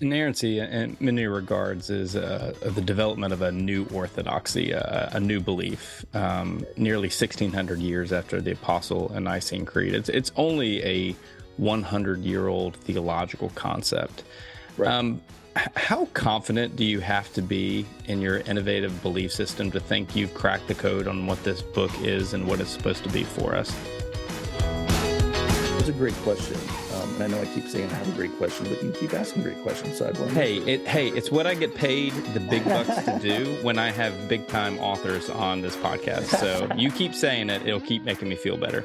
Inerrancy, 0.00 0.60
in 0.60 0.96
many 1.00 1.26
regards, 1.26 1.90
is 1.90 2.14
uh, 2.14 2.54
the 2.60 2.80
development 2.80 3.32
of 3.32 3.42
a 3.42 3.50
new 3.50 3.86
orthodoxy, 3.92 4.72
uh, 4.72 5.08
a 5.12 5.18
new 5.18 5.40
belief. 5.40 6.04
Um, 6.14 6.64
nearly 6.76 7.08
1,600 7.08 7.80
years 7.80 8.12
after 8.12 8.40
the 8.40 8.52
Apostle 8.52 9.10
and 9.12 9.24
Nicene 9.24 9.66
Creed, 9.66 9.94
it's 9.94 10.08
it's 10.08 10.30
only 10.36 10.84
a 10.84 11.16
100 11.56 12.20
year 12.20 12.46
old 12.46 12.76
theological 12.76 13.50
concept. 13.56 14.22
Right. 14.76 14.88
Um, 14.88 15.20
how 15.74 16.06
confident 16.14 16.76
do 16.76 16.84
you 16.84 17.00
have 17.00 17.32
to 17.32 17.42
be 17.42 17.84
in 18.06 18.20
your 18.20 18.38
innovative 18.38 19.02
belief 19.02 19.32
system 19.32 19.72
to 19.72 19.80
think 19.80 20.14
you've 20.14 20.34
cracked 20.34 20.68
the 20.68 20.74
code 20.74 21.08
on 21.08 21.26
what 21.26 21.42
this 21.42 21.62
book 21.62 21.90
is 22.02 22.32
and 22.32 22.46
what 22.46 22.60
it's 22.60 22.70
supposed 22.70 23.02
to 23.02 23.10
be 23.10 23.24
for 23.24 23.56
us? 23.56 23.74
That's 24.58 25.88
a 25.88 25.92
great 25.92 26.14
question. 26.16 26.87
Um, 27.18 27.24
I 27.24 27.26
know 27.26 27.40
I 27.40 27.46
keep 27.46 27.66
saying 27.66 27.90
I 27.90 27.94
have 27.94 28.08
a 28.08 28.12
great 28.12 28.36
question, 28.36 28.66
but 28.68 28.82
you 28.82 28.92
keep 28.92 29.12
asking 29.12 29.42
great 29.42 29.60
questions. 29.62 29.98
So 29.98 30.08
I 30.08 30.12
blame 30.12 30.30
hey, 30.30 30.56
it, 30.58 30.86
hey, 30.86 31.08
it's 31.08 31.30
what 31.30 31.46
I 31.46 31.54
get 31.54 31.74
paid 31.74 32.12
the 32.34 32.40
big 32.40 32.64
bucks 32.66 33.04
to 33.04 33.18
do 33.20 33.56
when 33.62 33.78
I 33.78 33.90
have 33.90 34.28
big 34.28 34.46
time 34.48 34.78
authors 34.78 35.28
on 35.28 35.60
this 35.60 35.76
podcast. 35.76 36.24
So 36.38 36.68
you 36.76 36.90
keep 36.90 37.14
saying 37.14 37.50
it; 37.50 37.66
it'll 37.66 37.80
keep 37.80 38.04
making 38.04 38.28
me 38.28 38.36
feel 38.36 38.56
better. 38.56 38.84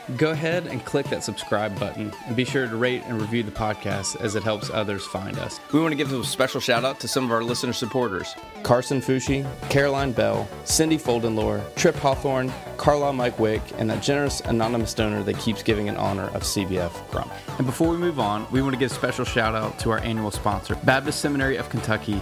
go 0.17 0.31
ahead 0.31 0.67
and 0.67 0.83
click 0.85 1.07
that 1.07 1.23
subscribe 1.23 1.79
button 1.79 2.11
and 2.27 2.35
be 2.35 2.45
sure 2.45 2.67
to 2.67 2.75
rate 2.75 3.03
and 3.05 3.21
review 3.21 3.43
the 3.43 3.51
podcast 3.51 4.19
as 4.21 4.35
it 4.35 4.43
helps 4.43 4.69
others 4.69 5.05
find 5.05 5.37
us. 5.39 5.59
We 5.73 5.79
want 5.79 5.91
to 5.91 5.95
give 5.95 6.11
a 6.13 6.23
special 6.23 6.61
shout 6.61 6.85
out 6.85 6.99
to 7.01 7.07
some 7.07 7.25
of 7.25 7.31
our 7.31 7.43
listener 7.43 7.73
supporters 7.73 8.35
Carson 8.63 9.01
Fushi, 9.01 9.45
Caroline 9.69 10.11
Bell, 10.11 10.47
Cindy 10.65 10.97
Foldenlore, 10.97 11.61
Trip 11.75 11.95
Hawthorne, 11.95 12.51
Carla 12.77 13.11
Mike 13.11 13.39
Wick, 13.39 13.61
and 13.77 13.89
that 13.89 14.03
generous 14.03 14.41
anonymous 14.41 14.93
donor 14.93 15.23
that 15.23 15.37
keeps 15.39 15.63
giving 15.63 15.87
in 15.87 15.97
honor 15.97 16.29
of 16.29 16.43
CBF 16.43 17.09
Grump. 17.11 17.31
And 17.57 17.65
before 17.65 17.89
we 17.89 17.97
move 17.97 18.19
on, 18.19 18.45
we 18.51 18.61
want 18.61 18.73
to 18.73 18.79
give 18.79 18.91
a 18.91 18.93
special 18.93 19.25
shout 19.25 19.55
out 19.55 19.79
to 19.79 19.91
our 19.91 19.99
annual 19.99 20.31
sponsor, 20.31 20.75
Baptist 20.83 21.21
Seminary 21.21 21.57
of 21.57 21.69
Kentucky 21.69 22.21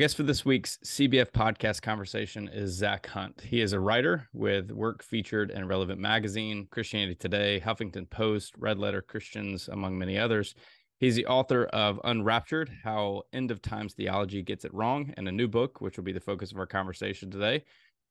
guest 0.00 0.16
for 0.16 0.22
this 0.22 0.46
week's 0.46 0.78
CBF 0.78 1.30
podcast 1.30 1.82
conversation 1.82 2.48
is 2.48 2.72
Zack 2.72 3.06
Hunt. 3.08 3.38
He 3.42 3.60
is 3.60 3.74
a 3.74 3.80
writer 3.80 4.26
with 4.32 4.70
work 4.70 5.02
featured 5.02 5.50
in 5.50 5.68
Relevant 5.68 6.00
Magazine, 6.00 6.66
Christianity 6.70 7.14
Today, 7.14 7.60
Huffington 7.62 8.08
Post, 8.08 8.54
Red 8.56 8.78
Letter 8.78 9.02
Christians, 9.02 9.68
among 9.68 9.98
many 9.98 10.16
others. 10.16 10.54
He's 11.00 11.16
the 11.16 11.26
author 11.26 11.66
of 11.66 12.00
Unraptured 12.02 12.70
How 12.82 13.24
End 13.34 13.50
of 13.50 13.60
Times 13.60 13.92
Theology 13.92 14.42
Gets 14.42 14.64
It 14.64 14.72
Wrong, 14.72 15.12
and 15.18 15.28
a 15.28 15.32
new 15.32 15.48
book, 15.48 15.82
which 15.82 15.98
will 15.98 16.04
be 16.04 16.12
the 16.12 16.18
focus 16.18 16.50
of 16.50 16.56
our 16.56 16.66
conversation 16.66 17.30
today. 17.30 17.62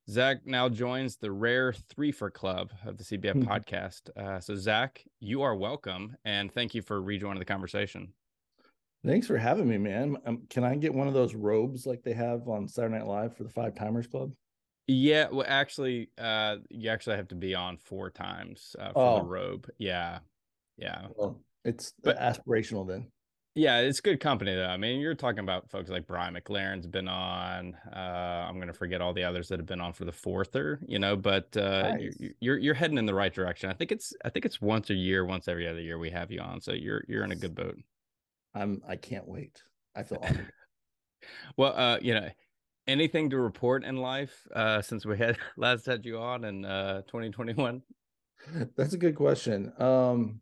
Zack 0.08 0.46
now 0.46 0.70
joins 0.70 1.18
the 1.18 1.32
rare 1.32 1.74
three 1.74 2.12
for 2.12 2.30
club 2.30 2.70
of 2.86 3.00
the 3.00 3.04
CBF 3.04 3.34
mm-hmm. 3.34 3.52
podcast. 3.52 4.16
Uh, 4.16 4.40
so, 4.40 4.56
Zack, 4.56 5.04
you 5.22 5.42
are 5.42 5.56
welcome, 5.56 6.16
and 6.24 6.54
thank 6.54 6.76
you 6.76 6.84
for 6.84 7.02
rejoining 7.02 7.40
the 7.40 7.46
conversation. 7.46 8.14
Thanks 9.06 9.28
for 9.28 9.38
having 9.38 9.68
me, 9.68 9.78
man. 9.78 10.18
Um, 10.26 10.42
can 10.50 10.64
I 10.64 10.76
get 10.76 10.94
one 10.94 11.08
of 11.08 11.14
those 11.14 11.34
robes 11.34 11.86
like 11.86 12.04
they 12.04 12.14
have 12.14 12.48
on 12.48 12.68
Saturday 12.68 12.96
Night 12.96 13.08
Live 13.08 13.38
for 13.38 13.44
the 13.44 13.50
Five 13.50 13.76
Timers 13.76 14.08
Club? 14.08 14.32
Yeah, 14.88 15.28
well, 15.32 15.46
actually, 15.48 16.10
uh, 16.18 16.58
you 16.70 16.90
actually 16.90 17.16
have 17.16 17.28
to 17.30 17.36
be 17.36 17.56
on 17.56 17.78
four 17.78 18.10
times 18.10 18.76
uh, 18.80 18.92
for 18.92 19.00
oh. 19.02 19.20
the 19.20 19.26
robe. 19.26 19.68
Yeah, 19.78 20.20
yeah. 20.78 21.08
Well, 21.16 21.40
it's 21.64 21.94
but, 22.04 22.20
aspirational 22.20 22.88
then. 22.88 23.08
Yeah, 23.56 23.80
it's 23.80 24.00
good 24.00 24.20
company 24.20 24.56
though. 24.56 24.68
I 24.68 24.78
mean, 24.78 25.00
you're 25.00 25.16
talking 25.16 25.40
about 25.40 25.70
folks 25.70 25.90
like 25.90 26.08
Brian 26.08 26.36
McLaren's 26.36 26.88
been 26.88 27.08
on. 27.08 27.76
Uh, 27.94 28.46
I'm 28.48 28.60
gonna 28.60 28.74
forget 28.74 29.02
all 29.02 29.14
the 29.14 29.24
others 29.24 29.48
that 29.50 29.60
have 29.60 29.66
been 29.66 29.82
on 29.82 29.94
for 29.94 30.06
the 30.06 30.12
fourther, 30.12 30.80
you 30.88 30.98
know. 30.98 31.16
But 31.16 31.56
uh, 31.58 31.90
nice. 31.90 32.16
you're, 32.20 32.32
you're 32.40 32.58
you're 32.58 32.74
heading 32.74 32.98
in 32.98 33.06
the 33.06 33.14
right 33.14 33.34
direction. 33.34 33.70
I 33.70 33.74
think 33.74 33.92
it's 33.92 34.14
I 34.24 34.30
think 34.30 34.46
it's 34.46 34.62
once 34.62 34.90
a 34.92 34.94
year, 34.94 35.26
once 35.26 35.48
every 35.48 35.68
other 35.68 35.82
year 35.82 35.98
we 35.98 36.10
have 36.12 36.32
you 36.32 36.40
on. 36.40 36.62
So 36.62 36.74
you're 36.74 37.04
you're 37.08 37.24
in 37.24 37.32
a 37.32 37.36
good 37.36 37.56
boat. 37.56 37.78
I'm 38.54 38.82
I 38.88 38.96
can't 38.96 39.28
wait. 39.28 39.62
I 39.96 40.04
feel 40.04 40.20
honored. 40.22 40.52
well, 41.58 41.74
uh, 41.76 42.00
you 42.02 42.14
know, 42.14 42.30
anything 42.88 43.30
to 43.30 43.38
report 43.38 43.84
in 43.84 43.98
life 43.98 44.48
uh 44.56 44.82
since 44.82 45.06
we 45.06 45.18
had 45.18 45.38
last 45.58 45.86
had 45.86 46.06
you 46.06 46.18
on 46.18 46.44
in 46.44 46.66
uh 46.66 47.02
2021? 47.04 47.82
That's 48.76 48.94
a 48.94 48.98
good 48.98 49.16
question. 49.16 49.72
Um 49.78 50.42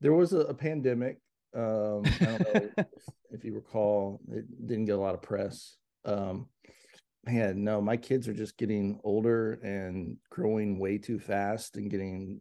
there 0.00 0.12
was 0.12 0.32
a, 0.32 0.40
a 0.40 0.54
pandemic. 0.54 1.18
Um 1.54 2.02
I 2.04 2.24
don't 2.24 2.40
know 2.40 2.70
if, 2.78 2.86
if 3.30 3.44
you 3.44 3.54
recall, 3.54 4.20
it 4.30 4.66
didn't 4.66 4.86
get 4.86 4.96
a 4.96 5.00
lot 5.00 5.14
of 5.14 5.22
press. 5.22 5.76
Um 6.04 6.48
man, 7.26 7.64
no, 7.64 7.80
my 7.80 7.96
kids 7.96 8.28
are 8.28 8.34
just 8.34 8.56
getting 8.56 9.00
older 9.04 9.54
and 9.62 10.16
growing 10.30 10.78
way 10.78 10.96
too 10.96 11.18
fast 11.18 11.76
and 11.76 11.90
getting 11.90 12.40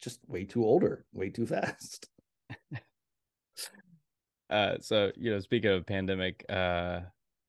just 0.00 0.18
way 0.26 0.44
too 0.44 0.64
older, 0.64 1.04
way 1.12 1.30
too 1.30 1.46
fast. 1.46 2.08
Uh, 4.50 4.74
so 4.80 5.10
you 5.16 5.30
know, 5.30 5.40
speaking 5.40 5.70
of 5.70 5.86
pandemic, 5.86 6.44
uh, 6.48 7.00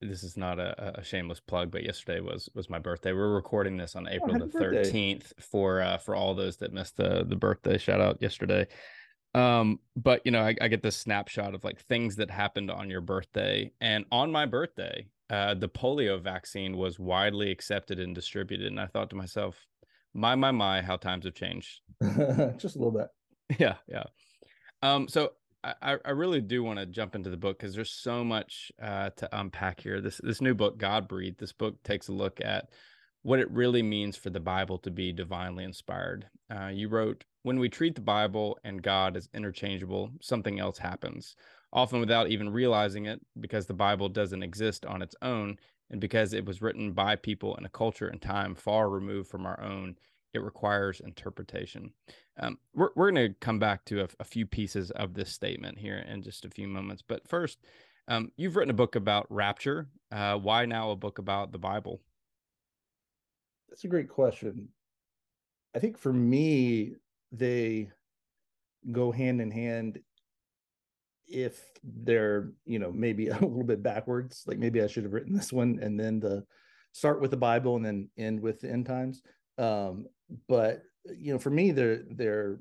this 0.02 0.24
is 0.24 0.38
not 0.38 0.60
a, 0.60 1.00
a, 1.00 1.04
shameless 1.04 1.40
plug, 1.40 1.72
but 1.72 1.84
yesterday 1.84 2.20
was 2.20 2.50
was 2.54 2.70
my 2.70 2.80
birthday. 2.80 3.14
We're 3.14 3.34
recording 3.34 3.78
this 3.78 3.96
on 3.96 4.08
oh, 4.08 4.12
April 4.12 4.36
oh, 4.36 4.46
the 4.46 4.60
thirteenth 4.60 5.34
for 5.40 5.82
uh, 5.82 5.98
for 5.98 6.16
all 6.16 6.36
those 6.36 6.58
that 6.58 6.74
missed 6.74 6.98
the 6.98 7.26
the 7.28 7.36
birthday 7.36 7.78
shout 7.78 8.02
out 8.02 8.22
yesterday. 8.22 8.68
Um, 9.34 9.80
but 9.98 10.22
you 10.24 10.32
know, 10.32 10.42
I, 10.42 10.56
I 10.62 10.68
get 10.68 10.82
this 10.82 10.96
snapshot 10.96 11.54
of 11.54 11.64
like 11.64 11.82
things 11.82 12.16
that 12.18 12.32
happened 12.32 12.72
on 12.72 12.90
your 12.90 13.02
birthday, 13.02 13.72
and 13.82 14.06
on 14.12 14.32
my 14.32 14.46
birthday, 14.46 15.08
uh, 15.30 15.56
the 15.56 15.70
polio 15.70 16.22
vaccine 16.22 16.78
was 16.78 17.00
widely 17.00 17.52
accepted 17.52 18.00
and 18.00 18.16
distributed, 18.16 18.68
and 18.68 18.80
I 18.80 18.88
thought 18.88 19.10
to 19.10 19.16
myself, 19.16 19.66
my 20.14 20.36
my 20.36 20.52
my, 20.52 20.82
how 20.82 20.96
times 20.96 21.26
have 21.26 21.36
changed. 21.36 21.82
Just 22.58 22.76
a 22.76 22.80
little 22.80 22.92
bit. 22.92 23.08
Yeah, 23.60 23.76
yeah. 23.88 24.06
Um, 24.82 25.08
so 25.08 25.34
I, 25.82 25.98
I 26.06 26.12
really 26.12 26.42
do 26.42 26.64
want 26.64 26.80
to 26.80 26.86
jump 26.86 27.16
into 27.16 27.30
the 27.30 27.38
book 27.38 27.58
because 27.58 27.74
there's 27.76 27.92
so 27.92 28.24
much 28.24 28.72
uh, 28.82 29.10
to 29.18 29.40
unpack 29.40 29.82
here. 29.82 30.02
This 30.02 30.22
this 30.24 30.42
new 30.42 30.54
book, 30.54 30.78
God 30.78 31.08
Breathed, 31.08 31.40
this 31.40 31.54
book 31.54 31.82
takes 31.84 32.08
a 32.08 32.14
look 32.14 32.40
at 32.42 32.70
what 33.24 33.40
it 33.40 33.50
really 33.50 33.82
means 33.82 34.16
for 34.16 34.30
the 34.30 34.40
Bible 34.40 34.78
to 34.80 34.92
be 34.92 35.12
divinely 35.12 35.64
inspired. 35.64 36.28
Uh, 36.50 36.68
you 36.68 36.88
wrote, 36.88 37.26
"When 37.42 37.60
we 37.60 37.70
treat 37.70 37.96
the 37.96 38.02
Bible 38.02 38.58
and 38.64 38.84
God 38.84 39.18
as 39.18 39.30
interchangeable, 39.34 40.12
something 40.22 40.60
else 40.60 40.78
happens, 40.78 41.36
often 41.74 42.00
without 42.00 42.30
even 42.30 42.50
realizing 42.50 43.06
it, 43.06 43.20
because 43.40 43.66
the 43.66 43.74
Bible 43.74 44.10
doesn't 44.10 44.44
exist 44.44 44.86
on 44.86 45.02
its 45.02 45.16
own, 45.22 45.58
and 45.90 46.00
because 46.00 46.34
it 46.34 46.46
was 46.46 46.62
written 46.62 46.94
by 46.94 47.16
people 47.16 47.56
in 47.56 47.66
a 47.66 47.70
culture 47.70 48.08
and 48.08 48.22
time 48.22 48.54
far 48.56 48.90
removed 48.90 49.30
from 49.30 49.46
our 49.46 49.60
own." 49.62 49.96
It 50.36 50.44
requires 50.44 51.00
interpretation. 51.00 51.92
Um, 52.40 52.58
we're 52.74 52.90
we're 52.96 53.12
going 53.12 53.30
to 53.30 53.36
come 53.40 53.58
back 53.58 53.86
to 53.86 54.02
a, 54.04 54.08
a, 54.20 54.24
few 54.26 54.46
pieces 54.46 54.92
of 54.92 55.14
this 55.14 55.32
statement 55.32 55.80
here 55.80 55.98
in 55.98 56.22
just 56.22 56.44
a 56.44 56.50
few 56.50 56.68
moments. 56.68 57.02
But 57.02 57.28
first, 57.28 57.60
um, 58.08 58.32
you've 58.36 58.56
written 58.56 58.72
a 58.72 58.74
book 58.74 58.96
about 58.96 59.26
rapture. 59.30 59.88
Uh, 60.12 60.38
why 60.38 60.66
now 60.66 60.92
a 60.92 60.96
book 60.96 61.18
about 61.18 61.52
the 61.52 61.58
Bible? 61.58 62.02
That's 63.70 63.86
a 63.86 63.88
great 63.88 64.10
question. 64.10 64.68
I 65.74 65.80
think 65.80 65.98
for 65.98 66.12
me, 66.14 66.96
they 67.32 67.90
go 68.92 69.12
hand 69.12 69.42
in 69.42 69.52
hand 69.52 70.00
if 71.28 71.64
they're 72.04 72.52
you 72.66 72.80
know 72.80 72.92
maybe 72.92 73.28
a 73.30 73.34
little 73.34 73.64
bit 73.64 73.82
backwards 73.82 74.44
like 74.48 74.60
maybe 74.60 74.82
i 74.82 74.88
should 74.88 75.04
have 75.04 75.14
written 75.14 75.34
this 75.34 75.52
one 75.52 75.80
and 75.82 76.00
then 76.00 76.20
the 76.20 76.44
start 76.92 77.20
with 77.20 77.32
the 77.32 77.38
bible 77.38 77.76
and 77.76 77.86
then 77.86 78.10
end 78.18 78.40
with 78.40 78.60
the 78.62 78.70
end 78.70 78.86
times 78.86 79.22
um 79.58 80.06
but 80.48 80.82
you 81.18 81.34
know 81.34 81.40
for 81.40 81.50
me 81.50 81.72
they're 81.72 82.04
they're 82.12 82.60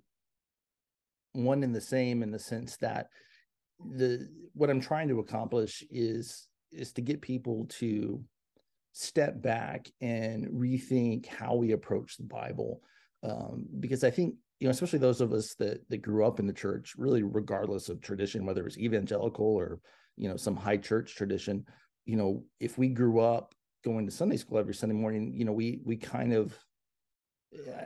one 1.33 1.63
in 1.63 1.73
the 1.73 1.81
same 1.81 2.23
in 2.23 2.31
the 2.31 2.39
sense 2.39 2.77
that 2.77 3.09
the 3.97 4.29
what 4.53 4.71
i'm 4.71 4.81
trying 4.81 5.09
to 5.09 5.19
accomplish 5.19 5.83
is 5.91 6.49
is 6.73 6.93
to 6.93 7.01
get 7.01 7.21
people 7.21 7.67
to 7.69 8.23
step 8.93 9.43
back 9.43 9.89
and 10.01 10.47
rethink 10.49 11.27
how 11.27 11.55
we 11.55 11.73
approach 11.73 12.17
the 12.17 12.25
bible 12.25 12.81
um, 13.25 13.67
because 13.81 14.05
i 14.05 14.11
think 14.11 14.35
you 14.61 14.69
know, 14.69 14.71
especially 14.71 14.99
those 14.99 15.21
of 15.21 15.33
us 15.33 15.55
that 15.57 15.87
that 15.91 15.99
grew 15.99 16.25
up 16.25 16.39
in 16.39 16.47
the 16.47 16.53
church, 16.53 16.95
really 16.97 17.23
regardless 17.23 17.89
of 17.89 18.01
tradition, 18.01 18.47
whether 18.47 18.63
it 18.63 18.65
was 18.65 18.79
evangelical 18.79 19.47
or 19.47 19.81
you 20.17 20.29
know 20.29 20.37
some 20.37 20.57
high 20.57 20.77
church 20.77 21.17
tradition, 21.17 21.67
you 22.07 22.17
know, 22.17 22.45
if 22.61 22.79
we 22.79 22.89
grew 22.89 23.21
up 23.21 23.55
going 23.85 24.07
to 24.07 24.13
Sunday 24.13 24.37
school 24.37 24.59
every 24.59 24.75
Sunday 24.75 24.95
morning, 24.95 25.35
you 25.35 25.45
know, 25.45 25.53
we 25.53 25.81
we 25.85 25.97
kind 25.97 26.33
of 26.33 26.57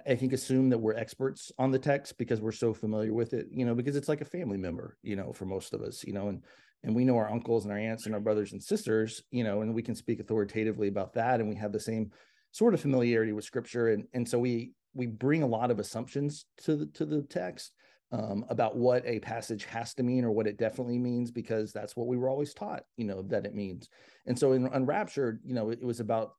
I 0.06 0.14
think 0.14 0.32
assume 0.32 0.70
that 0.70 0.78
we're 0.78 0.94
experts 0.94 1.52
on 1.58 1.70
the 1.70 1.78
text 1.78 2.16
because 2.18 2.40
we're 2.40 2.52
so 2.52 2.72
familiar 2.72 3.12
with 3.12 3.34
it, 3.34 3.48
you 3.50 3.66
know, 3.66 3.74
because 3.74 3.96
it's 3.96 4.08
like 4.08 4.20
a 4.20 4.26
family 4.26 4.56
member, 4.56 4.96
you 5.02 5.16
know, 5.16 5.32
for 5.32 5.44
most 5.44 5.74
of 5.74 5.82
us, 5.82 6.04
you 6.04 6.12
know, 6.12 6.28
and 6.28 6.42
and 6.84 6.94
we 6.94 7.04
know 7.04 7.16
our 7.16 7.30
uncles 7.30 7.64
and 7.64 7.72
our 7.72 7.78
aunts 7.78 8.06
and 8.06 8.14
our 8.14 8.20
brothers 8.20 8.52
and 8.52 8.62
sisters, 8.62 9.22
you 9.30 9.42
know, 9.42 9.62
and 9.62 9.74
we 9.74 9.82
can 9.82 9.96
speak 9.96 10.20
authoritatively 10.20 10.88
about 10.88 11.12
that 11.14 11.40
and 11.40 11.48
we 11.48 11.56
have 11.56 11.72
the 11.72 11.80
same 11.80 12.10
sort 12.52 12.72
of 12.72 12.80
familiarity 12.80 13.32
with 13.32 13.44
scripture 13.44 13.88
and 13.88 14.04
and 14.14 14.26
so 14.28 14.38
we 14.38 14.72
we 14.94 15.06
bring 15.06 15.42
a 15.42 15.46
lot 15.46 15.70
of 15.70 15.78
assumptions 15.78 16.46
to 16.56 16.76
the 16.76 16.86
to 16.86 17.04
the 17.04 17.22
text 17.22 17.72
um, 18.10 18.46
about 18.48 18.76
what 18.76 19.02
a 19.04 19.20
passage 19.20 19.66
has 19.66 19.92
to 19.94 20.02
mean 20.02 20.24
or 20.24 20.30
what 20.30 20.46
it 20.46 20.56
definitely 20.56 20.98
means 20.98 21.30
because 21.30 21.72
that's 21.72 21.94
what 21.94 22.06
we 22.06 22.16
were 22.16 22.30
always 22.30 22.54
taught 22.54 22.84
you 22.96 23.04
know 23.04 23.22
that 23.22 23.44
it 23.44 23.54
means. 23.54 23.88
And 24.26 24.38
so 24.38 24.52
in 24.52 24.68
unraptured 24.68 25.40
you 25.44 25.54
know 25.54 25.70
it, 25.70 25.80
it 25.82 25.84
was 25.84 26.00
about 26.00 26.32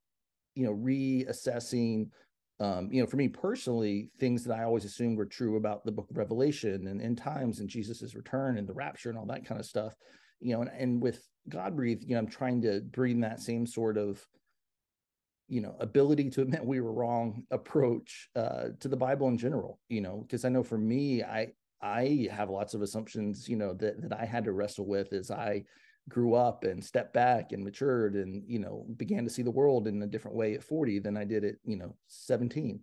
you 0.55 0.65
know 0.65 0.73
reassessing 0.73 2.07
um, 2.59 2.89
you 2.91 3.01
know 3.01 3.07
for 3.07 3.17
me 3.17 3.27
personally 3.27 4.09
things 4.19 4.43
that 4.43 4.57
i 4.57 4.63
always 4.63 4.85
assumed 4.85 5.17
were 5.17 5.25
true 5.25 5.57
about 5.57 5.83
the 5.85 5.91
book 5.91 6.09
of 6.09 6.17
revelation 6.17 6.87
and 6.87 7.01
end 7.01 7.17
times 7.17 7.59
and 7.59 7.69
jesus's 7.69 8.15
return 8.15 8.57
and 8.57 8.67
the 8.67 8.73
rapture 8.73 9.09
and 9.09 9.17
all 9.17 9.25
that 9.25 9.45
kind 9.45 9.59
of 9.59 9.65
stuff 9.65 9.93
you 10.39 10.53
know 10.53 10.61
and, 10.61 10.71
and 10.77 11.01
with 11.01 11.25
god 11.47 11.75
breathe 11.75 12.01
you 12.05 12.13
know 12.13 12.19
i'm 12.19 12.27
trying 12.27 12.61
to 12.61 12.81
bring 12.91 13.21
that 13.21 13.39
same 13.39 13.65
sort 13.65 13.97
of 13.97 14.25
you 15.47 15.61
know 15.61 15.75
ability 15.79 16.29
to 16.29 16.41
admit 16.43 16.63
we 16.63 16.81
were 16.81 16.93
wrong 16.93 17.43
approach 17.51 18.29
uh, 18.35 18.67
to 18.79 18.87
the 18.87 18.97
bible 18.97 19.27
in 19.27 19.37
general 19.37 19.79
you 19.89 20.01
know 20.01 20.23
because 20.27 20.45
i 20.45 20.49
know 20.49 20.63
for 20.63 20.77
me 20.77 21.23
i 21.23 21.47
i 21.81 22.27
have 22.31 22.49
lots 22.49 22.73
of 22.73 22.81
assumptions 22.81 23.47
you 23.47 23.55
know 23.55 23.73
that 23.73 24.01
that 24.01 24.13
i 24.13 24.25
had 24.25 24.43
to 24.43 24.51
wrestle 24.51 24.85
with 24.85 25.13
as 25.13 25.31
i 25.31 25.63
grew 26.09 26.33
up 26.33 26.63
and 26.63 26.83
stepped 26.83 27.13
back 27.13 27.51
and 27.51 27.63
matured 27.63 28.15
and 28.15 28.43
you 28.47 28.59
know 28.59 28.85
began 28.97 29.23
to 29.23 29.29
see 29.29 29.43
the 29.43 29.51
world 29.51 29.87
in 29.87 30.01
a 30.01 30.07
different 30.07 30.35
way 30.35 30.55
at 30.55 30.63
40 30.63 30.99
than 30.99 31.15
i 31.15 31.23
did 31.23 31.45
at 31.45 31.55
you 31.63 31.77
know 31.77 31.95
17 32.07 32.81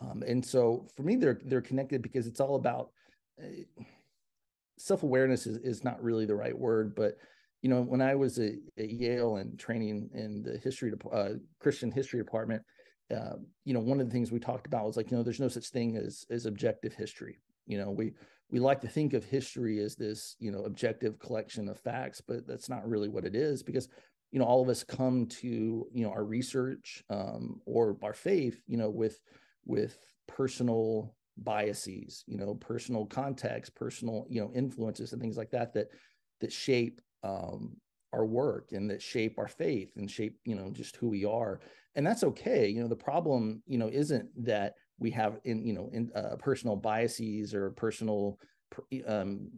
um, 0.00 0.22
and 0.26 0.44
so 0.44 0.86
for 0.94 1.02
me 1.02 1.16
they're 1.16 1.40
they're 1.46 1.60
connected 1.60 2.02
because 2.02 2.26
it's 2.26 2.40
all 2.40 2.56
about 2.56 2.90
uh, 3.42 3.46
self-awareness 4.78 5.46
is, 5.46 5.56
is 5.58 5.82
not 5.82 6.02
really 6.02 6.26
the 6.26 6.34
right 6.34 6.56
word 6.56 6.94
but 6.94 7.16
you 7.66 7.70
know, 7.70 7.82
when 7.82 8.00
I 8.00 8.14
was 8.14 8.38
at, 8.38 8.52
at 8.78 8.90
Yale 8.90 9.36
and 9.36 9.58
training 9.58 10.08
in 10.14 10.42
the 10.42 10.56
history, 10.58 10.92
uh, 11.12 11.30
Christian 11.58 11.90
history 11.90 12.20
department, 12.20 12.62
uh, 13.12 13.36
you 13.64 13.74
know, 13.74 13.80
one 13.80 14.00
of 14.00 14.06
the 14.06 14.12
things 14.12 14.30
we 14.30 14.38
talked 14.38 14.68
about 14.68 14.86
was 14.86 14.96
like, 14.96 15.10
you 15.10 15.16
know, 15.16 15.24
there's 15.24 15.40
no 15.40 15.48
such 15.48 15.70
thing 15.70 15.96
as 15.96 16.24
as 16.30 16.46
objective 16.46 16.94
history. 16.94 17.40
You 17.66 17.78
know, 17.78 17.90
we 17.90 18.12
we 18.50 18.60
like 18.60 18.80
to 18.82 18.88
think 18.88 19.12
of 19.12 19.24
history 19.24 19.80
as 19.80 19.96
this, 19.96 20.36
you 20.38 20.50
know, 20.50 20.62
objective 20.62 21.18
collection 21.18 21.68
of 21.68 21.78
facts, 21.78 22.20
but 22.20 22.46
that's 22.46 22.68
not 22.68 22.88
really 22.88 23.08
what 23.08 23.24
it 23.24 23.34
is 23.34 23.62
because, 23.62 23.88
you 24.30 24.38
know, 24.38 24.44
all 24.44 24.62
of 24.62 24.68
us 24.68 24.84
come 24.84 25.26
to, 25.26 25.86
you 25.92 26.04
know, 26.04 26.10
our 26.10 26.24
research 26.24 27.02
um, 27.10 27.60
or 27.66 27.96
our 28.02 28.12
faith, 28.12 28.62
you 28.66 28.76
know, 28.76 28.90
with 28.90 29.20
with 29.64 29.98
personal 30.28 31.14
biases, 31.38 32.24
you 32.26 32.38
know, 32.38 32.54
personal 32.54 33.04
context, 33.04 33.74
personal, 33.74 34.26
you 34.28 34.40
know, 34.40 34.52
influences 34.54 35.12
and 35.12 35.20
things 35.20 35.36
like 35.36 35.50
that 35.50 35.74
that 35.74 35.88
that 36.40 36.52
shape 36.52 37.00
um, 37.24 37.76
our 38.12 38.24
work 38.24 38.72
and 38.72 38.88
that 38.90 39.02
shape 39.02 39.38
our 39.38 39.48
faith 39.48 39.92
and 39.96 40.10
shape 40.10 40.38
you 40.44 40.54
know 40.54 40.70
just 40.70 40.96
who 40.96 41.08
we 41.08 41.24
are. 41.24 41.60
And 41.94 42.06
that's 42.06 42.24
okay. 42.24 42.68
You 42.68 42.82
know 42.82 42.88
the 42.88 42.96
problem 42.96 43.62
you 43.66 43.78
know 43.78 43.88
isn't 43.88 44.28
that 44.44 44.74
we 44.98 45.10
have 45.10 45.38
in 45.44 45.64
you 45.66 45.72
know 45.72 45.90
in 45.92 46.10
uh, 46.14 46.36
personal 46.38 46.76
biases 46.76 47.54
or 47.54 47.70
personal 47.70 48.38
um, 49.06 49.48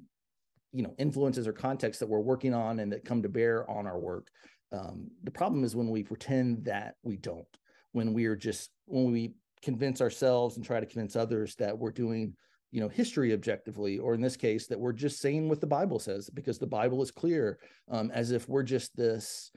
you 0.73 0.83
know 0.83 0.95
influences 0.99 1.47
or 1.47 1.53
contexts 1.53 2.01
that 2.01 2.09
we're 2.09 2.21
working 2.21 2.55
on 2.55 2.81
and 2.81 2.93
that 2.93 3.05
come 3.05 3.23
to 3.23 3.29
bear 3.29 3.69
on 3.71 3.87
our 3.87 3.99
work. 3.99 4.29
Um, 4.71 5.09
the 5.25 5.31
problem 5.31 5.65
is 5.65 5.75
when 5.75 5.91
we 5.91 6.03
pretend 6.03 6.65
that 6.67 6.97
we 7.03 7.17
don't 7.17 7.47
when 7.93 8.13
we 8.13 8.27
are 8.27 8.37
just 8.37 8.71
when 8.87 9.13
we 9.13 9.35
convince 9.63 10.01
ourselves 10.01 10.57
and 10.57 10.65
try 10.65 10.81
to 10.81 10.87
convince 10.87 11.17
others 11.17 11.55
that 11.57 11.77
we're 11.77 11.91
doing 11.91 12.35
you 12.71 12.81
know 12.81 12.89
history 12.89 13.33
objectively 13.33 13.99
or 13.99 14.15
in 14.15 14.21
this 14.21 14.37
case 14.37 14.67
that 14.67 14.79
we're 14.79 14.93
just 14.93 15.21
saying 15.21 15.49
what 15.49 15.61
the 15.61 15.67
bible 15.67 15.99
says 15.99 16.31
because 16.31 16.59
the 16.59 16.67
bible 16.67 17.03
is 17.03 17.11
clear 17.11 17.59
um, 17.91 18.11
as 18.13 18.31
if 18.31 18.49
we're 18.49 18.63
just 18.63 18.95
this 18.97 19.51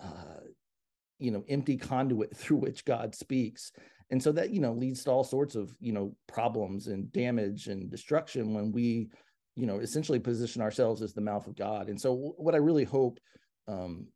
uh, 0.00 0.40
you 1.18 1.30
know 1.30 1.44
empty 1.48 1.76
conduit 1.76 2.36
through 2.36 2.56
which 2.56 2.84
god 2.84 3.14
speaks 3.14 3.72
and 4.10 4.22
so 4.22 4.32
that 4.32 4.50
you 4.50 4.60
know 4.60 4.72
leads 4.72 5.04
to 5.04 5.10
all 5.10 5.24
sorts 5.24 5.54
of 5.54 5.74
you 5.80 5.92
know 5.92 6.14
problems 6.26 6.86
and 6.86 7.12
damage 7.12 7.66
and 7.68 7.90
destruction 7.90 8.54
when 8.54 8.72
we 8.72 9.08
you 9.54 9.66
know 9.66 9.78
essentially 9.78 10.18
position 10.18 10.62
ourselves 10.62 11.02
as 11.02 11.12
the 11.12 11.20
mouth 11.20 11.46
of 11.46 11.56
god 11.56 11.88
and 11.88 12.00
so 12.00 12.34
what 12.36 12.54
i 12.54 12.58
really 12.58 12.84
hope 12.84 13.18
um 13.68 14.06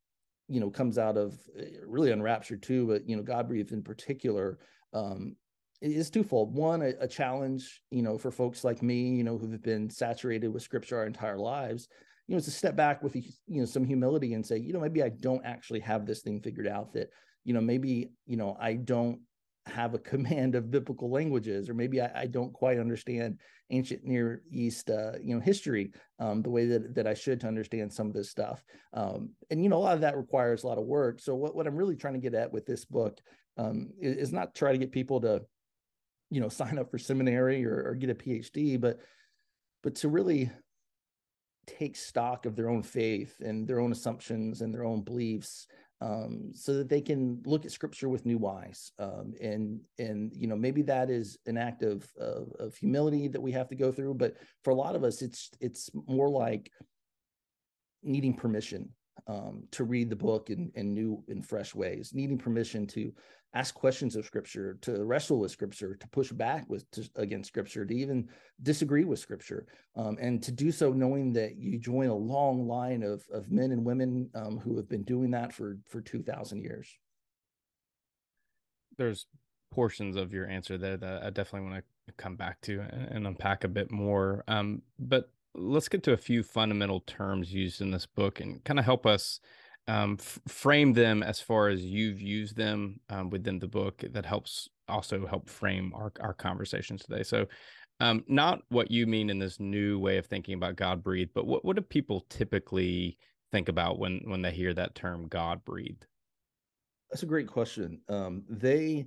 you 0.49 0.61
know 0.61 0.71
comes 0.71 0.99
out 0.99 1.17
of 1.17 1.39
eh, 1.59 1.65
really 1.85 2.11
unraptured 2.11 2.63
too 2.63 2.87
but 2.87 3.09
you 3.09 3.17
know 3.17 3.23
god 3.23 3.49
breathed 3.49 3.73
in 3.73 3.83
particular 3.83 4.59
um 4.93 5.35
is 5.83 6.11
twofold. 6.11 6.55
One, 6.55 6.83
a, 6.83 6.93
a, 7.01 7.09
challenge, 7.09 7.81
you 7.91 8.03
know, 8.03 8.19
for 8.19 8.31
folks 8.31 8.65
like 8.65 8.83
me, 8.83 9.09
you 9.09 9.25
know, 9.25 9.39
who've 9.39 9.63
been 9.63 9.89
saturated 9.89 10.49
with 10.49 10.63
scripture 10.63 10.99
our 10.99 11.07
entire 11.07 11.39
lives, 11.39 11.89
you 12.27 12.35
know, 12.35 12.37
it's 12.37 12.47
to 12.47 12.53
step 12.53 12.77
back 12.77 13.03
with, 13.03 13.17
you 13.17 13.25
know, 13.47 13.65
some 13.65 13.85
humility 13.85 14.35
and 14.35 14.45
say, 14.45 14.59
you 14.59 14.73
know, 14.73 14.81
maybe 14.81 15.03
I 15.03 15.09
don't 15.09 15.45
actually 15.45 15.81
have 15.81 16.07
this 16.07 16.21
thing 16.21 16.41
figured 16.41 16.69
out 16.69 16.93
that, 16.93 17.09
you 17.45 17.55
know, 17.55 17.61
maybe, 17.61 18.11
you 18.27 18.37
know, 18.37 18.57
I 18.61 18.75
don't 18.75 19.21
have 19.71 19.95
a 19.95 19.99
command 19.99 20.55
of 20.55 20.71
biblical 20.71 21.11
languages, 21.11 21.69
or 21.69 21.75
maybe 21.75 22.01
I, 22.01 22.23
I 22.23 22.27
don't 22.27 22.53
quite 22.53 22.79
understand 22.79 23.39
ancient 23.71 24.05
Near 24.05 24.43
East, 24.51 24.91
uh, 24.91 25.13
you 25.23 25.35
know, 25.35 25.41
history 25.41 25.93
um, 26.19 26.43
the 26.43 26.51
way 26.51 26.67
that, 26.67 26.95
that 26.95 27.07
I 27.07 27.15
should 27.15 27.41
to 27.41 27.49
understand 27.49 27.93
some 27.93 28.09
of 28.09 28.13
this 28.13 28.31
stuff. 28.31 28.65
Um, 28.93 29.31
and, 29.51 29.63
you 29.63 29.69
know, 29.69 29.77
a 29.77 29.79
lot 29.79 29.95
of 29.95 30.01
that 30.01 30.17
requires 30.17 30.65
a 30.65 30.67
lot 30.67 30.79
of 30.79 30.85
work. 30.85 31.21
So 31.21 31.35
what, 31.35 31.55
what 31.55 31.67
I'm 31.67 31.77
really 31.77 31.97
trying 31.97 32.15
to 32.15 32.21
get 32.21 32.35
at 32.35 32.53
with 32.53 32.67
this 32.67 32.85
book 32.85 33.21
um, 33.57 33.91
is, 34.01 34.17
is 34.17 34.33
not 34.33 34.55
try 34.55 34.73
to 34.73 34.79
get 34.79 34.93
people 34.93 35.21
to, 35.21 35.43
you 36.31 36.41
know 36.41 36.49
sign 36.61 36.79
up 36.79 36.91
for 36.91 36.99
seminary 36.99 37.65
or, 37.67 37.89
or 37.89 37.95
get 37.95 38.11
a 38.11 38.15
phd 38.15 38.81
but 38.81 38.99
but 39.83 39.95
to 39.97 40.09
really 40.09 40.51
take 41.67 41.97
stock 41.97 42.47
of 42.47 42.57
their 42.57 42.69
own 42.69 42.83
faith 42.83 43.35
and 43.41 43.69
their 43.69 43.81
own 43.81 43.93
assumptions 43.93 44.61
and 44.61 44.75
their 44.75 44.85
own 44.85 45.03
beliefs 45.03 45.67
um, 46.01 46.53
so 46.55 46.75
that 46.75 46.89
they 46.89 47.01
can 47.01 47.43
look 47.45 47.65
at 47.65 47.73
scripture 47.73 48.09
with 48.09 48.25
new 48.25 48.47
eyes 48.47 48.93
um, 48.99 49.35
and 49.41 49.81
and 49.99 50.33
you 50.35 50.47
know 50.47 50.57
maybe 50.57 50.83
that 50.83 51.11
is 51.11 51.39
an 51.47 51.59
act 51.59 51.83
of, 51.83 52.09
of, 52.19 52.53
of 52.59 52.75
humility 52.77 53.29
that 53.29 53.41
we 53.41 53.53
have 53.53 53.69
to 53.69 53.75
go 53.75 53.93
through 53.93 54.15
but 54.15 54.35
for 54.65 54.71
a 54.71 54.75
lot 54.75 54.95
of 54.95 55.05
us 55.05 55.21
it's 55.23 55.51
it's 55.61 55.91
more 56.07 56.29
like 56.29 56.71
needing 58.03 58.35
permission 58.35 58.89
um, 59.27 59.65
to 59.71 59.85
read 59.85 60.11
the 60.11 60.17
book 60.17 60.51
in, 60.51 60.71
in 60.75 60.93
new 60.93 61.23
and 61.29 61.47
fresh 61.47 61.75
ways 61.75 62.13
needing 62.15 62.39
permission 62.39 62.87
to 62.87 63.13
ask 63.53 63.75
questions 63.75 64.15
of 64.15 64.25
scripture 64.25 64.79
to 64.81 65.05
wrestle 65.05 65.41
with 65.41 65.51
scripture 65.51 65.95
to 65.97 66.09
push 66.09 66.31
back 66.31 66.65
with 66.69 66.89
to, 66.93 67.09
against 67.17 67.49
scripture 67.49 67.85
to 67.85 67.95
even 67.95 68.29
disagree 68.63 69.05
with 69.05 69.19
scripture 69.19 69.67
um, 69.97 70.17
and 70.21 70.43
to 70.43 70.53
do 70.53 70.71
so 70.71 70.93
knowing 70.93 71.33
that 71.33 71.57
you 71.57 71.79
join 71.79 72.09
a 72.09 72.15
long 72.15 72.67
line 72.67 73.03
of, 73.03 73.25
of 73.33 73.51
men 73.51 73.73
and 73.73 73.85
women 73.85 74.31
um, 74.35 74.59
who 74.59 74.77
have 74.77 74.89
been 74.89 75.03
doing 75.03 75.31
that 75.31 75.53
for 75.53 75.79
for 75.89 76.01
2000 76.01 76.63
years. 76.63 76.89
There's 78.97 79.27
portions 79.71 80.17
of 80.17 80.33
your 80.33 80.49
answer 80.49 80.77
there 80.77 80.97
that 80.97 81.23
i 81.23 81.31
definitely 81.31 81.69
want 81.69 81.85
to 82.07 82.13
come 82.15 82.37
back 82.37 82.61
to 82.61 82.81
and, 82.81 83.09
and 83.11 83.27
unpack 83.27 83.65
a 83.65 83.69
bit 83.69 83.91
more 83.91 84.45
um, 84.49 84.83
but 84.99 85.31
let's 85.55 85.89
get 85.89 86.03
to 86.05 86.13
a 86.13 86.17
few 86.17 86.43
fundamental 86.43 87.01
terms 87.01 87.53
used 87.53 87.81
in 87.81 87.91
this 87.91 88.07
book 88.07 88.41
and 88.41 88.63
kind 88.65 88.79
of 88.79 88.85
help 88.85 89.07
us 89.07 89.41
um, 89.89 90.17
f- 90.21 90.41
frame 90.47 90.93
them 90.93 91.23
as 91.23 91.41
far 91.41 91.69
as 91.69 91.85
you've 91.85 92.21
used 92.21 92.57
them 92.57 93.01
um, 93.09 93.31
within 93.31 93.59
the 93.59 93.67
book 93.67 94.05
that 94.13 94.27
helps 94.27 94.69
also 94.89 95.27
help 95.27 95.49
frame 95.49 95.93
our, 95.95 96.13
our 96.21 96.35
conversations 96.35 97.03
today. 97.03 97.23
So 97.23 97.47
um, 98.01 98.25
not 98.29 98.61
what 98.69 98.91
you 98.91 99.07
mean 99.07 99.31
in 99.31 99.39
this 99.39 99.59
new 99.59 99.99
way 99.99 100.17
of 100.17 100.27
thinking 100.27 100.55
about 100.55 100.77
god 100.77 101.03
breathed 101.03 101.33
but 101.35 101.47
what, 101.47 101.67
what 101.67 101.77
do 101.77 101.83
people 101.83 102.25
typically 102.31 103.19
think 103.53 103.69
about 103.69 103.99
when 103.99 104.23
when 104.25 104.41
they 104.41 104.53
hear 104.53 104.73
that 104.73 104.95
term 104.95 105.29
god 105.29 105.63
breathed 105.67 106.07
that's 107.11 107.25
a 107.25 107.27
great 107.27 107.49
question. 107.49 108.01
Um, 108.09 108.45
they 108.49 109.07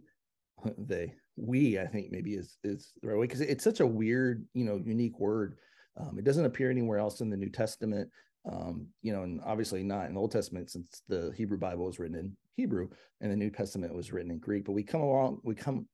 they 0.77 1.13
we 1.35 1.79
i 1.79 1.87
think 1.87 2.11
maybe 2.11 2.35
is 2.35 2.57
is 2.63 2.93
the 3.01 3.07
right 3.07 3.17
way 3.17 3.25
because 3.25 3.41
it's 3.41 3.63
such 3.63 3.79
a 3.79 3.87
weird 3.87 4.45
you 4.53 4.63
know 4.63 4.79
unique 4.85 5.19
word 5.19 5.57
Um, 5.99 6.17
it 6.17 6.25
doesn't 6.25 6.45
appear 6.45 6.69
anywhere 6.69 6.99
else 6.99 7.21
in 7.21 7.29
the 7.29 7.37
New 7.37 7.49
Testament. 7.49 8.09
Um, 8.51 8.87
you 9.01 9.13
know, 9.13 9.23
and 9.23 9.39
obviously 9.45 9.83
not 9.83 10.07
in 10.07 10.15
the 10.15 10.19
Old 10.19 10.31
Testament 10.31 10.69
since 10.69 11.01
the 11.07 11.33
Hebrew 11.37 11.57
Bible 11.57 11.85
was 11.85 11.99
written 11.99 12.17
in 12.17 12.35
Hebrew 12.55 12.89
and 13.21 13.31
the 13.31 13.37
New 13.37 13.49
Testament 13.49 13.95
was 13.95 14.11
written 14.11 14.31
in 14.31 14.39
Greek. 14.39 14.65
But 14.65 14.73
we 14.73 14.83
come 14.83 15.01
along, 15.01 15.39
we 15.43 15.55
come 15.55 15.87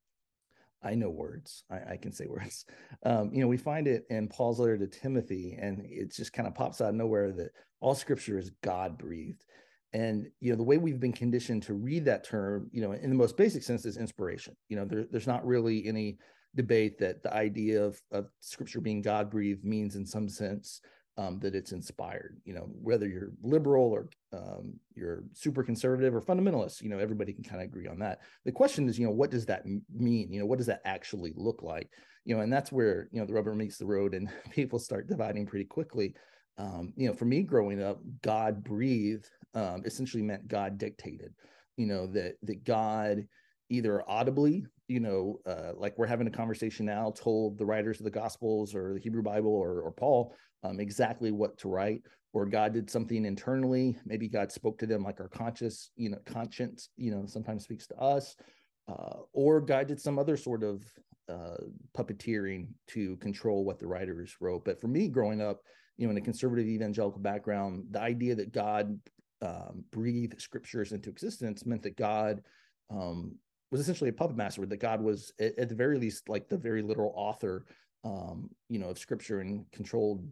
I 0.82 0.96
know 0.96 1.10
words. 1.10 1.64
I, 1.70 1.94
I 1.94 1.98
can 1.98 2.12
say 2.12 2.26
words. 2.30 2.66
Um, 3.04 3.32
you 3.34 3.42
know, 3.42 3.48
we 3.48 3.58
find 3.58 3.88
it 3.88 4.06
in 4.10 4.28
Paul's 4.28 4.60
letter 4.60 4.78
to 4.78 4.88
Timothy, 4.88 5.58
and 5.60 5.86
it 5.86 6.14
just 6.14 6.34
kind 6.34 6.48
of 6.48 6.56
pops 6.56 6.82
out 6.82 6.90
of 6.90 6.96
nowhere 6.96 7.32
that 7.34 7.52
all 7.80 7.96
scripture 7.96 8.38
is 8.38 8.52
God 8.62 8.98
breathed. 8.98 9.46
And 9.92 10.28
you 10.40 10.52
know, 10.52 10.56
the 10.56 10.64
way 10.64 10.78
we've 10.78 11.00
been 11.00 11.14
conditioned 11.14 11.64
to 11.64 11.74
read 11.74 12.06
that 12.06 12.24
term, 12.24 12.70
you 12.72 12.82
know, 12.82 12.92
in 12.92 13.10
the 13.10 13.16
most 13.16 13.38
basic 13.38 13.64
sense 13.64 13.86
is 13.86 13.98
inspiration. 13.98 14.56
You 14.68 14.78
know, 14.78 14.86
there, 14.86 15.06
there's 15.10 15.28
not 15.28 15.46
really 15.46 15.86
any 15.88 16.20
debate 16.56 16.98
that 17.00 17.24
the 17.24 17.34
idea 17.34 17.84
of, 17.84 18.02
of 18.12 18.30
scripture 18.40 18.82
being 18.82 19.02
God 19.02 19.30
breathed 19.30 19.64
means 19.64 19.96
in 19.96 20.06
some 20.06 20.28
sense 20.28 20.82
um, 21.20 21.38
that 21.40 21.54
it's 21.54 21.74
inspired. 21.74 22.40
You 22.46 22.54
know, 22.54 22.70
whether 22.82 23.06
you're 23.06 23.32
liberal 23.44 23.92
or 23.92 24.10
um, 24.32 24.80
you're 24.96 25.26
super 25.34 25.64
conservative 25.64 26.16
or 26.16 26.22
fundamentalist, 26.22 26.82
you 26.82 26.90
know, 26.90 26.98
everybody 26.98 27.34
can 27.34 27.44
kind 27.44 27.62
of 27.62 27.68
agree 27.68 27.88
on 27.88 28.00
that. 28.00 28.22
The 28.46 28.54
question 28.54 28.88
is, 28.88 28.98
you 28.98 29.06
know, 29.06 29.12
what 29.12 29.30
does 29.30 29.46
that 29.48 29.66
mean? 29.66 30.32
You 30.32 30.40
know, 30.40 30.46
what 30.46 30.60
does 30.60 30.68
that 30.68 30.82
actually 30.86 31.34
look 31.36 31.62
like? 31.62 31.90
You 32.24 32.36
know, 32.36 32.42
and 32.42 32.52
that's 32.52 32.72
where 32.72 33.10
you 33.12 33.20
know 33.20 33.26
the 33.26 33.34
rubber 33.34 33.54
meets 33.54 33.78
the 33.78 33.86
road, 33.86 34.14
and 34.14 34.30
people 34.52 34.80
start 34.80 35.08
dividing 35.08 35.46
pretty 35.46 35.66
quickly. 35.66 36.16
Um, 36.58 36.94
you 36.96 37.08
know, 37.08 37.14
for 37.14 37.26
me 37.26 37.44
growing 37.44 37.84
up, 37.84 38.00
God 38.22 38.64
breathed 38.64 39.30
um, 39.54 39.84
essentially 39.86 40.24
meant 40.24 40.48
God 40.48 40.78
dictated. 40.78 41.34
You 41.76 41.88
know 41.88 42.08
that 42.08 42.36
that 42.44 42.64
God 42.64 43.28
either 43.70 44.04
audibly, 44.10 44.66
you 44.88 45.00
know, 45.00 45.40
uh, 45.46 45.72
like 45.76 45.98
we're 45.98 46.08
having 46.08 46.28
a 46.28 46.32
conversation 46.32 46.86
now, 46.86 47.12
told 47.16 47.58
the 47.58 47.66
writers 47.66 48.00
of 48.00 48.04
the 48.04 48.12
Gospels 48.12 48.74
or 48.74 48.96
the 48.96 49.00
Hebrew 49.00 49.22
Bible 49.22 49.52
or, 49.52 49.82
or 49.82 49.92
Paul 49.92 50.34
um, 50.64 50.80
exactly 50.80 51.32
what 51.32 51.58
to 51.60 51.70
write, 51.70 52.02
or 52.34 52.46
God 52.46 52.74
did 52.74 52.90
something 52.90 53.26
internally. 53.26 53.98
Maybe 54.06 54.28
God 54.28 54.52
spoke 54.52 54.78
to 54.80 54.88
them 54.88 55.04
like 55.04 55.20
our 55.20 55.30
conscious, 55.30 55.92
you 55.96 56.10
know, 56.10 56.18
conscience, 56.26 56.90
you 56.98 57.12
know, 57.12 57.26
sometimes 57.26 57.64
speaks 57.64 57.88
to 57.88 57.98
us, 57.98 58.36
uh, 58.88 59.20
or 59.34 59.62
God 59.62 59.88
did 59.88 60.02
some 60.02 60.20
other 60.20 60.36
sort 60.36 60.64
of 60.64 60.84
uh, 61.30 61.58
puppeteering 61.96 62.68
to 62.88 63.16
control 63.18 63.64
what 63.64 63.80
the 63.80 63.88
writers 63.88 64.36
wrote. 64.42 64.66
But 64.66 64.82
for 64.82 64.88
me, 64.88 65.08
growing 65.08 65.42
up, 65.42 65.62
you 65.98 66.08
know, 66.08 66.12
in 66.12 66.18
a 66.18 66.22
conservative 66.22 66.66
evangelical 66.66 67.22
background, 67.22 67.86
the 67.92 68.02
idea 68.02 68.34
that 68.36 68.52
God 68.52 69.00
um, 69.42 69.84
breathed 69.92 70.42
scriptures 70.42 70.92
into 70.92 71.10
existence 71.10 71.66
meant 71.66 71.84
that 71.84 71.98
God 71.98 72.42
um, 72.90 73.36
was 73.72 73.82
essentially 73.82 74.10
a 74.10 74.14
puppet 74.14 74.38
master 74.38 74.66
that 74.66 74.78
god 74.78 75.02
was 75.02 75.32
at, 75.40 75.70
the 75.70 75.76
very 75.76 75.98
least 75.98 76.28
like 76.30 76.50
the 76.50 76.58
very 76.58 76.82
literal 76.82 77.14
author 77.16 77.66
um, 78.04 78.50
you 78.70 78.80
know 78.80 78.90
of 78.90 78.98
scripture 78.98 79.42
and 79.42 79.66
controlled 79.72 80.26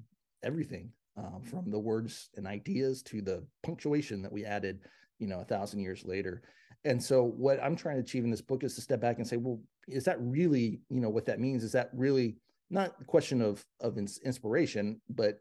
everything 0.44 0.92
um, 1.18 1.42
from 1.44 1.70
the 1.70 1.80
words 1.80 2.30
and 2.36 2.48
ideas 2.48 3.02
to 3.02 3.22
the 3.22 3.44
punctuation 3.64 4.22
that 4.22 4.32
we 4.32 4.46
added 4.46 4.82
you 5.20 5.28
know 5.28 5.40
a 5.40 5.46
thousand 5.46 5.80
years 5.80 6.06
later. 6.06 6.42
And 6.86 7.02
so 7.02 7.24
what 7.24 7.62
i'm 7.62 7.76
trying 7.76 7.96
to 7.96 8.02
achieve 8.02 8.24
in 8.24 8.32
this 8.32 8.42
book 8.42 8.64
is 8.64 8.76
to 8.76 8.82
step 8.82 9.02
back 9.02 9.18
and 9.18 9.28
say 9.28 9.38
well 9.38 9.60
is 9.88 10.04
that 10.06 10.18
really 10.20 10.80
you 10.90 11.02
know 11.02 11.10
what 11.10 11.26
that 11.26 11.40
means? 11.40 11.64
Is 11.64 11.72
that 11.72 11.90
really 11.94 12.38
not 12.70 13.00
the 13.00 13.06
question 13.06 13.42
of 13.42 13.66
of 13.82 13.98
inspiration 13.98 15.02
but 15.10 15.40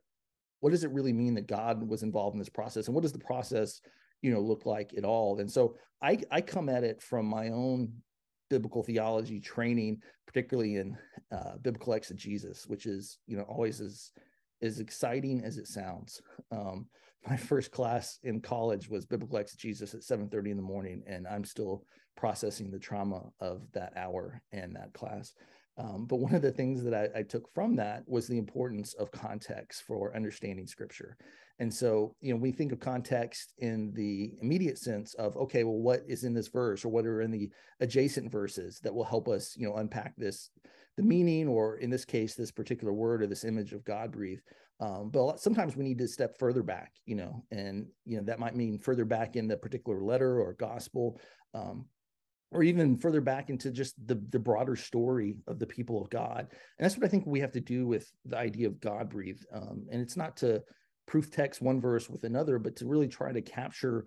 what 0.60 0.70
does 0.70 0.84
it 0.84 0.90
really 0.90 1.12
mean 1.12 1.34
that 1.34 1.46
god 1.46 1.86
was 1.86 2.02
involved 2.02 2.34
in 2.34 2.38
this 2.38 2.48
process? 2.48 2.86
And 2.86 2.94
what 2.94 3.02
does 3.02 3.12
the 3.12 3.18
process 3.18 3.80
you 4.22 4.32
know 4.32 4.40
look 4.40 4.66
like 4.66 4.94
at 4.96 5.04
all. 5.04 5.38
And 5.38 5.50
so 5.50 5.76
i 6.02 6.18
i 6.30 6.40
come 6.40 6.68
at 6.68 6.84
it 6.84 7.02
from 7.02 7.26
my 7.26 7.48
own 7.48 7.92
biblical 8.50 8.82
theology 8.82 9.40
training 9.40 10.00
particularly 10.26 10.76
in 10.76 10.96
uh, 11.32 11.56
biblical 11.62 11.94
exegesis 11.94 12.66
which 12.66 12.86
is 12.86 13.18
you 13.26 13.36
know 13.36 13.44
always 13.44 13.80
as 13.80 14.12
as 14.62 14.80
exciting 14.80 15.44
as 15.44 15.58
it 15.58 15.66
sounds. 15.66 16.22
Um, 16.50 16.86
my 17.28 17.36
first 17.36 17.72
class 17.72 18.18
in 18.22 18.40
college 18.40 18.88
was 18.88 19.04
biblical 19.04 19.38
exegesis 19.38 19.94
at 19.94 20.00
7.30 20.00 20.52
in 20.52 20.56
the 20.56 20.62
morning 20.62 21.02
and 21.06 21.26
i'm 21.26 21.44
still 21.44 21.84
processing 22.16 22.70
the 22.70 22.78
trauma 22.78 23.22
of 23.40 23.62
that 23.72 23.92
hour 23.96 24.40
and 24.52 24.74
that 24.76 24.92
class 24.94 25.34
um, 25.78 26.06
but 26.06 26.16
one 26.16 26.34
of 26.34 26.42
the 26.42 26.52
things 26.52 26.82
that 26.84 26.94
I, 26.94 27.20
I, 27.20 27.22
took 27.22 27.52
from 27.52 27.76
that 27.76 28.02
was 28.06 28.26
the 28.26 28.38
importance 28.38 28.94
of 28.94 29.10
context 29.10 29.82
for 29.82 30.14
understanding 30.16 30.66
scripture 30.66 31.16
and 31.58 31.72
so, 31.72 32.14
you 32.20 32.32
know, 32.32 32.38
we 32.38 32.52
think 32.52 32.72
of 32.72 32.80
context 32.80 33.54
in 33.58 33.92
the 33.94 34.34
immediate 34.42 34.78
sense 34.78 35.14
of, 35.14 35.36
okay, 35.36 35.64
well, 35.64 35.78
what 35.78 36.02
is 36.06 36.24
in 36.24 36.34
this 36.34 36.48
verse 36.48 36.84
or 36.84 36.90
what 36.90 37.06
are 37.06 37.22
in 37.22 37.30
the 37.30 37.50
adjacent 37.80 38.30
verses 38.30 38.78
that 38.82 38.94
will 38.94 39.04
help 39.04 39.26
us, 39.26 39.56
you 39.56 39.66
know, 39.66 39.76
unpack 39.76 40.14
this, 40.16 40.50
the 40.98 41.02
meaning, 41.02 41.48
or 41.48 41.78
in 41.78 41.88
this 41.88 42.04
case, 42.04 42.34
this 42.34 42.50
particular 42.50 42.92
word 42.92 43.22
or 43.22 43.26
this 43.26 43.44
image 43.44 43.72
of 43.72 43.84
God 43.84 44.12
breathe. 44.12 44.40
Um, 44.80 45.08
but 45.10 45.40
sometimes 45.40 45.76
we 45.76 45.84
need 45.84 45.98
to 45.98 46.08
step 46.08 46.38
further 46.38 46.62
back, 46.62 46.92
you 47.06 47.16
know, 47.16 47.42
and, 47.50 47.86
you 48.04 48.18
know, 48.18 48.24
that 48.24 48.38
might 48.38 48.54
mean 48.54 48.78
further 48.78 49.06
back 49.06 49.34
in 49.34 49.48
the 49.48 49.56
particular 49.56 50.02
letter 50.02 50.38
or 50.38 50.52
gospel. 50.52 51.18
Um, 51.54 51.86
or 52.52 52.62
even 52.62 52.96
further 52.96 53.20
back 53.20 53.50
into 53.50 53.70
just 53.70 53.94
the 54.06 54.22
the 54.30 54.38
broader 54.38 54.76
story 54.76 55.36
of 55.46 55.58
the 55.58 55.66
people 55.66 56.00
of 56.00 56.10
God. 56.10 56.40
And 56.40 56.84
that's 56.84 56.96
what 56.96 57.04
I 57.04 57.08
think 57.08 57.26
we 57.26 57.40
have 57.40 57.52
to 57.52 57.60
do 57.60 57.86
with 57.86 58.10
the 58.24 58.38
idea 58.38 58.68
of 58.68 58.80
God 58.80 59.10
breathe. 59.10 59.40
Um, 59.52 59.86
and 59.90 60.00
it's 60.00 60.16
not 60.16 60.36
to 60.38 60.62
proof 61.06 61.30
text 61.30 61.62
one 61.62 61.80
verse 61.80 62.10
with 62.10 62.24
another, 62.24 62.58
but 62.58 62.76
to 62.76 62.86
really 62.86 63.08
try 63.08 63.32
to 63.32 63.42
capture 63.42 64.06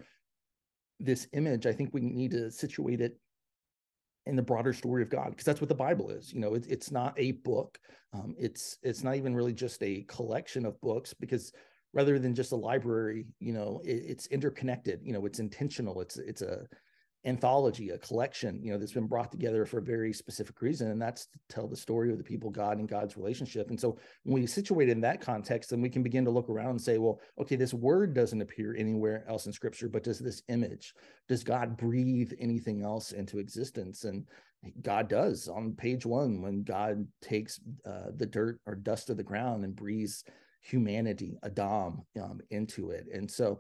this 1.00 1.28
image, 1.34 1.66
I 1.66 1.72
think 1.72 1.94
we 1.94 2.02
need 2.02 2.32
to 2.32 2.52
situate 2.52 3.02
it 3.02 3.18
in 4.26 4.36
the 4.36 4.42
broader 4.42 4.74
story 4.74 5.02
of 5.02 5.10
God, 5.10 5.30
because 5.30 5.46
that's 5.46 5.62
what 5.62 5.70
the 5.70 5.76
Bible 5.76 6.10
is. 6.10 6.34
You 6.34 6.42
know, 6.42 6.56
it, 6.56 6.66
it's 6.70 6.92
not 6.92 7.14
a 7.18 7.32
book. 7.32 7.80
Um, 8.14 8.36
it's 8.38 8.78
it's 8.84 9.04
not 9.04 9.16
even 9.16 9.34
really 9.34 9.54
just 9.54 9.82
a 9.82 10.06
collection 10.08 10.66
of 10.66 10.80
books, 10.82 11.14
because 11.14 11.54
rather 11.94 12.20
than 12.20 12.36
just 12.36 12.52
a 12.52 12.56
library, 12.56 13.28
you 13.40 13.54
know, 13.54 13.82
it, 13.84 14.04
it's 14.08 14.28
interconnected. 14.28 15.00
You 15.04 15.14
know, 15.14 15.26
it's 15.26 15.40
intentional. 15.40 16.02
It's 16.02 16.18
it's 16.18 16.42
a 16.42 16.66
anthology, 17.26 17.90
a 17.90 17.98
collection, 17.98 18.62
you 18.64 18.72
know, 18.72 18.78
that's 18.78 18.94
been 18.94 19.08
brought 19.08 19.32
together 19.32 19.66
for 19.66 19.80
a 19.80 19.84
very 19.84 20.14
specific 20.14 20.62
reason, 20.62 20.90
and 20.90 21.02
that's 21.02 21.26
to 21.26 21.40
tell 21.50 21.68
the 21.68 21.76
story 21.76 22.12
of 22.12 22.18
the 22.18 22.24
people, 22.24 22.50
God, 22.50 22.78
and 22.78 22.88
God's 22.88 23.18
relationship. 23.18 23.70
And 23.70 23.80
so, 23.80 23.98
when 24.24 24.42
we 24.42 24.48
situate 24.48 24.90
it 24.90 24.94
in 24.94 25.02
that 25.02 25.22
context, 25.22 25.70
then 25.70 25.82
we 25.82 25.90
can 25.90 26.04
begin 26.04 26.24
to 26.26 26.32
look 26.32 26.50
around 26.50 26.72
and 26.72 26.82
say, 26.82 26.98
well, 26.98 27.20
okay, 27.40 27.56
this 27.56 27.74
word 27.74 28.14
doesn't 28.14 28.42
appear 28.42 28.76
anywhere 28.78 29.26
else 29.28 29.46
in 29.46 29.54
Scripture, 29.54 29.90
but 29.90 30.04
does 30.04 30.20
this 30.20 30.44
image, 30.48 30.94
does 31.28 31.44
God 31.44 31.78
breathe 31.78 32.32
anything 32.40 32.84
else 32.84 33.12
into 33.12 33.40
existence? 33.40 34.06
And 34.06 34.26
God 34.82 35.10
does 35.10 35.48
on 35.48 35.74
page 35.74 36.06
one 36.06 36.42
when 36.42 36.64
God 36.64 37.06
takes 37.22 37.60
uh, 37.86 38.12
the 38.16 38.26
dirt 38.26 38.60
or 38.66 38.76
dust 38.76 39.10
of 39.10 39.18
the 39.18 39.24
ground 39.24 39.64
and 39.64 39.76
breathes 39.76 40.24
humanity, 40.62 41.38
Adam, 41.44 42.02
um, 42.22 42.42
into 42.50 42.92
it. 42.92 43.08
And 43.14 43.30
so 43.30 43.60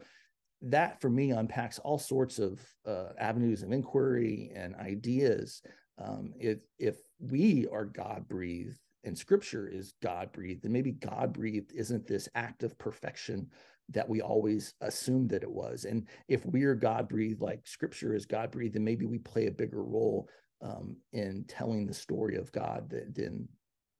that 0.61 0.99
for 0.99 1.09
me 1.09 1.31
unpacks 1.31 1.79
all 1.79 1.97
sorts 1.97 2.39
of 2.39 2.61
uh, 2.85 3.09
avenues 3.17 3.63
of 3.63 3.71
inquiry 3.71 4.51
and 4.55 4.75
ideas. 4.75 5.61
Um, 5.97 6.33
if 6.39 6.59
if 6.77 6.97
we 7.19 7.67
are 7.71 7.85
God 7.85 8.27
breathed 8.27 8.79
and 9.03 9.17
Scripture 9.17 9.67
is 9.67 9.93
God 10.01 10.31
breathed, 10.31 10.63
then 10.63 10.71
maybe 10.71 10.91
God 10.91 11.33
breathed 11.33 11.71
isn't 11.73 12.07
this 12.07 12.27
act 12.35 12.63
of 12.63 12.77
perfection 12.77 13.47
that 13.89 14.07
we 14.07 14.21
always 14.21 14.75
assumed 14.81 15.29
that 15.31 15.43
it 15.43 15.51
was. 15.51 15.85
And 15.85 16.07
if 16.27 16.45
we 16.45 16.63
are 16.63 16.75
God 16.75 17.09
breathed, 17.09 17.41
like 17.41 17.65
Scripture 17.65 18.13
is 18.13 18.25
God 18.25 18.51
breathed, 18.51 18.75
then 18.75 18.83
maybe 18.83 19.05
we 19.05 19.17
play 19.17 19.47
a 19.47 19.51
bigger 19.51 19.83
role 19.83 20.29
um, 20.61 20.97
in 21.13 21.45
telling 21.47 21.85
the 21.85 21.93
story 21.93 22.35
of 22.35 22.51
God 22.51 22.89
than 22.89 23.13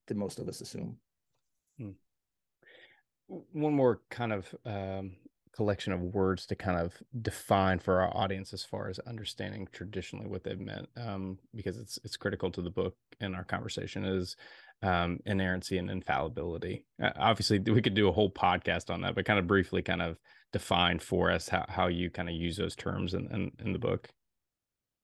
than, 0.07 0.17
most 0.17 0.39
of 0.39 0.47
us 0.47 0.61
assume. 0.61 0.97
Hmm. 1.77 1.91
One 3.27 3.75
more 3.75 4.01
kind 4.09 4.33
of 4.33 4.55
um, 4.65 5.11
collection 5.55 5.91
of 5.91 6.01
words 6.01 6.45
to 6.45 6.55
kind 6.55 6.79
of 6.79 6.93
define 7.21 7.79
for 7.79 8.01
our 8.01 8.15
audience 8.15 8.53
as 8.53 8.63
far 8.63 8.89
as 8.89 8.99
understanding 8.99 9.67
traditionally 9.71 10.27
what 10.27 10.43
they've 10.43 10.59
meant 10.59 10.87
um, 10.97 11.37
because 11.55 11.77
it's 11.77 11.99
it's 12.03 12.17
critical 12.17 12.51
to 12.51 12.61
the 12.61 12.69
book 12.69 12.95
and 13.19 13.35
our 13.35 13.43
conversation 13.43 14.05
is 14.05 14.35
um, 14.81 15.19
inerrancy 15.25 15.77
and 15.77 15.89
infallibility. 15.89 16.85
Uh, 17.01 17.11
obviously 17.17 17.59
we 17.59 17.81
could 17.81 17.93
do 17.93 18.07
a 18.07 18.11
whole 18.11 18.31
podcast 18.31 18.89
on 18.89 19.01
that 19.01 19.15
but 19.15 19.25
kind 19.25 19.39
of 19.39 19.47
briefly 19.47 19.81
kind 19.81 20.01
of 20.01 20.17
define 20.53 20.99
for 20.99 21.31
us 21.31 21.49
how, 21.49 21.65
how 21.67 21.87
you 21.87 22.09
kind 22.09 22.29
of 22.29 22.35
use 22.35 22.55
those 22.55 22.75
terms 22.75 23.13
in, 23.13 23.27
in, 23.31 23.51
in 23.59 23.73
the 23.73 23.79
book. 23.79 24.07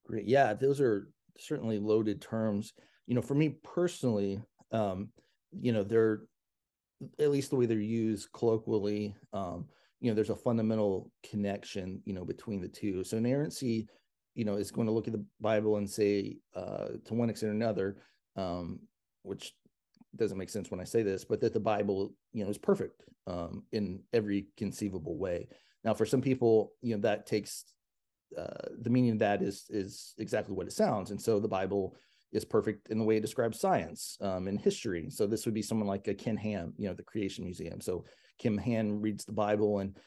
Great. 0.07 0.25
Yeah 0.25 0.53
those 0.53 0.79
are 0.79 1.09
certainly 1.37 1.79
loaded 1.79 2.21
terms. 2.21 2.73
You 3.07 3.15
know 3.15 3.21
for 3.21 3.35
me 3.35 3.57
personally 3.63 4.41
um, 4.71 5.09
you 5.51 5.71
know 5.71 5.83
they're 5.83 6.21
at 7.19 7.31
least 7.31 7.49
the 7.49 7.55
way 7.55 7.65
they're 7.65 7.79
used 7.79 8.31
colloquially 8.31 9.15
um, 9.33 9.65
you 10.05 10.11
know 10.11 10.15
there's 10.15 10.29
a 10.29 10.35
fundamental 10.35 11.11
connection 11.27 11.99
you 12.05 12.13
know 12.13 12.23
between 12.23 12.61
the 12.61 12.67
two 12.67 13.03
so 13.03 13.17
inerrancy 13.17 13.87
you 14.35 14.45
know 14.45 14.55
is 14.55 14.69
going 14.69 14.85
to 14.85 14.93
look 14.93 15.07
at 15.07 15.13
the 15.13 15.25
bible 15.41 15.77
and 15.77 15.89
say 15.89 16.37
uh 16.55 16.89
to 17.03 17.15
one 17.15 17.27
extent 17.27 17.51
or 17.51 17.55
another 17.55 17.97
um 18.35 18.79
which 19.23 19.53
doesn't 20.15 20.37
make 20.37 20.51
sense 20.51 20.69
when 20.69 20.79
i 20.79 20.83
say 20.83 21.01
this 21.01 21.25
but 21.25 21.41
that 21.41 21.53
the 21.53 21.59
bible 21.59 22.13
you 22.33 22.43
know 22.43 22.49
is 22.51 22.57
perfect 22.59 23.03
um 23.25 23.63
in 23.71 23.99
every 24.13 24.45
conceivable 24.57 25.17
way 25.17 25.47
now 25.83 25.93
for 25.93 26.05
some 26.05 26.21
people 26.21 26.73
you 26.83 26.93
know 26.93 27.01
that 27.01 27.25
takes 27.25 27.65
uh 28.37 28.67
the 28.81 28.91
meaning 28.91 29.13
of 29.13 29.19
that 29.19 29.41
is 29.41 29.65
is 29.71 30.13
exactly 30.19 30.53
what 30.53 30.67
it 30.67 30.73
sounds 30.73 31.09
and 31.09 31.19
so 31.19 31.39
the 31.39 31.47
bible 31.47 31.95
is 32.31 32.45
perfect 32.45 32.89
in 32.89 32.99
the 32.99 33.03
way 33.03 33.17
it 33.17 33.21
describes 33.21 33.59
science 33.59 34.17
um, 34.19 34.47
and 34.47 34.59
history. 34.59 35.09
So 35.09 35.25
this 35.25 35.45
would 35.45 35.53
be 35.53 35.61
someone 35.61 35.87
like 35.87 36.09
a 36.09 36.13
Ken 36.13 36.35
Ham, 36.35 36.73
you 36.77 36.87
know, 36.87 36.93
the 36.93 37.01
Creation 37.01 37.45
Museum. 37.45 37.79
So 37.79 38.03
Ken 38.39 38.57
Ham 38.57 39.01
reads 39.01 39.25
the 39.25 39.31
Bible 39.31 39.79
and 39.79 39.97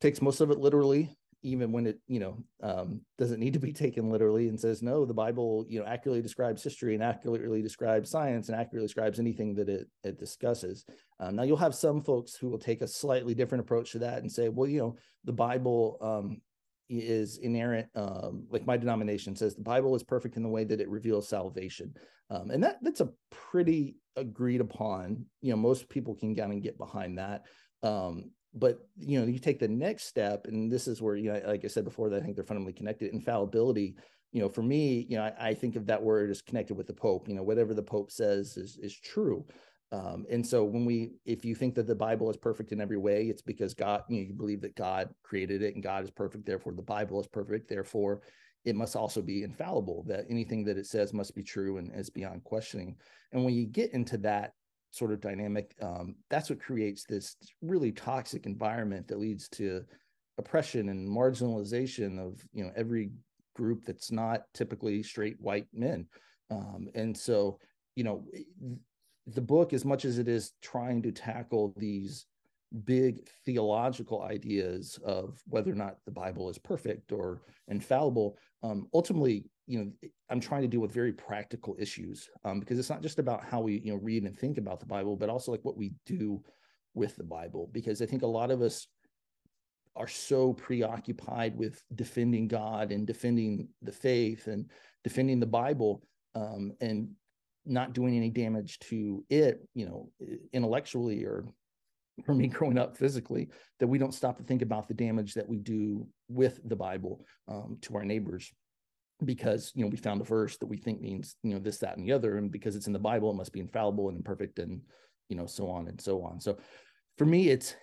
takes 0.00 0.22
most 0.22 0.40
of 0.40 0.50
it 0.50 0.58
literally, 0.58 1.16
even 1.42 1.72
when 1.72 1.86
it, 1.86 1.98
you 2.06 2.20
know, 2.20 2.38
um, 2.62 3.00
doesn't 3.16 3.40
need 3.40 3.52
to 3.52 3.58
be 3.58 3.72
taken 3.84 4.10
literally, 4.10 4.48
and 4.48 4.58
says 4.58 4.82
no, 4.82 5.04
the 5.04 5.14
Bible, 5.14 5.64
you 5.68 5.78
know, 5.78 5.86
accurately 5.86 6.22
describes 6.22 6.62
history 6.62 6.94
and 6.94 7.02
accurately 7.02 7.62
describes 7.62 8.10
science 8.10 8.48
and 8.48 8.58
accurately 8.58 8.86
describes 8.86 9.18
anything 9.18 9.54
that 9.54 9.68
it 9.68 9.88
it 10.04 10.18
discusses. 10.18 10.84
Um, 11.20 11.36
now 11.36 11.42
you'll 11.42 11.56
have 11.56 11.74
some 11.74 12.00
folks 12.00 12.34
who 12.34 12.48
will 12.48 12.58
take 12.58 12.82
a 12.82 12.88
slightly 12.88 13.34
different 13.34 13.62
approach 13.62 13.92
to 13.92 13.98
that 14.00 14.18
and 14.18 14.30
say, 14.30 14.48
well, 14.48 14.68
you 14.68 14.78
know, 14.78 14.96
the 15.24 15.32
Bible 15.32 15.98
um, 16.00 16.40
is 16.88 17.38
inerrant 17.38 17.86
um, 17.94 18.46
like 18.50 18.66
my 18.66 18.76
denomination 18.76 19.36
says 19.36 19.54
the 19.54 19.62
bible 19.62 19.94
is 19.94 20.02
perfect 20.02 20.36
in 20.36 20.42
the 20.42 20.48
way 20.48 20.64
that 20.64 20.80
it 20.80 20.88
reveals 20.88 21.28
salvation 21.28 21.92
um, 22.30 22.50
and 22.50 22.62
that 22.62 22.78
that's 22.82 23.00
a 23.00 23.10
pretty 23.30 23.96
agreed 24.16 24.60
upon 24.60 25.24
you 25.42 25.50
know 25.50 25.56
most 25.56 25.88
people 25.88 26.14
can 26.14 26.34
kind 26.34 26.52
of 26.52 26.62
get 26.62 26.78
behind 26.78 27.18
that 27.18 27.42
um, 27.82 28.30
but 28.54 28.86
you 28.98 29.20
know 29.20 29.26
you 29.26 29.38
take 29.38 29.58
the 29.58 29.68
next 29.68 30.04
step 30.04 30.46
and 30.46 30.70
this 30.70 30.88
is 30.88 31.02
where 31.02 31.16
you 31.16 31.32
know 31.32 31.40
like 31.46 31.64
i 31.64 31.68
said 31.68 31.84
before 31.84 32.08
that 32.08 32.20
i 32.20 32.24
think 32.24 32.34
they're 32.34 32.44
fundamentally 32.44 32.72
connected 32.72 33.12
infallibility 33.12 33.94
you 34.32 34.40
know 34.40 34.48
for 34.48 34.62
me 34.62 35.06
you 35.08 35.16
know 35.16 35.24
I, 35.24 35.50
I 35.50 35.54
think 35.54 35.76
of 35.76 35.86
that 35.86 36.02
word 36.02 36.30
as 36.30 36.42
connected 36.42 36.76
with 36.76 36.86
the 36.86 36.94
pope 36.94 37.28
you 37.28 37.34
know 37.34 37.42
whatever 37.42 37.74
the 37.74 37.82
pope 37.82 38.10
says 38.10 38.56
is 38.56 38.78
is 38.82 38.98
true 38.98 39.44
um, 39.90 40.26
and 40.30 40.46
so 40.46 40.64
when 40.64 40.84
we, 40.84 41.12
if 41.24 41.44
you 41.44 41.54
think 41.54 41.74
that 41.76 41.86
the 41.86 41.94
Bible 41.94 42.30
is 42.30 42.36
perfect 42.36 42.72
in 42.72 42.80
every 42.80 42.98
way, 42.98 43.24
it's 43.26 43.42
because 43.42 43.72
God, 43.72 44.02
you 44.08 44.16
know, 44.16 44.26
you 44.26 44.34
believe 44.34 44.60
that 44.60 44.76
God 44.76 45.08
created 45.22 45.62
it 45.62 45.74
and 45.74 45.82
God 45.82 46.04
is 46.04 46.10
perfect. 46.10 46.44
Therefore, 46.44 46.74
the 46.74 46.82
Bible 46.82 47.20
is 47.20 47.26
perfect. 47.26 47.68
Therefore, 47.68 48.20
it 48.64 48.76
must 48.76 48.96
also 48.96 49.22
be 49.22 49.44
infallible. 49.44 50.04
That 50.06 50.26
anything 50.28 50.64
that 50.64 50.76
it 50.76 50.86
says 50.86 51.14
must 51.14 51.34
be 51.34 51.42
true 51.42 51.78
and 51.78 51.90
is 51.94 52.10
beyond 52.10 52.44
questioning. 52.44 52.96
And 53.32 53.44
when 53.44 53.54
you 53.54 53.66
get 53.66 53.94
into 53.94 54.18
that 54.18 54.52
sort 54.90 55.12
of 55.12 55.20
dynamic, 55.20 55.74
um, 55.82 56.16
that's 56.30 56.50
what 56.50 56.60
creates 56.60 57.04
this 57.04 57.36
really 57.62 57.92
toxic 57.92 58.46
environment 58.46 59.08
that 59.08 59.18
leads 59.18 59.48
to 59.50 59.84
oppression 60.38 60.88
and 60.88 61.08
marginalization 61.08 62.18
of 62.18 62.40
you 62.52 62.64
know 62.64 62.70
every 62.76 63.10
group 63.54 63.84
that's 63.84 64.12
not 64.12 64.42
typically 64.54 65.02
straight 65.02 65.36
white 65.40 65.66
men. 65.72 66.06
Um, 66.50 66.88
and 66.94 67.16
so 67.16 67.58
you 67.96 68.04
know 68.04 68.24
the 69.26 69.40
book, 69.40 69.72
as 69.72 69.84
much 69.84 70.04
as 70.04 70.18
it 70.18 70.28
is 70.28 70.52
trying 70.62 71.02
to 71.02 71.12
tackle 71.12 71.74
these 71.76 72.26
big 72.84 73.28
theological 73.44 74.22
ideas 74.22 74.98
of 75.04 75.40
whether 75.46 75.70
or 75.70 75.76
not 75.76 75.96
the 76.04 76.12
Bible 76.12 76.48
is 76.48 76.58
perfect 76.58 77.12
or 77.12 77.42
infallible, 77.68 78.38
um, 78.62 78.88
ultimately, 78.94 79.44
you 79.68 79.78
know, 79.78 80.08
I'm 80.30 80.40
trying 80.40 80.62
to 80.62 80.68
deal 80.68 80.80
with 80.80 80.92
very 80.92 81.12
practical 81.12 81.76
issues 81.78 82.28
um, 82.44 82.58
because 82.58 82.78
it's 82.78 82.88
not 82.88 83.02
just 83.02 83.18
about 83.18 83.44
how 83.44 83.60
we, 83.60 83.80
you 83.84 83.92
know, 83.92 84.00
read 84.02 84.24
and 84.24 84.36
think 84.36 84.56
about 84.56 84.80
the 84.80 84.86
Bible, 84.86 85.14
but 85.14 85.28
also 85.28 85.52
like 85.52 85.64
what 85.64 85.76
we 85.76 85.92
do 86.06 86.42
with 86.94 87.14
the 87.16 87.24
Bible. 87.24 87.68
Because 87.70 88.00
I 88.00 88.06
think 88.06 88.22
a 88.22 88.26
lot 88.26 88.50
of 88.50 88.62
us 88.62 88.88
are 89.94 90.08
so 90.08 90.54
preoccupied 90.54 91.54
with 91.54 91.82
defending 91.94 92.48
God 92.48 92.92
and 92.92 93.06
defending 93.06 93.68
the 93.82 93.92
faith 93.92 94.46
and 94.46 94.70
defending 95.04 95.38
the 95.38 95.46
Bible 95.46 96.02
um, 96.34 96.72
and 96.80 97.10
not 97.66 97.92
doing 97.92 98.16
any 98.16 98.30
damage 98.30 98.78
to 98.78 99.22
it, 99.28 99.60
you 99.74 99.84
know, 99.84 100.08
intellectually 100.54 101.24
or 101.24 101.44
for 102.24 102.34
me 102.34 102.46
growing 102.48 102.78
up 102.78 102.96
physically, 102.96 103.50
that 103.80 103.86
we 103.86 103.98
don't 103.98 104.14
stop 104.14 104.38
to 104.38 104.44
think 104.44 104.62
about 104.62 104.88
the 104.88 104.94
damage 104.94 105.34
that 105.34 105.48
we 105.48 105.58
do 105.58 106.06
with 106.28 106.58
the 106.64 106.76
Bible 106.76 107.22
um, 107.48 107.76
to 107.82 107.94
our 107.96 108.04
neighbors 108.04 108.50
because 109.24 109.72
you 109.74 109.84
know 109.84 109.90
we 109.90 109.96
found 109.96 110.20
a 110.20 110.24
verse 110.24 110.56
that 110.58 110.66
we 110.66 110.76
think 110.76 111.00
means 111.00 111.36
you 111.42 111.52
know 111.52 111.58
this 111.58 111.78
that 111.78 111.96
and 111.96 112.06
the 112.06 112.12
other 112.12 112.36
and 112.36 112.52
because 112.52 112.76
it's 112.76 112.86
in 112.86 112.92
the 112.92 112.98
bible 112.98 113.30
it 113.30 113.36
must 113.36 113.52
be 113.52 113.60
infallible 113.60 114.08
and 114.08 114.16
imperfect 114.16 114.58
and 114.60 114.80
you 115.28 115.36
know 115.36 115.46
so 115.46 115.68
on 115.68 115.88
and 115.88 116.00
so 116.00 116.22
on. 116.22 116.40
So 116.40 116.56
for 117.16 117.24
me 117.24 117.48
it's 117.48 117.74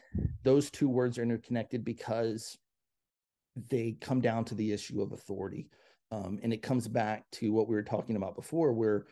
those 0.44 0.70
two 0.72 0.90
words 0.90 1.18
are 1.18 1.24
interconnected 1.24 1.84
because 1.84 2.58
they 3.70 3.96
come 4.02 4.22
down 4.22 4.46
to 4.46 4.56
the 4.56 4.72
issue 4.72 5.02
of 5.02 5.14
authority. 5.14 5.70
Um, 6.12 6.40
and 6.44 6.54
it 6.54 6.62
comes 6.62 6.88
back 6.88 7.26
to 7.34 7.52
what 7.52 7.68
we 7.68 7.76
were 7.76 7.84
talking 7.84 8.16
about 8.16 8.36
before 8.36 8.74
where 8.74 9.06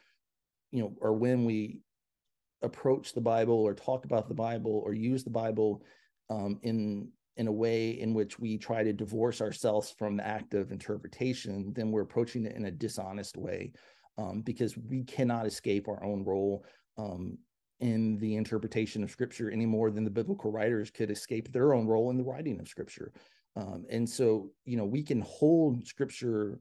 you 0.71 0.81
know, 0.81 0.93
or 1.01 1.13
when 1.13 1.45
we 1.45 1.81
approach 2.63 3.13
the 3.13 3.21
Bible 3.21 3.55
or 3.55 3.73
talk 3.73 4.05
about 4.05 4.27
the 4.27 4.33
Bible 4.33 4.81
or 4.83 4.93
use 4.93 5.23
the 5.23 5.29
Bible 5.29 5.83
um, 6.29 6.59
in 6.63 7.09
in 7.37 7.47
a 7.47 7.51
way 7.51 7.91
in 7.91 8.13
which 8.13 8.39
we 8.39 8.57
try 8.57 8.83
to 8.83 8.93
divorce 8.93 9.41
ourselves 9.41 9.93
from 9.97 10.17
the 10.17 10.25
act 10.25 10.53
of 10.53 10.71
interpretation, 10.71 11.73
then 11.75 11.91
we're 11.91 12.01
approaching 12.01 12.45
it 12.45 12.55
in 12.55 12.65
a 12.65 12.71
dishonest 12.71 13.37
way 13.37 13.71
um, 14.17 14.41
because 14.41 14.77
we 14.77 15.03
cannot 15.03 15.45
escape 15.45 15.87
our 15.87 16.03
own 16.03 16.23
role 16.23 16.63
um, 16.97 17.37
in 17.79 18.17
the 18.19 18.35
interpretation 18.35 19.03
of 19.03 19.11
Scripture 19.11 19.49
any 19.49 19.65
more 19.65 19.91
than 19.91 20.03
the 20.03 20.09
biblical 20.09 20.51
writers 20.51 20.91
could 20.91 21.11
escape 21.11 21.51
their 21.51 21.73
own 21.73 21.87
role 21.87 22.11
in 22.11 22.17
the 22.17 22.23
writing 22.23 22.59
of 22.59 22.67
Scripture. 22.67 23.11
Um, 23.55 23.85
and 23.89 24.07
so, 24.07 24.51
you 24.65 24.77
know, 24.77 24.85
we 24.85 25.03
can 25.03 25.21
hold 25.21 25.85
Scripture 25.87 26.59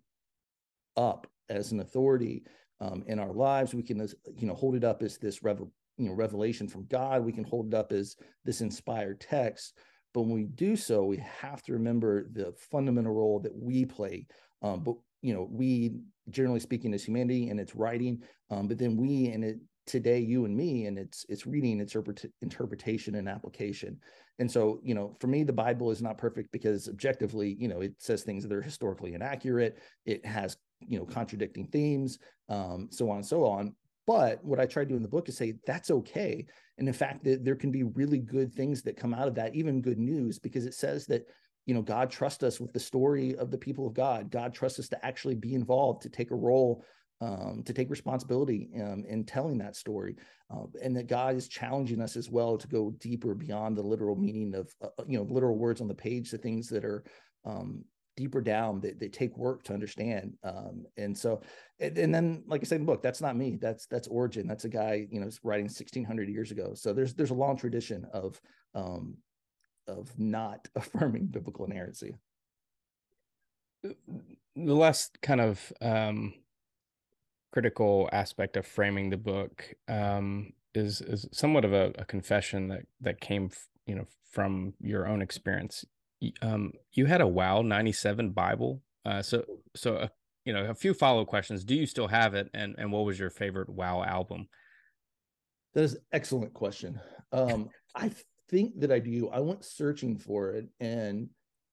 up 0.96 1.26
as 1.48 1.72
an 1.72 1.80
authority 1.80 2.44
um, 2.80 3.04
in 3.06 3.18
our 3.18 3.32
lives. 3.32 3.74
We 3.74 3.82
can, 3.82 4.06
you 4.36 4.46
know, 4.46 4.54
hold 4.54 4.74
it 4.74 4.84
up 4.84 5.02
as 5.02 5.18
this 5.18 5.42
revel, 5.42 5.70
you 5.96 6.08
know, 6.08 6.14
revelation 6.14 6.66
from 6.66 6.86
God. 6.86 7.24
We 7.24 7.32
can 7.32 7.44
hold 7.44 7.68
it 7.68 7.74
up 7.74 7.92
as 7.92 8.16
this 8.44 8.60
inspired 8.60 9.20
text. 9.20 9.78
But 10.14 10.22
when 10.22 10.32
we 10.32 10.44
do 10.44 10.76
so, 10.76 11.04
we 11.04 11.18
have 11.40 11.62
to 11.64 11.72
remember 11.72 12.28
the 12.32 12.52
fundamental 12.70 13.14
role 13.14 13.40
that 13.40 13.54
we 13.54 13.84
play. 13.84 14.26
Um, 14.62 14.80
but 14.80 14.96
you 15.22 15.34
know, 15.34 15.48
we 15.50 15.94
generally 16.30 16.60
speaking 16.60 16.94
as 16.94 17.04
humanity 17.04 17.48
and 17.48 17.58
its 17.58 17.74
writing, 17.74 18.22
um, 18.50 18.68
but 18.68 18.78
then 18.78 18.96
we 18.96 19.28
and 19.28 19.44
it 19.44 19.58
today, 19.86 20.20
you 20.20 20.44
and 20.44 20.56
me, 20.56 20.86
and 20.86 20.98
it's 20.98 21.26
it's 21.28 21.46
reading, 21.46 21.80
its 21.80 21.96
interpretation 22.40 23.16
and 23.16 23.28
application. 23.28 23.98
And 24.38 24.50
so, 24.50 24.80
you 24.82 24.94
know, 24.94 25.16
for 25.20 25.26
me, 25.26 25.42
the 25.42 25.52
Bible 25.52 25.90
is 25.90 26.02
not 26.02 26.18
perfect 26.18 26.50
because 26.52 26.88
objectively, 26.88 27.56
you 27.58 27.68
know, 27.68 27.80
it 27.80 27.94
says 27.98 28.22
things 28.22 28.42
that 28.42 28.52
are 28.52 28.62
historically 28.62 29.14
inaccurate. 29.14 29.78
It 30.06 30.24
has 30.24 30.56
you 30.88 30.98
know 30.98 31.04
contradicting 31.04 31.66
themes 31.66 32.18
um, 32.48 32.88
so 32.90 33.10
on 33.10 33.16
and 33.16 33.26
so 33.26 33.44
on 33.44 33.74
but 34.06 34.42
what 34.44 34.60
i 34.60 34.66
try 34.66 34.82
to 34.82 34.88
do 34.88 34.96
in 34.96 35.02
the 35.02 35.08
book 35.08 35.28
is 35.28 35.36
say 35.36 35.54
that's 35.66 35.90
okay. 35.90 36.44
And 36.78 36.88
in 36.88 36.94
fact 36.94 37.24
that 37.24 37.44
there 37.44 37.56
can 37.56 37.70
be 37.70 37.84
really 37.84 38.18
good 38.18 38.52
things 38.52 38.82
that 38.82 38.96
come 38.96 39.14
out 39.14 39.28
of 39.28 39.34
that 39.36 39.54
even 39.54 39.82
good 39.82 39.98
news 39.98 40.38
because 40.38 40.66
it 40.66 40.74
says 40.74 41.06
that 41.06 41.26
you 41.66 41.74
know 41.74 41.82
god 41.82 42.10
trusts 42.10 42.42
us 42.42 42.60
with 42.60 42.72
the 42.72 42.80
story 42.80 43.36
of 43.36 43.50
the 43.50 43.58
people 43.58 43.86
of 43.86 43.94
god. 43.94 44.30
God 44.30 44.52
trusts 44.54 44.78
us 44.78 44.88
to 44.88 45.04
actually 45.04 45.36
be 45.36 45.54
involved 45.54 46.02
to 46.02 46.08
take 46.08 46.30
a 46.30 46.36
role 46.36 46.84
um, 47.22 47.62
to 47.66 47.72
take 47.72 47.88
responsibility 47.88 48.68
um, 48.82 49.04
in 49.06 49.24
telling 49.24 49.56
that 49.58 49.76
story, 49.76 50.16
uh, 50.52 50.64
and 50.82 50.96
that 50.96 51.06
God 51.06 51.36
is 51.36 51.46
challenging 51.46 52.00
us 52.00 52.16
as 52.16 52.28
well 52.28 52.58
to 52.58 52.66
go 52.66 52.90
deeper 52.98 53.32
beyond 53.32 53.76
the 53.76 53.82
literal 53.82 54.16
meaning 54.16 54.54
of 54.56 54.74
uh, 54.82 54.88
you 55.06 55.18
know 55.18 55.24
literal 55.30 55.56
words 55.56 55.80
on 55.80 55.86
the 55.86 55.94
page, 55.94 56.30
the 56.30 56.38
things 56.38 56.68
that 56.68 56.84
are 56.84 57.04
um, 57.44 57.84
deeper 58.16 58.40
down 58.40 58.80
that, 58.80 58.98
they 58.98 59.08
take 59.08 59.36
work 59.36 59.62
to 59.62 59.72
understand 59.72 60.34
um, 60.44 60.84
and 60.96 61.16
so 61.16 61.40
and, 61.80 61.96
and, 61.96 62.14
then 62.14 62.42
like 62.46 62.60
i 62.60 62.64
said 62.64 62.84
book 62.84 63.02
that's 63.02 63.20
not 63.20 63.36
me 63.36 63.56
that's 63.60 63.86
that's 63.86 64.08
Origen 64.08 64.46
that's 64.46 64.64
a 64.64 64.68
guy 64.68 65.06
you 65.10 65.20
know 65.20 65.30
writing 65.42 65.64
1600 65.64 66.28
years 66.28 66.50
ago 66.50 66.74
so 66.74 66.92
there's 66.92 67.14
there's 67.14 67.30
a 67.30 67.34
long 67.34 67.56
tradition 67.56 68.06
of 68.12 68.40
um 68.74 69.16
of 69.86 70.18
not 70.18 70.68
affirming 70.76 71.26
biblical 71.26 71.64
inerrancy. 71.64 72.14
The 73.82 74.74
last 74.74 75.20
kind 75.22 75.40
of 75.40 75.72
um 75.80 76.34
critical 77.52 78.08
aspect 78.12 78.56
of 78.56 78.66
framing 78.66 79.10
the 79.10 79.16
book 79.16 79.74
um 79.88 80.52
is 80.74 81.00
is 81.00 81.28
somewhat 81.32 81.64
of 81.64 81.72
a, 81.72 81.92
a 81.98 82.04
confession 82.04 82.68
that 82.68 82.86
that 83.00 83.20
came 83.20 83.50
you 83.86 83.94
know 83.94 84.06
from 84.30 84.72
your 84.80 85.06
own 85.06 85.20
experience 85.20 85.84
um, 86.40 86.72
you 86.92 87.06
had 87.06 87.20
a 87.20 87.26
Wow 87.26 87.62
97 87.62 88.30
Bible. 88.30 88.82
Uh, 89.04 89.22
so, 89.22 89.44
so, 89.74 89.96
uh, 89.96 90.08
you 90.44 90.52
know, 90.52 90.64
a 90.66 90.74
few 90.74 90.94
follow 90.94 91.24
questions. 91.24 91.64
Do 91.64 91.74
you 91.74 91.86
still 91.86 92.08
have 92.08 92.34
it? 92.34 92.50
And, 92.54 92.74
and 92.78 92.92
what 92.92 93.04
was 93.04 93.18
your 93.18 93.30
favorite 93.30 93.68
Wow 93.68 94.02
album? 94.02 94.48
That 95.74 95.82
is 95.82 95.96
excellent 96.12 96.52
question. 96.52 97.00
Um, 97.32 97.70
I 97.94 98.10
think 98.50 98.80
that 98.80 98.92
I 98.92 98.98
do. 98.98 99.28
I 99.30 99.40
went 99.40 99.64
searching 99.64 100.18
for 100.18 100.52
it 100.52 100.68
and, 100.80 101.28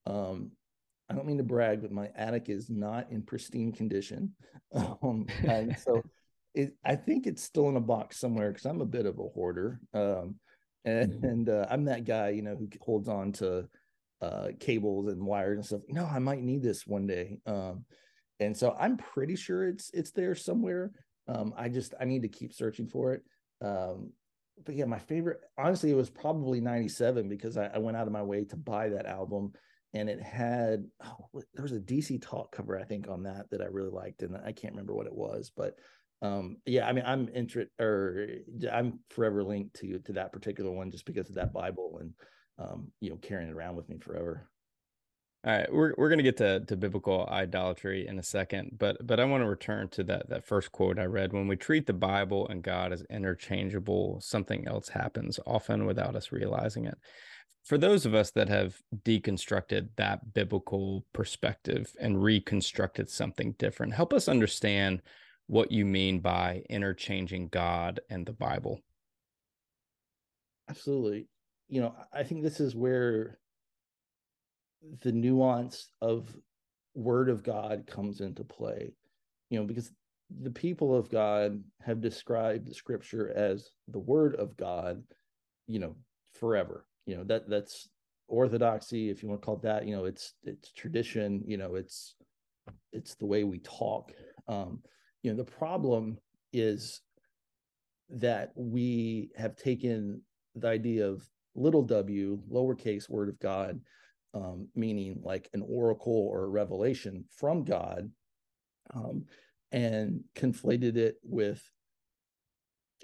um, 0.05 0.51
I 1.09 1.15
don't 1.15 1.25
mean 1.25 1.39
to 1.39 1.43
brag, 1.43 1.81
but 1.81 1.91
my 1.91 2.09
attic 2.15 2.49
is 2.49 2.69
not 2.69 3.11
in 3.11 3.23
pristine 3.23 3.71
condition. 3.71 4.35
Um, 5.01 5.25
and 5.47 5.75
so 5.79 6.03
it, 6.53 6.75
I 6.85 6.95
think 6.95 7.25
it's 7.25 7.41
still 7.41 7.69
in 7.69 7.75
a 7.75 7.81
box 7.81 8.19
somewhere 8.19 8.51
because 8.51 8.67
I'm 8.67 8.81
a 8.81 8.85
bit 8.85 9.07
of 9.07 9.17
a 9.17 9.23
hoarder. 9.23 9.79
Um, 9.95 10.35
and, 10.85 11.13
mm-hmm. 11.13 11.25
and 11.25 11.49
uh, 11.49 11.65
I'm 11.71 11.85
that 11.85 12.05
guy, 12.05 12.29
you 12.29 12.43
know, 12.43 12.55
who 12.55 12.69
holds 12.79 13.09
on 13.09 13.31
to 13.33 13.67
uh, 14.21 14.49
cables 14.59 15.07
and 15.07 15.25
wires 15.25 15.57
and 15.57 15.65
stuff. 15.65 15.81
No, 15.87 16.05
I 16.05 16.19
might 16.19 16.41
need 16.41 16.61
this 16.61 16.85
one 16.85 17.07
day. 17.07 17.39
Um, 17.45 17.85
and 18.39 18.55
so 18.55 18.75
I'm 18.79 18.97
pretty 18.97 19.35
sure 19.35 19.67
it's 19.67 19.91
it's 19.93 20.11
there 20.11 20.35
somewhere. 20.35 20.91
Um, 21.27 21.53
I 21.57 21.69
just 21.69 21.93
I 21.99 22.05
need 22.05 22.23
to 22.23 22.29
keep 22.29 22.53
searching 22.53 22.87
for 22.87 23.13
it. 23.13 23.23
Um, 23.61 24.11
but 24.65 24.75
yeah, 24.75 24.85
my 24.85 24.99
favorite, 24.99 25.39
honestly, 25.57 25.91
it 25.91 25.95
was 25.95 26.09
probably 26.09 26.59
'97 26.59 27.29
because 27.29 27.57
I, 27.57 27.67
I, 27.67 27.77
went 27.77 27.97
out 27.97 28.07
of 28.07 28.13
my 28.13 28.23
way 28.23 28.45
to 28.45 28.55
buy 28.55 28.89
that 28.89 29.05
album, 29.05 29.53
and 29.93 30.09
it 30.09 30.21
had 30.21 30.85
oh, 31.03 31.27
there 31.53 31.63
was 31.63 31.71
a 31.71 31.79
DC 31.79 32.21
Talk 32.21 32.51
cover 32.51 32.77
I 32.77 32.83
think 32.83 33.07
on 33.07 33.23
that 33.23 33.49
that 33.51 33.61
I 33.61 33.65
really 33.65 33.91
liked, 33.91 34.21
and 34.21 34.35
I 34.35 34.51
can't 34.51 34.73
remember 34.73 34.95
what 34.95 35.07
it 35.07 35.15
was, 35.15 35.51
but 35.55 35.75
um 36.21 36.57
yeah 36.65 36.85
i 36.87 36.91
mean 36.91 37.03
i'm 37.07 37.29
interested 37.33 37.69
or 37.79 38.27
i'm 38.71 38.99
forever 39.09 39.43
linked 39.43 39.73
to 39.75 39.99
to 39.99 40.13
that 40.13 40.33
particular 40.33 40.69
one 40.69 40.91
just 40.91 41.05
because 41.05 41.29
of 41.29 41.35
that 41.35 41.53
bible 41.53 41.97
and 42.01 42.13
um 42.59 42.91
you 42.99 43.09
know 43.09 43.17
carrying 43.17 43.49
it 43.49 43.55
around 43.55 43.75
with 43.75 43.89
me 43.89 43.97
forever 43.97 44.47
all 45.45 45.53
right 45.53 45.71
we're, 45.71 45.93
we're 45.97 46.09
going 46.09 46.19
to 46.19 46.23
get 46.23 46.37
to 46.37 46.59
to 46.61 46.75
biblical 46.75 47.27
idolatry 47.31 48.07
in 48.07 48.19
a 48.19 48.23
second 48.23 48.71
but 48.77 48.95
but 49.05 49.19
i 49.19 49.25
want 49.25 49.41
to 49.41 49.49
return 49.49 49.87
to 49.87 50.03
that 50.03 50.29
that 50.29 50.45
first 50.45 50.71
quote 50.71 50.99
i 50.99 51.05
read 51.05 51.33
when 51.33 51.47
we 51.47 51.55
treat 51.55 51.85
the 51.85 51.93
bible 51.93 52.47
and 52.49 52.63
god 52.63 52.91
as 52.91 53.03
interchangeable 53.09 54.19
something 54.21 54.67
else 54.67 54.89
happens 54.89 55.39
often 55.45 55.85
without 55.85 56.15
us 56.15 56.31
realizing 56.31 56.85
it 56.85 56.97
for 57.63 57.77
those 57.77 58.05
of 58.05 58.15
us 58.15 58.31
that 58.31 58.49
have 58.49 58.77
deconstructed 59.03 59.89
that 59.95 60.33
biblical 60.33 61.05
perspective 61.13 61.93
and 61.99 62.23
reconstructed 62.23 63.09
something 63.09 63.53
different 63.53 63.93
help 63.93 64.13
us 64.13 64.27
understand 64.27 65.01
what 65.49 65.71
you 65.71 65.83
mean 65.83 66.19
by 66.19 66.61
interchanging 66.69 67.47
God 67.47 68.01
and 68.07 68.23
the 68.23 68.31
Bible. 68.31 68.81
Absolutely. 70.69 71.27
You 71.69 71.81
know, 71.81 71.95
I 72.13 72.23
think 72.23 72.43
this 72.43 72.59
is 72.59 72.75
where 72.75 73.39
the 75.01 75.11
nuance 75.11 75.89
of 76.01 76.35
word 76.95 77.29
of 77.29 77.43
God 77.43 77.85
comes 77.87 78.21
into 78.21 78.43
play. 78.43 78.91
You 79.49 79.59
know, 79.59 79.65
because 79.65 79.91
the 80.41 80.51
people 80.51 80.95
of 80.95 81.09
God 81.09 81.63
have 81.81 82.01
described 82.01 82.67
the 82.67 82.73
scripture 82.73 83.31
as 83.35 83.71
the 83.87 83.99
word 83.99 84.35
of 84.35 84.55
God, 84.57 85.03
you 85.67 85.79
know, 85.79 85.95
forever. 86.39 86.85
You 87.05 87.17
know, 87.17 87.23
that 87.25 87.49
that's 87.49 87.89
orthodoxy, 88.27 89.09
if 89.09 89.23
you 89.23 89.29
want 89.29 89.41
to 89.41 89.45
call 89.45 89.55
it 89.55 89.63
that, 89.63 89.87
you 89.87 89.95
know, 89.95 90.05
it's 90.05 90.33
it's 90.43 90.71
tradition, 90.71 91.43
you 91.45 91.57
know, 91.57 91.75
it's 91.75 92.15
it's 92.91 93.15
the 93.15 93.25
way 93.25 93.43
we 93.43 93.59
talk. 93.59 94.11
Um, 94.47 94.81
you 95.23 95.31
know 95.31 95.37
the 95.37 95.51
problem 95.51 96.17
is 96.53 97.01
that 98.09 98.51
we 98.55 99.29
have 99.35 99.55
taken 99.55 100.21
the 100.55 100.67
idea 100.67 101.07
of 101.07 101.27
little 101.59 101.83
w 101.83 102.39
lowercase 102.51 103.09
word 103.09 103.29
of 103.29 103.39
god 103.39 103.79
um, 104.33 104.67
meaning 104.75 105.19
like 105.23 105.49
an 105.53 105.63
oracle 105.67 106.27
or 106.31 106.43
a 106.43 106.49
revelation 106.49 107.25
from 107.35 107.63
god 107.63 108.09
um, 108.93 109.25
and 109.71 110.23
conflated 110.35 110.95
it 110.95 111.15
with 111.23 111.61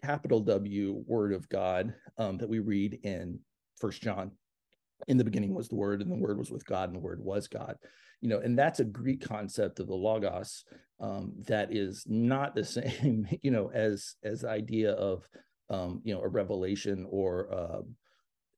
capital 0.03 0.39
w 0.39 1.03
word 1.07 1.33
of 1.33 1.47
god 1.49 1.93
um, 2.17 2.37
that 2.37 2.49
we 2.49 2.59
read 2.59 2.99
in 3.03 3.39
first 3.77 4.01
john. 4.01 4.31
In 5.07 5.17
the 5.17 5.23
beginning 5.23 5.53
was 5.53 5.67
the 5.67 5.75
word 5.75 6.01
and 6.01 6.09
the 6.09 6.15
word 6.15 6.37
was 6.37 6.51
with 6.51 6.65
god 6.65 6.89
and 6.89 6.95
the 6.95 7.01
word 7.01 7.19
was 7.21 7.47
god. 7.47 7.75
You 8.21 8.29
know 8.29 8.39
and 8.39 8.57
that's 8.57 8.79
a 8.79 8.85
greek 8.85 9.27
concept 9.27 9.79
of 9.79 9.87
the 9.87 9.93
logos 9.93 10.63
um, 10.99 11.33
that 11.47 11.75
is 11.75 12.05
not 12.07 12.55
the 12.55 12.63
same 12.79 13.27
you 13.41 13.51
know 13.51 13.71
as 13.73 14.15
as 14.23 14.41
the 14.41 14.49
idea 14.49 14.93
of 14.93 15.27
um, 15.69 16.01
you 16.03 16.13
know 16.13 16.21
a 16.21 16.27
revelation 16.27 17.05
or 17.09 17.53
uh, 17.53 17.81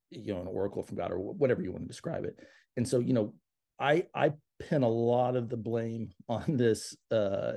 you 0.10 0.34
know 0.34 0.41
an 0.41 0.48
oracle 0.48 0.84
from 0.84 0.98
god 0.98 1.12
or 1.12 1.20
whatever 1.20 1.62
you 1.62 1.72
want 1.72 1.84
to 1.84 1.88
describe 1.88 2.26
it. 2.26 2.39
And 2.76 2.88
so 2.88 3.00
you 3.00 3.13
know 3.13 3.34
i 3.80 4.06
i 4.15 4.32
pin 4.60 4.84
a 4.84 4.89
lot 4.89 5.36
of 5.36 5.50
the 5.50 5.58
blame 5.58 6.10
on 6.30 6.43
this 6.48 6.96
uh 7.12 7.54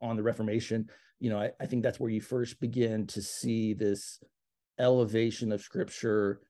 on 0.00 0.16
the 0.16 0.22
reformation. 0.22 0.88
You 1.20 1.30
know 1.30 1.38
I, 1.38 1.50
I 1.60 1.66
think 1.66 1.82
that's 1.82 2.00
where 2.00 2.10
you 2.10 2.20
first 2.20 2.60
begin 2.60 3.06
to 3.08 3.22
see 3.22 3.74
this 3.74 4.20
elevation 4.78 5.52
of 5.52 5.60
scripture 5.60 6.40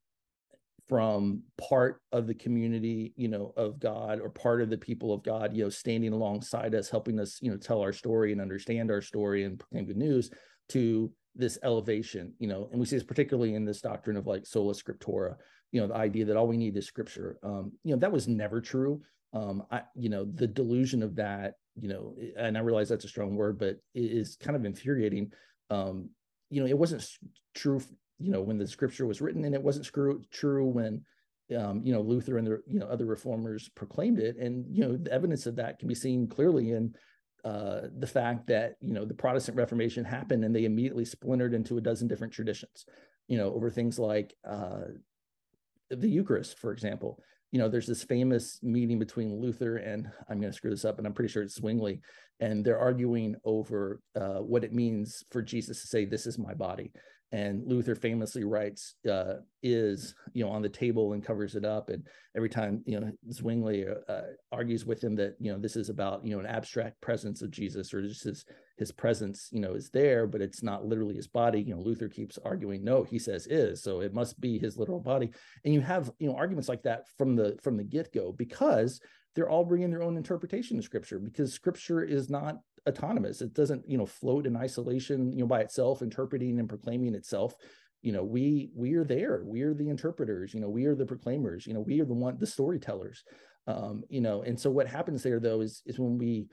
from 0.89 1.43
part 1.57 2.01
of 2.13 2.27
the 2.27 2.35
community 2.35 3.13
you 3.17 3.29
know 3.29 3.53
of 3.57 3.79
god 3.79 4.21
or 4.21 4.29
part 4.29 4.61
of 4.61 4.69
the 4.69 4.77
people 4.77 5.13
of 5.13 5.23
god 5.23 5.55
you 5.55 5.65
know 5.65 5.71
standing 5.71 6.13
alongside 6.13 6.75
us 6.75 6.91
helping 6.91 7.19
us 7.19 7.39
you 7.41 7.51
know 7.51 7.57
tell 7.57 7.81
our 7.81 7.93
story 7.93 8.33
and 8.33 8.41
understand 8.41 8.91
our 8.91 9.01
story 9.01 9.45
and 9.45 9.59
proclaim 9.59 9.87
good 9.87 9.97
news 9.97 10.31
to 10.69 11.11
this 11.37 11.59
elevation 11.63 12.33
you 12.39 12.47
know 12.47 12.69
and 12.71 12.81
we 12.81 12.87
see 12.87 12.97
this 12.97 13.05
particularly 13.05 13.55
in 13.55 13.65
this 13.65 13.81
doctrine 13.81 14.17
of 14.17 14.27
like 14.27 14.47
sola 14.47 14.73
scriptura 14.73 15.35
you 15.73 15.81
know 15.81 15.89
the 15.89 15.95
idea 15.95 16.25
that 16.25 16.37
all 16.37 16.47
we 16.47 16.57
need 16.57 16.77
is 16.77 16.87
scripture 16.87 17.39
um 17.43 17.73
you 17.83 17.93
know 17.93 17.99
that 17.99 18.13
was 18.13 18.29
never 18.29 18.61
true 18.61 19.01
um 19.33 19.63
i 19.71 19.83
you 19.95 20.09
know 20.09 20.25
the 20.35 20.47
delusion 20.47 21.03
of 21.03 21.17
that 21.17 21.55
you 21.75 21.89
know 21.89 22.15
and 22.37 22.57
i 22.57 22.61
realize 22.61 22.89
that's 22.89 23.05
a 23.05 23.09
strong 23.09 23.35
word 23.35 23.59
but 23.59 23.77
it 23.95 24.13
is 24.13 24.37
kind 24.37 24.57
of 24.57 24.65
infuriating 24.65 25.31
um 25.71 26.09
you 26.51 26.61
know 26.61 26.69
it 26.69 26.79
wasn't 26.79 27.05
true 27.55 27.81
you 28.19 28.31
know 28.31 28.41
when 28.41 28.59
the 28.59 28.67
scripture 28.67 29.07
was 29.07 29.21
written 29.21 29.45
and 29.45 29.55
it 29.55 29.63
wasn't 29.63 29.85
screw, 29.85 30.23
true 30.31 30.67
when 30.67 31.03
um, 31.59 31.83
you 31.85 31.93
know 31.93 32.01
Luther 32.01 32.39
and 32.39 32.47
the 32.47 32.63
you 32.67 32.79
know 32.79 32.87
other 32.87 33.05
reformers 33.05 33.69
proclaimed 33.75 34.19
it 34.19 34.37
and 34.37 34.65
you 34.75 34.83
know 34.83 34.97
the 34.97 35.13
evidence 35.13 35.47
of 35.47 35.57
that 35.57 35.79
can 35.79 35.89
be 35.89 35.95
seen 35.95 36.27
clearly 36.27 36.71
in 36.71 36.95
uh, 37.45 37.83
the 37.99 38.07
fact 38.07 38.47
that 38.47 38.77
you 38.81 38.93
know 38.93 39.05
the 39.05 39.15
Protestant 39.15 39.57
Reformation 39.57 40.05
happened 40.05 40.45
and 40.45 40.55
they 40.55 40.65
immediately 40.65 41.05
splintered 41.05 41.55
into 41.55 41.77
a 41.77 41.81
dozen 41.81 42.09
different 42.09 42.33
traditions 42.33 42.87
you 43.29 43.39
know 43.39 43.53
over 43.55 43.71
things 43.71 43.99
like 43.99 44.35
uh, 44.49 44.85
the 45.91 46.09
Eucharist 46.09 46.59
for 46.59 46.73
example. 46.73 47.21
You 47.53 47.61
know 47.61 47.69
there's 47.69 47.87
this 47.87 48.03
famous 48.03 48.59
meeting 48.63 48.99
between 48.99 49.41
Luther 49.41 49.77
and 49.77 50.11
I'm 50.29 50.41
going 50.41 50.51
to 50.51 50.57
screw 50.57 50.71
this 50.71 50.85
up 50.85 50.99
and 50.99 51.07
I'm 51.07 51.13
pretty 51.13 51.33
sure 51.33 51.43
it's 51.43 51.55
Zwingli 51.55 52.01
and 52.41 52.65
they're 52.65 52.79
arguing 52.81 53.37
over 53.45 54.01
uh, 54.17 54.39
what 54.39 54.65
it 54.65 54.73
means 54.73 55.23
for 55.31 55.41
Jesus 55.41 55.81
to 55.81 55.87
say 55.87 56.05
this 56.05 56.27
is 56.27 56.37
my 56.37 56.53
body 56.53 56.91
and 57.33 57.67
Luther 57.67 57.95
famously 57.95 58.45
writes 58.45 58.95
uh, 59.11 59.35
is 59.63 60.15
you 60.35 60.45
know 60.45 60.51
on 60.51 60.63
the 60.63 60.69
table 60.69 61.13
and 61.13 61.25
covers 61.25 61.57
it 61.57 61.65
up. 61.65 61.91
And 61.91 62.07
every 62.37 62.49
time 62.49 62.83
you 62.87 63.01
know 63.01 63.11
Zwingli 63.33 63.87
uh, 64.09 64.21
argues 64.53 64.85
with 64.85 65.03
him 65.03 65.17
that 65.17 65.35
you 65.41 65.53
know 65.53 65.59
this 65.59 65.77
is 65.77 65.89
about 65.89 66.25
you 66.25 66.33
know 66.33 66.41
an 66.41 66.47
abstract 66.47 67.01
presence 67.01 67.43
of 67.43 67.51
Jesus 67.51 67.93
or 67.93 68.03
just 68.03 68.25
his 68.25 68.45
his 68.77 68.93
presence 68.93 69.49
you 69.53 69.61
know 69.61 69.75
is 69.75 69.91
there 69.91 70.27
but 70.27 70.41
it's 70.41 70.63
not 70.63 70.85
literally 70.85 71.17
his 71.17 71.27
body. 71.27 71.61
You 71.61 71.75
know 71.75 71.81
Luther 71.81 72.09
keeps 72.09 72.39
arguing 72.45 72.85
no 72.85 73.03
he 73.03 73.19
says 73.19 73.47
is 73.47 73.83
so 73.83 74.01
it 74.01 74.15
must 74.15 74.41
be 74.41 74.59
his 74.59 74.77
literal 74.77 75.01
body. 75.01 75.31
And 75.65 75.75
you 75.75 75.81
have 75.81 76.11
you 76.19 76.29
know 76.29 76.37
arguments 76.37 76.69
like 76.69 76.83
that 76.85 77.09
from 77.19 77.37
the 77.37 77.59
from 77.63 77.77
the 77.77 77.85
get-go 77.85 78.33
because 78.33 79.01
they're 79.35 79.51
all 79.51 79.65
bringing 79.65 79.91
their 79.91 80.03
own 80.03 80.17
interpretation 80.17 80.79
of 80.79 80.85
scripture 80.85 81.19
because 81.19 81.53
scripture 81.53 82.03
is 82.05 82.31
not 82.31 82.59
autonomous. 82.89 83.41
It 83.41 83.55
doesn't 83.55 83.89
you 83.89 83.99
know 83.99 84.07
float 84.07 84.47
in 84.47 84.57
isolation 84.57 85.33
you 85.33 85.41
know 85.41 85.47
by 85.47 85.61
itself 85.61 86.03
interpreting 86.03 86.59
and 86.59 86.69
proclaiming 86.69 87.15
itself. 87.15 87.55
You 88.03 88.13
know 88.13 88.25
we 88.25 88.71
we 88.75 88.95
are 88.95 89.05
there. 89.05 89.43
We 89.45 89.63
are 89.63 89.75
the 89.75 89.89
interpreters. 89.89 90.55
You 90.55 90.61
know 90.61 90.69
we 90.69 90.87
are 90.87 90.95
the 90.95 91.07
proclaimers. 91.07 91.67
You 91.67 91.75
know 91.75 91.81
we 91.81 92.01
are 92.01 92.05
the 92.05 92.15
one 92.15 92.39
the 92.39 92.47
storytellers. 92.47 93.25
Um 93.67 94.03
you 94.09 94.21
know 94.21 94.43
and 94.43 94.59
so 94.59 94.71
what 94.71 94.87
happens 94.87 95.23
there 95.23 95.41
though 95.41 95.61
is 95.61 95.83
is 95.87 95.99
when 95.99 96.19
we 96.19 96.47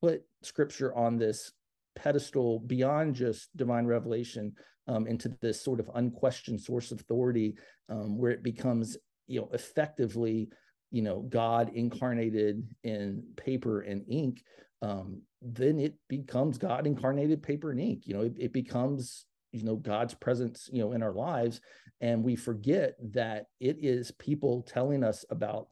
put 0.00 0.22
scripture 0.42 0.94
on 0.94 1.16
this 1.16 1.52
pedestal 1.94 2.60
beyond 2.60 3.14
just 3.14 3.54
divine 3.56 3.86
revelation 3.86 4.52
um, 4.88 5.06
into 5.06 5.28
this 5.40 5.62
sort 5.62 5.78
of 5.78 5.90
unquestioned 5.94 6.60
source 6.60 6.90
of 6.90 7.00
authority 7.00 7.54
um, 7.88 8.18
where 8.18 8.30
it 8.30 8.42
becomes 8.42 8.96
you 9.26 9.40
know 9.40 9.48
effectively 9.52 10.48
you 10.92 11.02
know 11.02 11.22
god 11.22 11.72
incarnated 11.74 12.64
in 12.84 13.24
paper 13.36 13.80
and 13.80 14.04
ink 14.08 14.44
um, 14.82 15.22
then 15.40 15.78
it 15.78 15.94
becomes 16.08 16.58
god 16.58 16.86
incarnated 16.86 17.42
paper 17.42 17.70
and 17.70 17.80
ink. 17.80 18.02
You 18.04 18.14
know 18.14 18.22
it, 18.22 18.34
it 18.38 18.52
becomes 18.52 19.24
you 19.52 19.64
know 19.64 19.76
god's 19.76 20.14
presence 20.14 20.68
you 20.72 20.82
know 20.82 20.92
in 20.92 21.02
our 21.02 21.14
lives. 21.14 21.60
And 22.00 22.24
we 22.24 22.34
forget 22.34 22.96
that 23.12 23.46
it 23.60 23.76
is 23.80 24.10
people 24.10 24.62
telling 24.62 25.04
us 25.04 25.24
about 25.30 25.68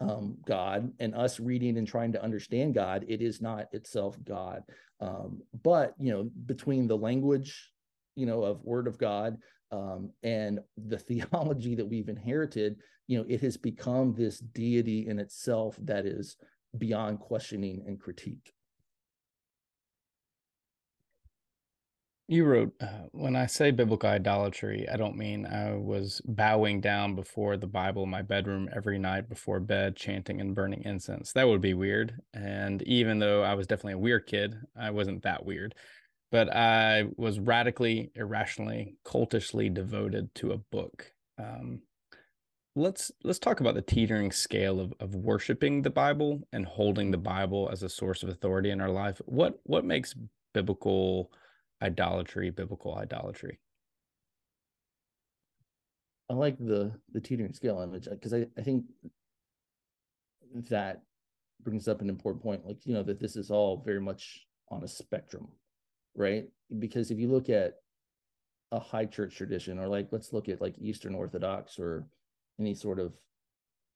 um, 0.00 0.36
god 0.46 0.92
and 0.98 1.14
us 1.14 1.38
reading 1.38 1.78
and 1.78 1.86
trying 1.86 2.12
to 2.12 2.22
understand 2.22 2.74
god. 2.74 3.04
It 3.08 3.22
is 3.22 3.40
not 3.40 3.66
itself 3.72 4.16
god. 4.24 4.62
Um, 5.00 5.42
but 5.62 5.94
you 5.98 6.12
know 6.12 6.28
between 6.46 6.88
the 6.88 6.96
language 6.96 7.70
you 8.16 8.26
know 8.26 8.42
of 8.42 8.64
word 8.64 8.88
of 8.88 8.98
god 8.98 9.38
um, 9.70 10.10
and 10.22 10.60
the 10.76 10.98
theology 10.98 11.74
that 11.74 11.86
we've 11.86 12.08
inherited 12.08 12.76
you 13.06 13.18
know 13.18 13.24
it 13.28 13.40
has 13.40 13.56
become 13.56 14.14
this 14.14 14.38
deity 14.38 15.08
in 15.08 15.18
itself 15.18 15.76
that 15.82 16.06
is 16.06 16.36
beyond 16.76 17.18
questioning 17.18 17.82
and 17.86 17.98
critique. 17.98 18.52
You 22.30 22.44
wrote 22.44 22.74
uh, 22.78 23.06
when 23.12 23.34
i 23.36 23.46
say 23.46 23.70
biblical 23.70 24.10
idolatry 24.10 24.86
i 24.92 24.98
don't 24.98 25.16
mean 25.16 25.46
i 25.46 25.74
was 25.74 26.20
bowing 26.26 26.78
down 26.78 27.14
before 27.14 27.56
the 27.56 27.66
bible 27.66 28.02
in 28.02 28.10
my 28.10 28.20
bedroom 28.20 28.68
every 28.76 28.98
night 28.98 29.30
before 29.30 29.60
bed 29.60 29.96
chanting 29.96 30.38
and 30.38 30.54
burning 30.54 30.82
incense. 30.84 31.32
That 31.32 31.48
would 31.48 31.62
be 31.62 31.72
weird. 31.72 32.20
And 32.34 32.82
even 32.82 33.18
though 33.18 33.42
i 33.42 33.54
was 33.54 33.66
definitely 33.66 33.94
a 33.94 33.98
weird 33.98 34.26
kid 34.26 34.56
i 34.78 34.90
wasn't 34.90 35.22
that 35.22 35.46
weird 35.46 35.74
but 36.30 36.54
i 36.54 37.04
was 37.16 37.38
radically 37.38 38.10
irrationally 38.14 38.94
cultishly 39.04 39.68
devoted 39.68 40.34
to 40.34 40.52
a 40.52 40.58
book 40.58 41.12
um, 41.38 41.80
let's 42.78 43.10
let's 43.24 43.38
talk 43.38 43.60
about 43.60 43.74
the 43.74 43.82
teetering 43.82 44.30
scale 44.32 44.80
of 44.80 44.92
of 45.00 45.14
worshiping 45.14 45.82
the 45.82 45.90
Bible 45.90 46.46
and 46.52 46.64
holding 46.64 47.10
the 47.10 47.18
Bible 47.18 47.68
as 47.72 47.82
a 47.82 47.88
source 47.88 48.22
of 48.22 48.28
authority 48.28 48.70
in 48.70 48.80
our 48.80 48.90
life. 48.90 49.20
What 49.26 49.58
what 49.64 49.84
makes 49.84 50.14
biblical 50.54 51.30
idolatry 51.82 52.50
biblical 52.50 52.96
idolatry? 52.96 53.58
I 56.30 56.34
like 56.34 56.58
the 56.58 56.92
the 57.12 57.20
teetering 57.20 57.52
scale 57.52 57.80
image 57.80 58.08
because 58.10 58.32
I, 58.32 58.46
I 58.56 58.62
think 58.62 58.84
that 60.70 61.02
brings 61.62 61.88
up 61.88 62.00
an 62.00 62.08
important 62.08 62.42
point. 62.42 62.66
Like, 62.66 62.78
you 62.84 62.94
know, 62.94 63.02
that 63.02 63.20
this 63.20 63.36
is 63.36 63.50
all 63.50 63.82
very 63.84 64.00
much 64.00 64.46
on 64.70 64.84
a 64.84 64.88
spectrum, 64.88 65.48
right? 66.18 66.44
Because 66.78 67.10
if 67.10 67.18
you 67.18 67.28
look 67.28 67.48
at 67.48 67.74
a 68.72 68.78
high 68.78 69.06
church 69.06 69.36
tradition, 69.36 69.78
or 69.78 69.88
like 69.88 70.08
let's 70.10 70.32
look 70.32 70.48
at 70.48 70.60
like 70.60 70.74
Eastern 70.78 71.14
Orthodox 71.14 71.78
or 71.78 72.04
any 72.60 72.74
sort 72.74 72.98
of 72.98 73.14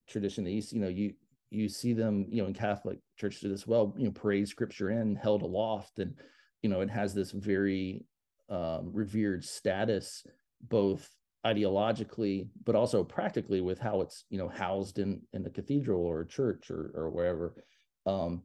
tradition 0.08 0.44
that 0.44 0.52
you 0.52 0.62
see, 0.62 0.76
you 0.76 0.82
know, 0.82 0.88
you 0.88 1.12
you 1.50 1.68
see 1.68 1.92
them, 1.92 2.26
you 2.30 2.40
know, 2.40 2.48
in 2.48 2.54
Catholic 2.54 2.98
churches 3.18 3.52
as 3.52 3.66
well, 3.66 3.94
you 3.98 4.06
know, 4.06 4.10
parade 4.12 4.48
scripture 4.48 4.90
in, 4.90 5.16
held 5.16 5.42
aloft, 5.42 5.98
and 5.98 6.14
you 6.62 6.70
know, 6.70 6.80
it 6.80 6.88
has 6.88 7.12
this 7.12 7.32
very 7.32 8.06
um, 8.48 8.90
revered 8.92 9.44
status, 9.44 10.24
both 10.62 11.10
ideologically, 11.44 12.48
but 12.64 12.76
also 12.76 13.02
practically 13.02 13.60
with 13.60 13.80
how 13.80 14.00
it's, 14.00 14.24
you 14.30 14.38
know, 14.38 14.48
housed 14.48 14.98
in 14.98 15.20
in 15.32 15.42
the 15.42 15.50
cathedral 15.50 16.06
or 16.06 16.20
a 16.20 16.28
church 16.28 16.70
or 16.70 16.92
or 16.94 17.10
wherever. 17.10 17.64
Um, 18.06 18.42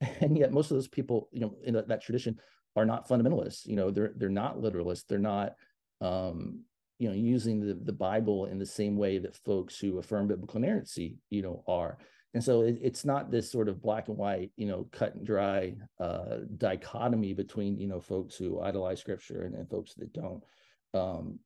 and 0.20 0.36
yet, 0.36 0.52
most 0.52 0.70
of 0.70 0.76
those 0.76 0.88
people, 0.88 1.28
you 1.32 1.40
know, 1.40 1.54
in 1.64 1.74
that 1.74 2.02
tradition, 2.02 2.38
are 2.76 2.86
not 2.86 3.08
fundamentalists. 3.08 3.66
You 3.66 3.76
know, 3.76 3.90
they're 3.90 4.12
they're 4.16 4.28
not 4.28 4.58
literalists. 4.58 5.04
They're 5.08 5.18
not 5.18 5.54
um, 6.00 6.64
you 6.98 7.08
know 7.08 7.14
using 7.14 7.60
the, 7.60 7.74
the 7.74 7.92
bible 7.92 8.46
in 8.46 8.58
the 8.58 8.66
same 8.66 8.96
way 8.96 9.18
that 9.18 9.36
folks 9.36 9.78
who 9.78 9.98
affirm 9.98 10.28
biblical 10.28 10.58
inerrancy 10.58 11.16
you 11.30 11.42
know 11.42 11.62
are 11.66 11.96
and 12.34 12.44
so 12.44 12.62
it, 12.62 12.78
it's 12.82 13.04
not 13.04 13.30
this 13.30 13.50
sort 13.50 13.68
of 13.68 13.80
black 13.80 14.08
and 14.08 14.16
white 14.16 14.50
you 14.56 14.66
know 14.66 14.86
cut 14.92 15.14
and 15.14 15.26
dry 15.26 15.74
uh, 16.00 16.38
dichotomy 16.56 17.32
between 17.32 17.78
you 17.78 17.86
know 17.86 18.00
folks 18.00 18.36
who 18.36 18.60
idolize 18.60 19.00
scripture 19.00 19.42
and, 19.42 19.54
and 19.54 19.70
folks 19.70 19.94
that 19.94 20.12
don't 20.12 20.42
um, 20.94 21.38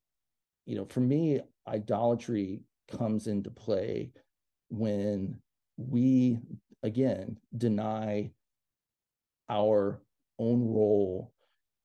you 0.66 0.76
know 0.76 0.86
for 0.86 1.00
me 1.00 1.40
idolatry 1.68 2.62
comes 2.90 3.26
into 3.26 3.50
play 3.50 4.10
when 4.68 5.38
we 5.76 6.38
again 6.82 7.36
deny 7.56 8.30
our 9.52 10.00
own 10.38 10.64
role 10.64 11.32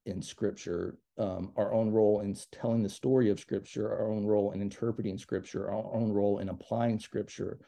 in 0.05 0.21
scripture 0.21 0.97
um, 1.19 1.51
our 1.57 1.73
own 1.73 1.91
role 1.91 2.21
in 2.21 2.35
telling 2.51 2.83
the 2.83 2.89
story 2.89 3.29
of 3.29 3.39
scripture 3.39 3.91
our 3.91 4.11
own 4.11 4.25
role 4.25 4.51
in 4.51 4.61
interpreting 4.61 5.17
scripture 5.17 5.69
our 5.69 5.93
own 5.93 6.11
role 6.11 6.39
in 6.39 6.49
applying 6.49 6.99
scripture. 6.99 7.59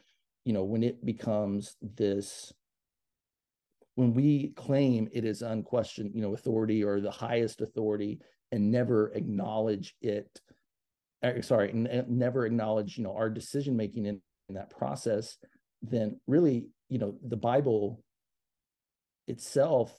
You 0.44 0.54
know 0.54 0.64
when 0.64 0.82
it 0.82 1.04
becomes 1.04 1.76
this 1.82 2.52
when 3.96 4.14
we 4.14 4.52
claim 4.56 5.08
it 5.12 5.24
is 5.24 5.42
unquestioned 5.42 6.12
you 6.14 6.22
know 6.22 6.34
authority 6.34 6.82
or 6.82 7.00
the 7.00 7.10
highest 7.10 7.60
authority 7.60 8.20
and 8.52 8.70
never 8.70 9.12
acknowledge 9.12 9.94
it 10.00 10.40
sorry 11.22 11.42
sorry 11.42 11.72
never 12.08 12.46
acknowledge 12.46 12.96
you 12.96 13.04
know 13.04 13.14
our 13.14 13.28
decision 13.28 13.76
making 13.76 14.06
in, 14.06 14.20
in 14.48 14.54
that 14.54 14.70
process 14.70 15.36
then 15.82 16.18
really 16.26 16.68
you 16.88 16.98
know 16.98 17.14
the 17.26 17.36
bible 17.36 18.02
itself 19.30 19.98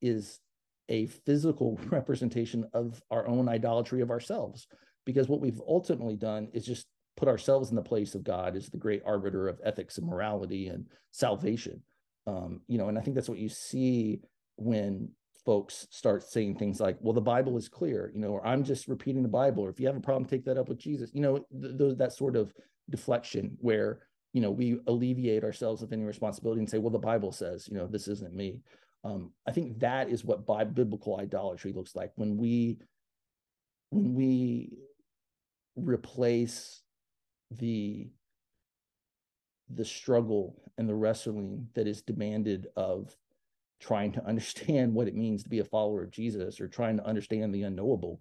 is 0.00 0.40
a 0.88 1.06
physical 1.06 1.78
representation 1.90 2.64
of 2.72 3.02
our 3.10 3.26
own 3.28 3.48
idolatry 3.48 4.00
of 4.00 4.10
ourselves. 4.10 4.66
Because 5.04 5.28
what 5.28 5.40
we've 5.40 5.60
ultimately 5.66 6.16
done 6.16 6.48
is 6.52 6.64
just 6.64 6.86
put 7.16 7.28
ourselves 7.28 7.70
in 7.70 7.76
the 7.76 7.82
place 7.82 8.14
of 8.14 8.24
God 8.24 8.56
as 8.56 8.68
the 8.68 8.78
great 8.78 9.02
arbiter 9.04 9.48
of 9.48 9.60
ethics 9.64 9.98
and 9.98 10.06
morality 10.06 10.68
and 10.68 10.86
salvation. 11.10 11.82
Um, 12.26 12.60
you 12.66 12.78
know, 12.78 12.88
and 12.88 12.98
I 12.98 13.00
think 13.00 13.14
that's 13.14 13.28
what 13.28 13.38
you 13.38 13.48
see 13.48 14.20
when 14.56 15.10
folks 15.44 15.86
start 15.90 16.22
saying 16.22 16.56
things 16.56 16.80
like, 16.80 16.98
"Well, 17.00 17.14
the 17.14 17.20
Bible 17.20 17.56
is 17.56 17.68
clear," 17.68 18.10
you 18.14 18.20
know, 18.20 18.28
or 18.28 18.46
"I'm 18.46 18.62
just 18.62 18.88
repeating 18.88 19.22
the 19.22 19.28
Bible," 19.28 19.64
or 19.64 19.70
"If 19.70 19.80
you 19.80 19.86
have 19.86 19.96
a 19.96 20.00
problem, 20.00 20.26
take 20.26 20.44
that 20.44 20.58
up 20.58 20.68
with 20.68 20.78
Jesus." 20.78 21.10
You 21.14 21.22
know, 21.22 21.38
th- 21.60 21.78
th- 21.78 21.98
that 21.98 22.12
sort 22.12 22.36
of 22.36 22.52
deflection 22.90 23.56
where 23.60 24.00
you 24.32 24.40
know 24.40 24.50
we 24.50 24.78
alleviate 24.86 25.44
ourselves 25.44 25.82
of 25.82 25.92
any 25.92 26.04
responsibility 26.04 26.60
and 26.60 26.70
say, 26.70 26.78
"Well, 26.78 26.90
the 26.90 26.98
Bible 26.98 27.32
says," 27.32 27.68
you 27.68 27.76
know, 27.76 27.86
this 27.86 28.08
isn't 28.08 28.34
me. 28.34 28.60
Um, 29.02 29.32
I 29.46 29.52
think 29.52 29.78
that 29.80 30.10
is 30.10 30.24
what 30.24 30.46
biblical 30.74 31.18
idolatry 31.18 31.72
looks 31.72 31.96
like 31.96 32.12
when 32.16 32.36
we 32.36 32.78
when 33.90 34.14
we 34.14 34.78
replace 35.76 36.82
the 37.50 38.10
the 39.72 39.84
struggle 39.84 40.60
and 40.78 40.88
the 40.88 40.94
wrestling 40.94 41.68
that 41.74 41.86
is 41.86 42.02
demanded 42.02 42.66
of 42.76 43.16
trying 43.80 44.12
to 44.12 44.24
understand 44.26 44.92
what 44.92 45.08
it 45.08 45.14
means 45.14 45.42
to 45.42 45.48
be 45.48 45.60
a 45.60 45.64
follower 45.64 46.02
of 46.02 46.10
Jesus 46.10 46.60
or 46.60 46.68
trying 46.68 46.96
to 46.96 47.06
understand 47.06 47.54
the 47.54 47.62
unknowable, 47.62 48.20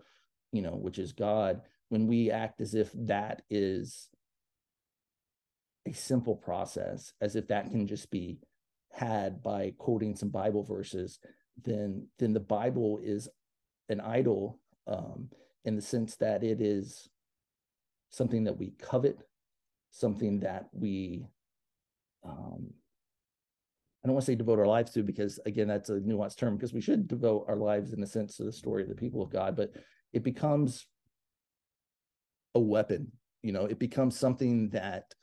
you 0.52 0.62
know, 0.62 0.76
which 0.76 1.00
is 1.00 1.12
God, 1.12 1.62
when 1.90 2.08
we 2.08 2.32
act 2.32 2.62
as 2.62 2.76
if 2.76 2.92
that 2.94 3.42
is 3.50 4.10
a 5.90 5.94
simple 5.94 6.36
process, 6.36 7.14
as 7.22 7.36
if 7.36 7.48
that 7.48 7.70
can 7.70 7.88
just 7.88 8.10
be 8.12 8.40
had 8.92 9.42
by 9.44 9.74
quoting 9.78 10.16
some 10.16 10.30
Bible 10.30 10.64
verses, 10.64 11.20
then 11.64 12.08
then 12.18 12.34
the 12.34 12.40
Bible 12.40 13.00
is 13.02 13.30
an 13.90 14.00
idol 14.00 14.60
um, 14.88 15.30
in 15.66 15.76
the 15.76 15.82
sense 15.82 16.16
that 16.18 16.44
it 16.44 16.62
is 16.62 17.10
something 18.10 18.44
that 18.46 18.58
we 18.58 18.74
covet, 18.80 19.20
something 19.92 20.40
that 20.40 20.68
we 20.72 21.26
um, 22.24 22.74
I 24.04 24.08
don't 24.08 24.14
want 24.14 24.26
to 24.26 24.32
say 24.32 24.36
devote 24.36 24.60
our 24.60 24.68
lives 24.68 24.92
to 24.92 25.04
because 25.04 25.40
again 25.46 25.68
that's 25.68 25.90
a 25.90 26.00
nuanced 26.00 26.38
term 26.38 26.56
because 26.56 26.74
we 26.74 26.82
should 26.82 27.08
devote 27.08 27.46
our 27.48 27.58
lives 27.58 27.94
in 27.94 28.00
the 28.00 28.08
sense 28.08 28.38
to 28.38 28.44
the 28.44 28.52
story 28.52 28.84
of 28.84 28.90
the 28.90 28.96
people 28.96 29.22
of 29.22 29.32
God, 29.32 29.56
but 29.56 29.72
it 30.14 30.24
becomes 30.24 30.88
a 32.56 32.60
weapon. 32.60 33.12
You 33.44 33.52
know, 33.52 33.66
it 33.66 33.80
becomes 33.80 34.18
something 34.18 34.70
that 34.70 35.14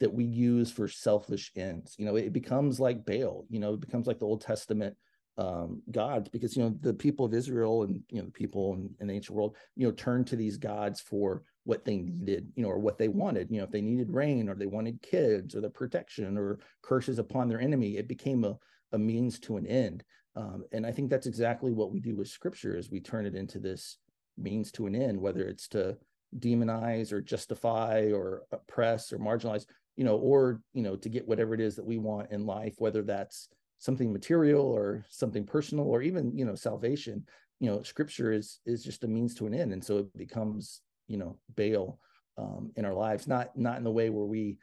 that 0.00 0.12
we 0.12 0.24
use 0.24 0.70
for 0.70 0.88
selfish 0.88 1.50
ends. 1.56 1.94
You 1.98 2.06
know, 2.06 2.16
it 2.16 2.32
becomes 2.32 2.78
like 2.78 3.04
Baal, 3.04 3.44
you 3.48 3.58
know, 3.58 3.74
it 3.74 3.80
becomes 3.80 4.06
like 4.06 4.18
the 4.18 4.26
Old 4.26 4.40
Testament 4.40 4.96
um, 5.36 5.82
gods 5.90 6.28
because, 6.28 6.56
you 6.56 6.62
know, 6.62 6.74
the 6.80 6.94
people 6.94 7.24
of 7.24 7.34
Israel 7.34 7.84
and, 7.84 8.02
you 8.10 8.18
know, 8.18 8.26
the 8.26 8.32
people 8.32 8.74
in, 8.74 8.90
in 9.00 9.06
the 9.06 9.14
ancient 9.14 9.36
world, 9.36 9.56
you 9.76 9.86
know, 9.86 9.92
turned 9.92 10.26
to 10.28 10.36
these 10.36 10.56
gods 10.56 11.00
for 11.00 11.44
what 11.64 11.84
they 11.84 11.98
needed, 11.98 12.48
you 12.56 12.62
know, 12.62 12.70
or 12.70 12.78
what 12.78 12.98
they 12.98 13.08
wanted. 13.08 13.50
You 13.50 13.58
know, 13.58 13.64
if 13.64 13.70
they 13.70 13.80
needed 13.80 14.10
rain 14.10 14.48
or 14.48 14.54
they 14.54 14.66
wanted 14.66 15.02
kids 15.02 15.54
or 15.54 15.60
the 15.60 15.70
protection 15.70 16.36
or 16.36 16.58
curses 16.82 17.18
upon 17.18 17.48
their 17.48 17.60
enemy, 17.60 17.96
it 17.96 18.08
became 18.08 18.44
a, 18.44 18.56
a 18.92 18.98
means 18.98 19.38
to 19.40 19.56
an 19.58 19.66
end. 19.66 20.02
Um, 20.34 20.64
and 20.72 20.86
I 20.86 20.92
think 20.92 21.10
that's 21.10 21.26
exactly 21.26 21.72
what 21.72 21.92
we 21.92 22.00
do 22.00 22.16
with 22.16 22.28
scripture 22.28 22.76
is 22.76 22.90
we 22.90 23.00
turn 23.00 23.26
it 23.26 23.34
into 23.34 23.58
this 23.58 23.98
means 24.36 24.70
to 24.72 24.86
an 24.86 24.94
end, 24.94 25.20
whether 25.20 25.42
it's 25.42 25.68
to 25.68 25.96
demonize 26.38 27.12
or 27.12 27.20
justify 27.20 28.10
or 28.12 28.42
oppress 28.52 29.12
or 29.12 29.18
marginalize 29.18 29.66
you 29.98 30.04
know, 30.04 30.14
or, 30.14 30.62
you 30.74 30.82
know, 30.82 30.94
to 30.94 31.08
get 31.08 31.26
whatever 31.26 31.54
it 31.54 31.60
is 31.60 31.74
that 31.74 31.84
we 31.84 31.98
want 31.98 32.30
in 32.30 32.46
life, 32.46 32.76
whether 32.78 33.02
that's 33.02 33.48
something 33.78 34.12
material 34.12 34.64
or 34.64 35.04
something 35.10 35.44
personal 35.44 35.86
or 35.86 36.02
even, 36.02 36.38
you 36.38 36.44
know, 36.44 36.54
salvation, 36.54 37.26
you 37.58 37.68
know, 37.68 37.82
scripture 37.82 38.30
is 38.30 38.60
is 38.64 38.84
just 38.84 39.02
a 39.02 39.08
means 39.08 39.34
to 39.34 39.48
an 39.48 39.54
end. 39.54 39.72
And 39.72 39.82
so 39.82 39.98
it 39.98 40.16
becomes, 40.16 40.82
you 41.08 41.16
know, 41.16 41.36
Baal 41.56 41.98
um, 42.36 42.70
in 42.76 42.84
our 42.84 42.94
lives, 42.94 43.26
not 43.26 43.58
not 43.58 43.76
in 43.76 43.82
the 43.82 43.90
way 43.90 44.08
where 44.08 44.24
we, 44.24 44.58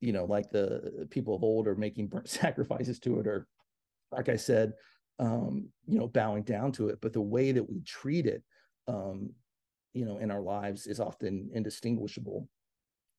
you 0.00 0.12
know, 0.12 0.24
like 0.24 0.50
the 0.50 1.06
people 1.08 1.36
of 1.36 1.44
old 1.44 1.68
are 1.68 1.76
making 1.76 2.08
burnt 2.08 2.28
sacrifices 2.42 2.98
to 3.00 3.20
it, 3.20 3.28
or 3.28 3.46
like 4.10 4.28
I 4.28 4.36
said, 4.36 4.72
um, 5.20 5.68
you 5.86 6.00
know, 6.00 6.08
bowing 6.08 6.42
down 6.42 6.72
to 6.72 6.88
it, 6.88 6.98
but 7.00 7.12
the 7.12 7.20
way 7.20 7.52
that 7.52 7.70
we 7.70 7.80
treat 7.82 8.26
it, 8.26 8.42
um, 8.88 9.30
you 9.92 10.04
know, 10.04 10.18
in 10.18 10.32
our 10.32 10.42
lives 10.42 10.88
is 10.88 10.98
often 10.98 11.48
indistinguishable 11.54 12.48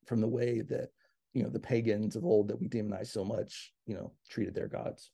from 0.06 0.20
the 0.20 0.28
way 0.28 0.60
that 0.60 0.90
you 1.34 1.44
know 1.44 1.50
the 1.50 1.60
pagans 1.60 2.16
of 2.16 2.26
old 2.26 2.48
that 2.48 2.60
we 2.60 2.68
demonize 2.68 3.08
so 3.08 3.24
much 3.24 3.74
you 3.86 3.96
know 3.96 4.12
treated 4.30 4.54
their 4.54 4.68
gods 4.68 5.12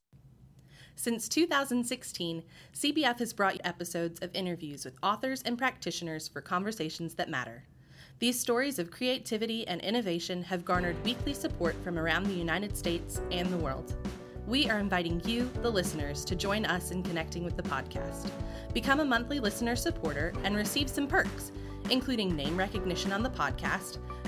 since 1.00 1.30
2016, 1.30 2.42
CBF 2.74 3.20
has 3.20 3.32
brought 3.32 3.62
episodes 3.64 4.20
of 4.24 4.34
interviews 4.34 4.84
with 4.84 4.98
authors 5.04 5.44
and 5.44 5.56
practitioners 5.56 6.28
for 6.28 6.42
conversations 6.42 7.14
that 7.14 7.30
matter. 7.30 7.66
These 8.18 8.40
stories 8.40 8.80
of 8.80 8.90
creativity 8.90 9.68
and 9.68 9.80
innovation 9.82 10.42
have 10.42 10.66
garnered 10.66 11.02
weekly 11.06 11.36
support 11.36 11.76
from 11.84 12.00
around 12.00 12.24
the 12.24 12.34
United 12.34 12.76
States 12.76 13.22
and 13.30 13.48
the 13.50 13.58
world. 13.58 13.96
We 14.48 14.72
are 14.72 14.80
inviting 14.80 15.22
you, 15.24 15.52
the 15.62 15.70
listeners, 15.70 16.26
to 16.26 16.36
join 16.36 16.66
us 16.66 16.90
in 16.90 17.04
connecting 17.04 17.44
with 17.44 17.56
the 17.56 17.64
podcast. 17.64 18.32
Become 18.74 19.02
a 19.02 19.06
monthly 19.06 19.40
listener 19.40 19.76
supporter 19.76 20.34
and 20.44 20.56
receive 20.56 20.90
some 20.90 21.06
perks, 21.06 21.52
including 21.92 22.36
name 22.36 22.58
recognition 22.58 23.14
on 23.14 23.22
the 23.22 23.30
podcast, 23.30 24.00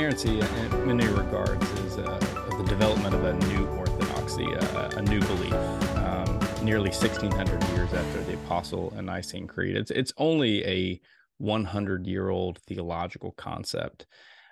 Inerrancy, 0.00 0.40
in 0.40 0.86
many 0.86 1.06
regards, 1.08 1.62
is 1.72 1.98
uh, 1.98 2.18
the 2.56 2.64
development 2.66 3.14
of 3.14 3.22
a 3.22 3.34
new 3.48 3.66
orthodoxy, 3.66 4.46
uh, 4.46 4.88
a 4.96 5.02
new 5.02 5.20
belief. 5.20 5.52
Um, 5.52 6.40
nearly 6.64 6.88
1600 6.88 7.62
years 7.74 7.92
after 7.92 8.22
the 8.22 8.32
Apostle 8.32 8.94
and 8.96 9.08
Nicene 9.08 9.46
Creed. 9.46 9.76
It's 9.76 9.90
it's 9.90 10.14
only 10.16 10.64
a 10.64 10.98
100 11.36 12.06
year 12.06 12.30
old 12.30 12.60
theological 12.60 13.32
concept. 13.32 14.06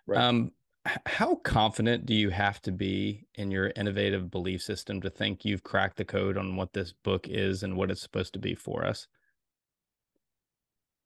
Right. 0.06 0.20
Um, 0.20 0.52
how 1.06 1.36
confident 1.36 2.04
do 2.04 2.12
you 2.12 2.28
have 2.28 2.60
to 2.62 2.70
be 2.70 3.24
in 3.36 3.50
your 3.50 3.72
innovative 3.74 4.30
belief 4.30 4.60
system 4.60 5.00
to 5.00 5.08
think 5.08 5.46
you've 5.46 5.64
cracked 5.64 5.96
the 5.96 6.04
code 6.04 6.36
on 6.36 6.56
what 6.56 6.74
this 6.74 6.92
book 6.92 7.26
is 7.26 7.62
and 7.62 7.74
what 7.74 7.90
it's 7.90 8.02
supposed 8.02 8.34
to 8.34 8.38
be 8.38 8.54
for 8.54 8.84
us? 8.84 9.06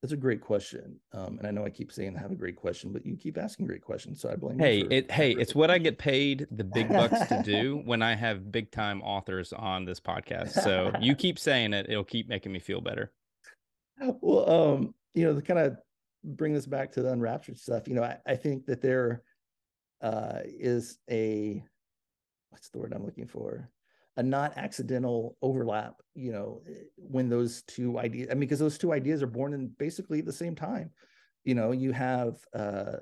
That's 0.03 0.13
a 0.13 0.17
great 0.17 0.41
question, 0.41 0.99
um, 1.13 1.39
and 1.39 1.47
I 1.47 1.53
know 1.53 1.65
I 1.65 1.71
keep 1.71 1.93
saying 1.93 2.17
I 2.17 2.21
have 2.21 2.33
a 2.33 2.37
great 2.37 2.57
question, 2.57 2.93
but 2.93 3.07
you 3.07 3.17
keep 3.17 3.39
asking 3.39 3.67
great 3.67 3.83
questions, 3.83 4.21
so 4.21 4.29
I 4.31 4.35
blame 4.35 4.59
hey, 4.59 4.79
you. 4.79 4.89
Hey, 4.89 4.97
it 4.97 5.11
hey, 5.13 5.31
it's 5.31 5.55
what 5.55 5.71
I 5.71 5.79
get 5.79 5.97
paid 5.97 6.49
the 6.51 6.65
big 6.65 6.89
bucks 6.89 7.29
to 7.29 7.41
do 7.45 7.81
when 7.85 8.03
I 8.03 8.17
have 8.17 8.51
big 8.51 8.73
time 8.73 9.01
authors 9.03 9.53
on 9.53 9.85
this 9.85 10.01
podcast. 10.01 10.51
So 10.61 10.93
you 11.01 11.15
keep 11.15 11.39
saying 11.39 11.73
it; 11.73 11.87
it'll 11.89 12.03
keep 12.03 12.29
making 12.29 12.51
me 12.51 12.59
feel 12.59 12.81
better. 12.81 13.13
Well, 14.21 14.51
um, 14.51 14.95
you 15.15 15.25
know, 15.25 15.35
to 15.35 15.41
kind 15.41 15.61
of 15.61 15.77
bring 16.25 16.53
this 16.53 16.67
back 16.67 16.91
to 16.93 17.03
the 17.03 17.13
unraptured 17.13 17.59
stuff, 17.59 17.87
you 17.87 17.95
know, 17.95 18.03
I, 18.03 18.19
I 18.27 18.35
think 18.35 18.67
that 18.67 18.81
there 18.81 19.23
uh, 20.01 20.41
is 20.45 20.99
a 21.11 21.63
what's 22.51 22.71
the 22.71 22.79
word 22.79 22.93
I'm 22.93 23.05
looking 23.05 23.29
for? 23.29 23.71
A 24.17 24.23
not 24.23 24.57
accidental 24.57 25.37
overlap 25.41 25.95
you 26.15 26.33
know 26.33 26.61
when 26.97 27.29
those 27.29 27.63
two 27.63 27.99
ideas 27.99 28.29
i 28.31 28.35
mean 28.35 28.41
because 28.41 28.59
those 28.59 28.79
two 28.79 28.93
ideas 28.93 29.23
are 29.23 29.27
born 29.29 29.55
in 29.55 29.69
basically 29.79 30.21
the 30.21 30.33
same 30.33 30.55
time. 30.55 30.91
You 31.45 31.55
know 31.57 31.73
you 31.73 31.91
have 31.93 32.37
uh, 32.55 32.99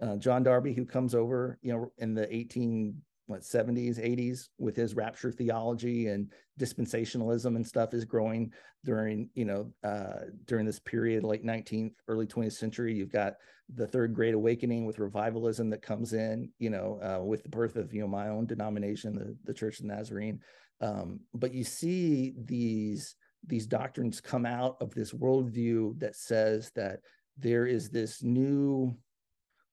uh, 0.00 0.16
john 0.16 0.42
darby 0.42 0.72
who 0.72 0.84
comes 0.84 1.14
over 1.14 1.58
you 1.62 1.72
know 1.72 1.92
in 1.98 2.14
the 2.14 2.32
18 2.32 2.94
what 3.26 3.40
70s 3.40 3.98
80s 3.98 4.48
with 4.58 4.76
his 4.76 4.94
rapture 4.94 5.32
theology 5.32 6.08
and 6.08 6.30
dispensationalism 6.60 7.56
and 7.56 7.66
stuff 7.66 7.94
is 7.94 8.04
growing 8.04 8.52
during 8.84 9.30
you 9.34 9.44
know 9.44 9.72
uh, 9.84 10.26
during 10.44 10.66
this 10.66 10.78
period 10.78 11.24
late 11.24 11.44
19th 11.44 11.94
early 12.08 12.26
20th 12.26 12.52
century. 12.52 12.94
You've 12.94 13.12
got 13.12 13.34
the 13.74 13.86
third 13.86 14.14
great 14.14 14.34
awakening 14.34 14.84
with 14.84 14.98
revivalism 14.98 15.70
that 15.70 15.82
comes 15.82 16.12
in 16.12 16.50
you 16.58 16.70
know 16.70 16.98
uh, 17.02 17.24
with 17.24 17.42
the 17.42 17.48
birth 17.48 17.76
of 17.76 17.92
you 17.94 18.00
know 18.00 18.08
my 18.08 18.28
own 18.28 18.46
denomination 18.46 19.14
the, 19.14 19.36
the 19.44 19.54
church 19.54 19.80
of 19.80 19.86
nazarene. 19.86 20.40
Um, 20.80 21.20
but 21.34 21.54
you 21.54 21.64
see 21.64 22.34
these 22.44 23.14
these 23.46 23.66
doctrines 23.66 24.20
come 24.20 24.46
out 24.46 24.76
of 24.80 24.94
this 24.94 25.12
worldview 25.12 25.98
that 26.00 26.16
says 26.16 26.70
that 26.74 27.00
there 27.38 27.66
is 27.66 27.90
this 27.90 28.22
new 28.22 28.94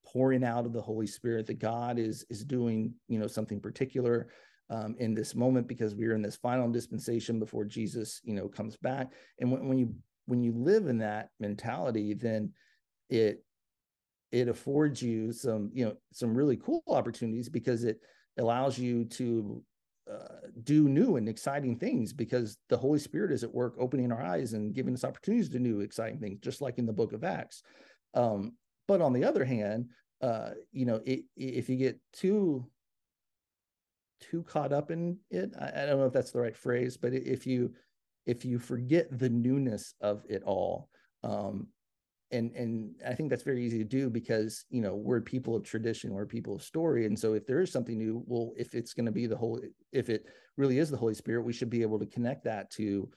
pouring 0.05 0.43
out 0.43 0.65
of 0.65 0.73
the 0.73 0.81
holy 0.81 1.07
spirit 1.07 1.45
that 1.47 1.59
god 1.59 1.99
is 1.99 2.25
is 2.29 2.43
doing 2.43 2.93
you 3.07 3.19
know 3.19 3.27
something 3.27 3.59
particular 3.59 4.29
um, 4.71 4.95
in 4.99 5.13
this 5.13 5.35
moment 5.35 5.67
because 5.67 5.95
we're 5.95 6.15
in 6.15 6.21
this 6.21 6.35
final 6.35 6.69
dispensation 6.71 7.39
before 7.39 7.65
jesus 7.65 8.21
you 8.23 8.33
know 8.33 8.47
comes 8.47 8.77
back. 8.77 9.11
And 9.39 9.51
when, 9.51 9.67
when 9.67 9.77
you 9.77 9.93
when 10.25 10.41
you 10.43 10.53
live 10.53 10.87
in 10.87 10.99
that 10.99 11.29
mentality 11.39 12.13
then 12.13 12.53
it 13.09 13.43
it 14.31 14.47
affords 14.47 15.01
you 15.01 15.31
some 15.31 15.69
you 15.73 15.85
know 15.85 15.95
some 16.11 16.35
really 16.35 16.57
cool 16.57 16.83
opportunities 16.87 17.49
because 17.49 17.83
it 17.83 17.99
allows 18.37 18.77
you 18.77 19.05
to 19.05 19.63
uh, 20.11 20.47
do 20.63 20.89
new 20.89 21.17
and 21.17 21.29
exciting 21.29 21.77
things 21.77 22.13
because 22.13 22.57
the 22.69 22.77
holy 22.77 22.99
spirit 22.99 23.31
is 23.31 23.43
at 23.43 23.53
work 23.53 23.75
opening 23.79 24.11
our 24.11 24.21
eyes 24.21 24.53
and 24.53 24.73
giving 24.73 24.93
us 24.93 25.03
opportunities 25.03 25.49
to 25.49 25.59
new 25.59 25.81
exciting 25.81 26.19
things 26.19 26.39
just 26.41 26.61
like 26.61 26.77
in 26.77 26.85
the 26.85 26.93
book 26.93 27.13
of 27.13 27.23
acts. 27.23 27.61
Um, 28.15 28.53
but 28.87 29.01
on 29.01 29.13
the 29.13 29.23
other 29.23 29.45
hand 29.45 29.89
uh, 30.21 30.51
you 30.71 30.85
know 30.85 31.01
it, 31.05 31.21
if 31.35 31.69
you 31.69 31.75
get 31.75 31.99
too 32.13 32.65
too 34.19 34.43
caught 34.43 34.73
up 34.73 34.91
in 34.91 35.17
it 35.31 35.53
I, 35.59 35.83
I 35.83 35.85
don't 35.85 35.99
know 35.99 36.07
if 36.07 36.13
that's 36.13 36.31
the 36.31 36.41
right 36.41 36.57
phrase 36.57 36.97
but 36.97 37.13
if 37.13 37.47
you 37.47 37.73
if 38.25 38.43
you 38.43 38.59
forget 38.59 39.07
the 39.17 39.29
newness 39.29 39.93
of 40.01 40.23
it 40.27 40.43
all 40.43 40.89
um, 41.23 41.67
and 42.31 42.51
and 42.53 42.95
I 43.07 43.13
think 43.13 43.29
that's 43.29 43.43
very 43.43 43.63
easy 43.65 43.77
to 43.79 43.83
do 43.83 44.09
because 44.09 44.65
you 44.69 44.81
know 44.81 44.95
we're 44.95 45.21
people 45.21 45.55
of 45.55 45.63
tradition, 45.63 46.13
we're 46.13 46.25
people 46.25 46.55
of 46.55 46.63
story, 46.63 47.05
and 47.05 47.17
so 47.17 47.33
if 47.33 47.45
there 47.45 47.61
is 47.61 47.71
something 47.71 47.97
new, 47.97 48.23
well, 48.27 48.53
if 48.57 48.75
it's 48.75 48.93
going 48.93 49.05
to 49.05 49.11
be 49.11 49.25
the 49.25 49.37
whole, 49.37 49.59
if 49.91 50.09
it 50.09 50.25
really 50.57 50.79
is 50.79 50.89
the 50.89 50.97
Holy 50.97 51.13
Spirit, 51.13 51.43
we 51.43 51.53
should 51.53 51.69
be 51.69 51.81
able 51.81 51.99
to 51.99 52.05
connect 52.05 52.43
that 52.43 52.69
to, 52.71 53.09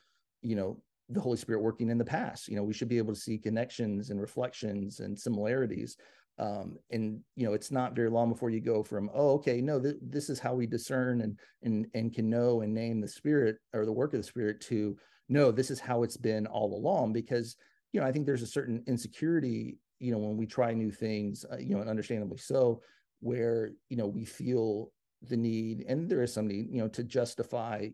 you 0.42 0.57
know, 0.57 0.81
the 1.09 1.20
Holy 1.20 1.37
Spirit 1.37 1.62
working 1.62 1.90
in 1.90 1.98
the 1.98 2.05
past. 2.05 2.48
You 2.48 2.57
know, 2.57 2.62
we 2.62 2.72
should 2.72 2.88
be 2.88 2.98
able 2.98 3.14
to 3.14 3.20
see 3.20 3.38
connections 3.38 4.11
and 4.11 4.20
reflections 4.20 5.01
and 5.01 5.18
similarities. 5.18 5.96
Um, 6.38 6.79
and 6.90 7.20
you 7.37 7.46
know, 7.46 7.53
it's 7.53 7.70
not 7.70 7.94
very 7.94 8.09
long 8.09 8.31
before 8.31 8.51
you 8.51 8.61
go 8.61 8.83
from, 8.83 9.11
oh, 9.12 9.35
okay, 9.35 9.61
no, 9.61 9.79
th- 9.81 9.96
this 10.01 10.31
is 10.31 10.38
how 10.38 10.55
we 10.55 10.66
discern 10.66 11.20
and 11.20 11.38
and 11.62 11.87
and 11.94 12.14
can 12.14 12.31
know 12.31 12.62
and 12.62 12.72
name 12.72 13.01
the 13.01 13.09
Spirit 13.09 13.57
or 13.75 13.85
the 13.85 13.92
work 13.92 14.14
of 14.14 14.20
the 14.20 14.27
Spirit 14.27 14.61
to 14.62 14.96
no, 15.29 15.51
this 15.51 15.70
is 15.70 15.81
how 15.81 16.03
it's 16.03 16.16
been 16.16 16.46
all 16.46 16.75
along 16.75 17.12
because 17.12 17.57
you 17.92 18.00
know, 18.00 18.07
I 18.07 18.12
think 18.12 18.26
there's 18.26 18.42
a 18.42 18.46
certain 18.46 18.83
insecurity, 18.87 19.78
you 20.00 20.11
know, 20.12 20.18
when 20.18 20.37
we 20.37 20.46
try 20.46 20.72
new 20.72 20.90
things, 20.90 21.44
uh, 21.52 21.59
you 21.59 21.74
know, 21.74 21.81
and 21.81 21.90
understandably 21.90 22.38
so, 22.38 22.81
where, 23.20 23.72
you 23.88 23.96
know, 23.96 24.07
we 24.07 24.24
feel 24.24 24.90
the 25.28 25.37
need, 25.37 25.85
and 25.87 26.09
there 26.09 26.22
is 26.22 26.33
some 26.33 26.48
need, 26.48 26.68
you 26.70 26.78
know, 26.78 26.88
to 26.88 27.05
justify 27.05 27.88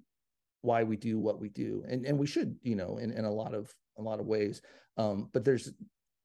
why 0.63 0.83
we 0.83 0.97
do 0.97 1.19
what 1.19 1.41
we 1.41 1.49
do. 1.49 1.85
And, 1.89 2.07
and 2.07 2.19
we 2.19 2.27
should, 2.27 2.57
you 2.63 2.77
know, 2.77 2.99
in, 2.99 3.11
in 3.13 3.25
a 3.25 3.33
lot 3.33 3.55
of, 3.55 3.73
a 3.99 4.03
lot 4.03 4.21
of 4.21 4.27
ways. 4.27 4.63
Um, 4.97 5.29
but 5.33 5.45
there's, 5.45 5.73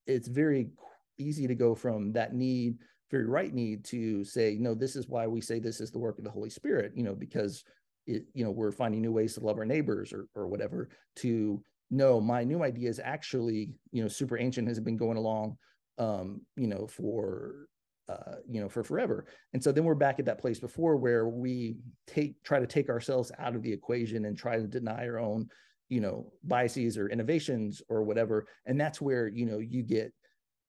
it's 0.08 0.28
very 0.28 0.70
easy 1.18 1.48
to 1.48 1.56
go 1.56 1.76
from 1.76 2.14
that 2.14 2.34
need, 2.34 2.78
very 3.12 3.26
right 3.26 3.54
need 3.54 3.84
to 3.86 4.24
say, 4.24 4.58
no, 4.60 4.74
this 4.74 4.96
is 4.96 5.08
why 5.08 5.28
we 5.28 5.42
say 5.42 5.60
this 5.60 5.82
is 5.82 5.92
the 5.92 6.00
work 6.00 6.18
of 6.18 6.24
the 6.24 6.32
Holy 6.32 6.50
Spirit, 6.50 6.94
you 6.96 7.04
know, 7.04 7.14
because 7.14 7.64
it, 8.08 8.24
you 8.34 8.44
know, 8.44 8.52
we're 8.52 8.72
finding 8.72 9.02
new 9.02 9.12
ways 9.12 9.34
to 9.34 9.40
love 9.42 9.58
our 9.58 9.66
neighbors 9.66 10.14
or, 10.14 10.28
or 10.36 10.48
whatever 10.48 10.90
to, 11.18 11.62
no, 11.94 12.20
my 12.20 12.44
new 12.44 12.64
idea 12.64 12.90
is 12.90 13.00
actually, 13.04 13.70
you 13.92 14.02
know, 14.02 14.08
super 14.08 14.38
ancient 14.38 14.68
has 14.68 14.80
been 14.80 14.98
going 14.98 15.18
along, 15.18 15.58
um, 16.00 16.42
you 16.56 16.66
know, 16.66 16.88
for, 16.88 17.68
uh, 18.10 18.38
you 18.50 18.60
know, 18.60 18.68
for 18.68 18.84
forever. 18.84 19.28
And 19.54 19.64
so 19.64 19.72
then 19.72 19.84
we're 19.84 19.94
back 19.94 20.20
at 20.20 20.26
that 20.26 20.42
place 20.42 20.60
before 20.60 20.98
where 20.98 21.28
we 21.28 21.78
take, 22.08 22.42
try 22.44 22.60
to 22.60 22.66
take 22.66 22.90
ourselves 22.90 23.32
out 23.38 23.56
of 23.56 23.62
the 23.62 23.72
equation 23.72 24.26
and 24.26 24.36
try 24.36 24.58
to 24.58 24.68
deny 24.68 25.08
our 25.08 25.20
own, 25.20 25.48
you 25.90 26.02
know, 26.02 26.34
biases 26.44 26.98
or 26.98 27.10
innovations 27.10 27.84
or 27.90 28.02
whatever. 28.02 28.48
And 28.66 28.82
that's 28.82 29.00
where, 29.00 29.28
you 29.28 29.46
know, 29.46 29.60
you 29.60 29.84
get, 29.84 30.12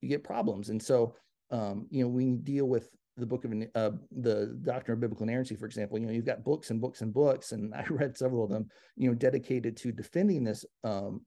you 0.01 0.09
get 0.09 0.23
problems. 0.23 0.69
And 0.69 0.81
so, 0.81 1.15
um, 1.49 1.87
you 1.89 2.03
know, 2.03 2.09
we 2.09 2.35
deal 2.35 2.67
with 2.67 2.87
the 3.17 3.25
book 3.25 3.45
of 3.45 3.53
uh, 3.75 3.91
the 4.11 4.57
doctrine 4.63 4.93
of 4.93 4.99
biblical 4.99 5.23
inerrancy, 5.23 5.55
for 5.55 5.65
example, 5.65 5.97
you 5.97 6.05
know, 6.05 6.11
you've 6.11 6.25
got 6.25 6.43
books 6.43 6.69
and 6.69 6.81
books 6.81 7.01
and 7.01 7.13
books, 7.13 7.51
and 7.51 7.73
I 7.75 7.85
read 7.89 8.17
several 8.17 8.43
of 8.43 8.49
them, 8.49 8.67
you 8.95 9.09
know, 9.09 9.15
dedicated 9.15 9.77
to 9.77 9.91
defending 9.91 10.43
this, 10.43 10.65
um, 10.83 11.21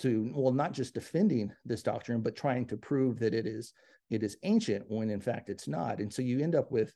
to 0.00 0.30
well, 0.34 0.52
not 0.52 0.72
just 0.72 0.94
defending 0.94 1.52
this 1.64 1.82
doctrine, 1.82 2.20
but 2.20 2.36
trying 2.36 2.66
to 2.66 2.76
prove 2.76 3.18
that 3.20 3.34
it 3.34 3.46
is 3.46 3.72
it 4.10 4.22
is 4.22 4.38
ancient 4.42 4.84
when 4.88 5.10
in 5.10 5.20
fact 5.20 5.50
it's 5.50 5.68
not. 5.68 6.00
And 6.00 6.12
so 6.12 6.22
you 6.22 6.40
end 6.40 6.54
up 6.54 6.72
with 6.72 6.94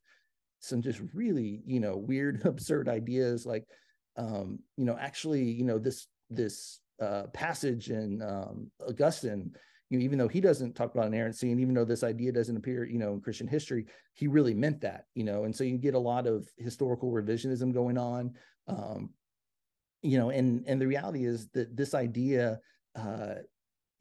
some 0.60 0.80
just 0.80 1.00
really, 1.12 1.62
you 1.66 1.80
know, 1.80 1.96
weird, 1.96 2.42
absurd 2.46 2.88
ideas 2.88 3.44
like, 3.44 3.66
um, 4.16 4.60
you 4.76 4.84
know, 4.84 4.96
actually, 4.98 5.42
you 5.42 5.64
know, 5.64 5.78
this 5.78 6.06
this 6.30 6.80
uh, 7.00 7.24
passage 7.34 7.90
in 7.90 8.22
um, 8.22 8.70
Augustine 8.88 9.52
you 9.92 9.98
know, 9.98 10.04
even 10.04 10.18
though 10.18 10.28
he 10.28 10.40
doesn't 10.40 10.74
talk 10.74 10.94
about 10.94 11.08
inerrancy, 11.08 11.50
and 11.50 11.60
even 11.60 11.74
though 11.74 11.84
this 11.84 12.02
idea 12.02 12.32
doesn't 12.32 12.56
appear, 12.56 12.84
you 12.84 12.98
know, 12.98 13.12
in 13.12 13.20
Christian 13.20 13.46
history, 13.46 13.84
he 14.14 14.26
really 14.26 14.54
meant 14.54 14.80
that, 14.80 15.04
you 15.14 15.22
know, 15.22 15.44
and 15.44 15.54
so 15.54 15.64
you 15.64 15.76
get 15.76 15.92
a 15.92 15.98
lot 15.98 16.26
of 16.26 16.48
historical 16.56 17.12
revisionism 17.12 17.74
going 17.74 17.98
on, 17.98 18.32
um, 18.68 19.10
you 20.00 20.16
know, 20.16 20.30
and 20.30 20.64
and 20.66 20.80
the 20.80 20.86
reality 20.86 21.26
is 21.26 21.48
that 21.50 21.76
this 21.76 21.92
idea, 21.92 22.58
uh, 22.96 23.34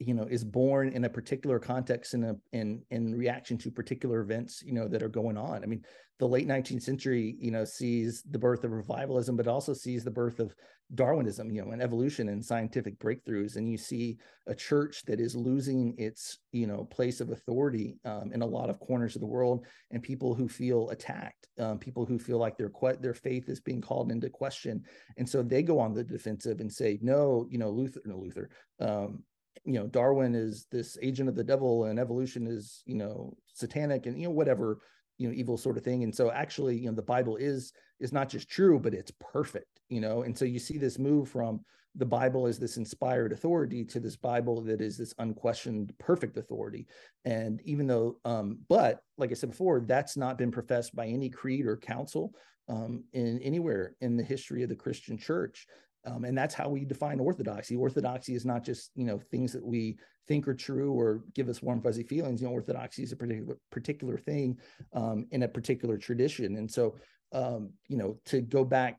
you 0.06 0.14
know, 0.14 0.26
is 0.30 0.44
born 0.44 0.88
in 0.90 1.04
a 1.04 1.08
particular 1.08 1.58
context 1.58 2.14
in 2.14 2.24
a 2.24 2.36
in 2.52 2.82
in 2.90 3.14
reaction 3.14 3.58
to 3.58 3.70
particular 3.70 4.20
events, 4.20 4.62
you 4.64 4.72
know, 4.72 4.88
that 4.88 5.02
are 5.02 5.08
going 5.08 5.36
on. 5.36 5.62
I 5.62 5.66
mean, 5.66 5.84
the 6.18 6.28
late 6.28 6.46
19th 6.46 6.82
century, 6.82 7.36
you 7.40 7.50
know, 7.50 7.64
sees 7.64 8.22
the 8.30 8.38
birth 8.38 8.64
of 8.64 8.70
revivalism, 8.70 9.36
but 9.36 9.48
also 9.48 9.74
sees 9.74 10.04
the 10.04 10.10
birth 10.10 10.38
of 10.38 10.54
Darwinism, 10.94 11.50
you 11.50 11.64
know, 11.64 11.72
and 11.72 11.82
evolution 11.82 12.28
and 12.28 12.44
scientific 12.44 12.98
breakthroughs. 12.98 13.56
And 13.56 13.68
you 13.68 13.78
see 13.78 14.18
a 14.46 14.54
church 14.54 15.02
that 15.06 15.20
is 15.20 15.34
losing 15.34 15.94
its, 15.96 16.38
you 16.52 16.66
know, 16.66 16.84
place 16.84 17.20
of 17.20 17.30
authority 17.30 17.96
um, 18.04 18.30
in 18.32 18.42
a 18.42 18.46
lot 18.46 18.68
of 18.68 18.78
corners 18.78 19.16
of 19.16 19.20
the 19.20 19.26
world, 19.26 19.66
and 19.90 20.02
people 20.02 20.34
who 20.34 20.48
feel 20.48 20.90
attacked, 20.90 21.48
um, 21.58 21.78
people 21.78 22.04
who 22.04 22.18
feel 22.18 22.38
like 22.38 22.56
their 22.58 22.70
their 23.00 23.14
faith 23.14 23.48
is 23.48 23.60
being 23.60 23.80
called 23.80 24.12
into 24.12 24.28
question, 24.28 24.82
and 25.16 25.28
so 25.28 25.42
they 25.42 25.62
go 25.62 25.78
on 25.78 25.94
the 25.94 26.04
defensive 26.04 26.60
and 26.60 26.70
say, 26.70 26.98
no, 27.00 27.46
you 27.50 27.58
know, 27.58 27.70
Luther, 27.70 28.02
no 28.04 28.18
Luther, 28.18 28.50
um, 28.80 29.22
you 29.64 29.74
know, 29.74 29.86
Darwin 29.86 30.34
is 30.34 30.66
this 30.70 30.98
agent 31.02 31.28
of 31.28 31.34
the 31.34 31.44
devil, 31.44 31.84
and 31.84 31.98
evolution 31.98 32.46
is, 32.46 32.82
you 32.86 32.96
know, 32.96 33.36
satanic, 33.54 34.06
and 34.06 34.18
you 34.18 34.28
know, 34.28 34.34
whatever 34.34 34.78
you 35.18 35.28
know 35.28 35.34
evil 35.34 35.56
sort 35.56 35.76
of 35.76 35.84
thing. 35.84 36.02
And 36.04 36.14
so 36.14 36.30
actually 36.32 36.78
you 36.78 36.88
know 36.88 36.96
the 36.96 37.02
bible 37.02 37.36
is 37.36 37.72
is 38.00 38.12
not 38.12 38.28
just 38.28 38.48
true 38.48 38.80
but 38.80 38.94
it's 38.94 39.12
perfect 39.20 39.80
you 39.88 40.00
know? 40.00 40.22
And 40.22 40.36
so 40.36 40.46
you 40.46 40.58
see 40.58 40.78
this 40.78 40.98
move 40.98 41.28
from 41.28 41.60
the 41.96 42.06
bible 42.06 42.46
as 42.46 42.58
this 42.58 42.78
inspired 42.78 43.30
authority 43.30 43.84
to 43.84 44.00
this 44.00 44.16
bible 44.16 44.62
that 44.62 44.80
is 44.80 44.96
this 44.96 45.12
unquestioned 45.18 45.92
perfect 45.98 46.38
authority. 46.38 46.86
And 47.26 47.60
even 47.66 47.86
though 47.86 48.16
um 48.24 48.58
but 48.68 49.00
like 49.18 49.30
i 49.30 49.34
said 49.34 49.50
before 49.50 49.80
that's 49.80 50.16
not 50.16 50.38
been 50.38 50.50
professed 50.50 50.96
by 50.96 51.06
any 51.06 51.28
creed 51.28 51.66
or 51.66 51.76
council 51.76 52.34
um 52.70 53.04
in 53.12 53.38
anywhere 53.40 53.94
in 54.00 54.16
the 54.16 54.22
history 54.22 54.62
of 54.62 54.70
the 54.70 54.76
christian 54.76 55.18
church 55.18 55.66
Um, 56.04 56.24
and 56.24 56.36
that's 56.36 56.54
how 56.54 56.68
we 56.68 56.84
define 56.84 57.20
orthodoxy. 57.20 57.76
Orthodoxy 57.76 58.34
is 58.34 58.44
not 58.44 58.64
just 58.64 58.90
you 58.94 59.04
know 59.04 59.20
things 59.30 59.52
that 59.52 59.64
we 59.64 59.98
think 60.28 60.46
are 60.48 60.54
true 60.54 60.92
or 60.92 61.22
give 61.34 61.48
us 61.48 61.62
warm 61.62 61.80
fuzzy 61.82 62.02
feelings. 62.02 62.40
You 62.40 62.48
know, 62.48 62.54
orthodoxy 62.54 63.02
is 63.02 63.12
a 63.12 63.16
particular 63.16 63.58
particular 63.70 64.18
thing 64.18 64.58
um, 64.92 65.26
in 65.30 65.42
a 65.42 65.48
particular 65.48 65.96
tradition. 65.96 66.56
And 66.56 66.70
so 66.70 66.96
um, 67.32 67.70
you 67.88 67.96
know 67.96 68.18
to 68.26 68.40
go 68.40 68.64
back 68.64 68.98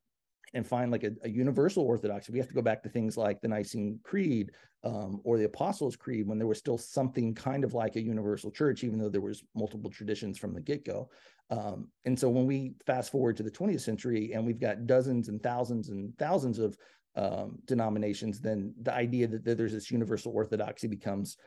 and 0.53 0.65
find 0.65 0.91
like 0.91 1.03
a, 1.03 1.11
a, 1.23 1.29
universal 1.29 1.83
orthodoxy, 1.83 2.31
we 2.31 2.39
have 2.39 2.47
to 2.47 2.53
go 2.53 2.61
back 2.61 2.83
to 2.83 2.89
things 2.89 3.17
like 3.17 3.41
the 3.41 3.47
Nicene 3.47 3.99
Creed 4.03 4.51
um, 4.83 5.19
or 5.23 5.37
the 5.37 5.45
Apostles' 5.45 5.95
Creed 5.95 6.27
when 6.27 6.37
there 6.37 6.47
was 6.47 6.59
still 6.59 6.77
something 6.77 7.33
kind 7.33 7.63
of 7.63 7.73
like 7.73 7.95
a 7.95 8.01
universal 8.01 8.51
church, 8.51 8.83
even 8.83 8.99
though 8.99 9.09
there 9.09 9.21
was 9.21 9.43
multiple 9.55 9.89
traditions 9.89 10.37
from 10.37 10.53
the 10.53 10.61
get-go. 10.61 11.09
Um, 11.49 11.89
and 12.05 12.17
so 12.17 12.29
when 12.29 12.45
we 12.45 12.73
fast 12.85 13.11
forward 13.11 13.37
to 13.37 13.43
the 13.43 13.51
20th 13.51 13.81
century 13.81 14.33
and 14.33 14.45
we've 14.45 14.59
got 14.59 14.85
dozens 14.85 15.27
and 15.27 15.41
thousands 15.41 15.89
and 15.89 16.15
thousands 16.17 16.59
of 16.59 16.77
um, 17.15 17.59
denominations, 17.65 18.39
then 18.39 18.73
the 18.81 18.93
idea 18.93 19.27
that, 19.27 19.43
that, 19.45 19.57
there's 19.57 19.73
this 19.73 19.91
universal 19.91 20.31
orthodoxy 20.33 20.87
becomes 20.87 21.37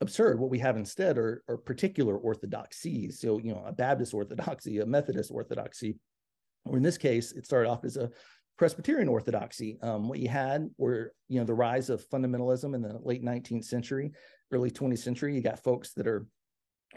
absurd. 0.00 0.38
What 0.40 0.50
we 0.50 0.58
have 0.58 0.76
instead 0.76 1.18
are, 1.18 1.42
are 1.48 1.56
particular 1.56 2.16
orthodoxies. 2.16 3.20
So, 3.20 3.38
you 3.38 3.52
know, 3.52 3.62
a 3.66 3.72
Baptist 3.72 4.14
orthodoxy, 4.14 4.78
a 4.78 4.86
Methodist 4.86 5.30
orthodoxy, 5.30 5.96
or 6.64 6.76
in 6.76 6.82
this 6.82 6.98
case, 6.98 7.32
it 7.32 7.46
started 7.46 7.68
off 7.68 7.84
as 7.84 7.96
a 7.96 8.10
Presbyterian 8.58 9.08
orthodoxy. 9.08 9.78
Um, 9.82 10.08
what 10.08 10.18
you 10.18 10.28
had 10.28 10.68
were, 10.76 11.14
you 11.28 11.40
know, 11.40 11.46
the 11.46 11.54
rise 11.54 11.88
of 11.88 12.06
fundamentalism 12.10 12.74
in 12.74 12.82
the 12.82 12.98
late 13.02 13.24
19th 13.24 13.64
century, 13.64 14.12
early 14.52 14.70
20th 14.70 14.98
century. 14.98 15.34
You 15.34 15.40
got 15.40 15.62
folks 15.62 15.94
that 15.94 16.06
are 16.06 16.26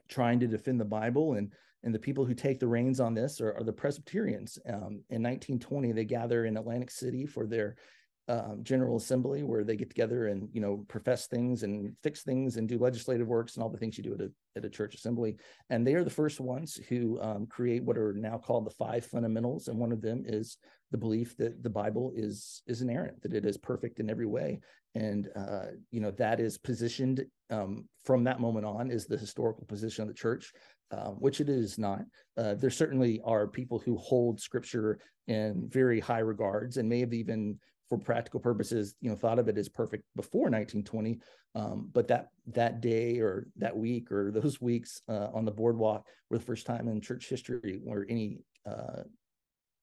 trying 0.09 0.39
to 0.41 0.47
defend 0.47 0.79
the 0.79 0.85
Bible 0.85 1.33
and 1.33 1.51
and 1.83 1.93
the 1.93 1.99
people 1.99 2.25
who 2.25 2.33
take 2.33 2.59
the 2.59 2.67
reins 2.67 3.01
on 3.01 3.13
this 3.13 3.41
are, 3.41 3.53
are 3.55 3.63
the 3.63 3.73
Presbyterians. 3.73 4.57
Um, 4.67 5.03
in 5.09 5.21
1920, 5.21 5.91
they 5.91 6.05
gather 6.05 6.45
in 6.45 6.55
Atlantic 6.55 6.89
City 6.89 7.25
for 7.25 7.45
their 7.45 7.75
um, 8.27 8.59
General 8.63 8.97
Assembly, 8.97 9.43
where 9.43 9.63
they 9.63 9.75
get 9.75 9.89
together 9.89 10.27
and 10.27 10.47
you 10.53 10.61
know 10.61 10.85
profess 10.87 11.27
things 11.27 11.63
and 11.63 11.95
fix 12.03 12.23
things 12.23 12.57
and 12.57 12.67
do 12.69 12.77
legislative 12.77 13.27
works 13.27 13.55
and 13.55 13.63
all 13.63 13.69
the 13.69 13.77
things 13.77 13.97
you 13.97 14.03
do 14.03 14.13
at 14.13 14.21
a 14.21 14.31
at 14.55 14.65
a 14.65 14.69
church 14.69 14.95
assembly. 14.95 15.35
And 15.69 15.85
they 15.85 15.93
are 15.95 16.03
the 16.03 16.09
first 16.09 16.39
ones 16.39 16.79
who 16.89 17.19
um, 17.21 17.45
create 17.47 17.83
what 17.83 17.97
are 17.97 18.13
now 18.13 18.37
called 18.37 18.65
the 18.65 18.71
five 18.71 19.05
fundamentals, 19.05 19.67
and 19.67 19.77
one 19.77 19.91
of 19.91 20.01
them 20.01 20.23
is 20.25 20.57
the 20.91 20.97
belief 20.97 21.35
that 21.37 21.63
the 21.63 21.69
Bible 21.69 22.11
is 22.15 22.61
is 22.67 22.81
inerrant, 22.81 23.21
that 23.23 23.33
it 23.33 23.45
is 23.45 23.57
perfect 23.57 23.99
in 23.99 24.09
every 24.09 24.27
way, 24.27 24.59
and 24.95 25.29
uh, 25.35 25.65
you 25.91 25.99
know 25.99 26.11
that 26.11 26.39
is 26.39 26.57
positioned 26.57 27.25
um, 27.49 27.87
from 28.05 28.23
that 28.23 28.39
moment 28.39 28.65
on 28.65 28.89
is 28.89 29.05
the 29.05 29.17
historical 29.17 29.65
position 29.65 30.03
of 30.03 30.07
the 30.07 30.13
church 30.13 30.53
um, 30.93 31.15
which 31.19 31.41
it 31.41 31.49
is 31.49 31.77
not. 31.77 32.01
Uh, 32.37 32.53
there 32.53 32.69
certainly 32.69 33.19
are 33.23 33.47
people 33.47 33.79
who 33.79 33.97
hold 33.97 34.39
Scripture 34.39 34.99
in 35.27 35.67
very 35.69 35.99
high 35.99 36.19
regards 36.19 36.77
and 36.77 36.87
may 36.87 36.99
have 36.99 37.13
even, 37.13 37.57
for 37.97 38.03
practical 38.03 38.39
purposes, 38.39 38.95
you 39.01 39.09
know, 39.09 39.15
thought 39.15 39.39
of 39.39 39.47
it 39.47 39.57
as 39.57 39.69
perfect 39.69 40.03
before 40.15 40.49
1920. 40.49 41.19
Um, 41.55 41.89
but 41.93 42.07
that 42.07 42.29
that 42.47 42.81
day 42.81 43.19
or 43.19 43.47
that 43.57 43.77
week 43.77 44.11
or 44.11 44.31
those 44.31 44.59
weeks 44.59 45.01
uh, 45.07 45.27
on 45.33 45.45
the 45.45 45.51
boardwalk 45.51 46.07
were 46.29 46.39
the 46.39 46.43
first 46.43 46.65
time 46.65 46.87
in 46.87 46.99
church 46.99 47.29
history 47.29 47.79
where 47.83 48.05
any 48.09 48.39
uh, 48.65 49.03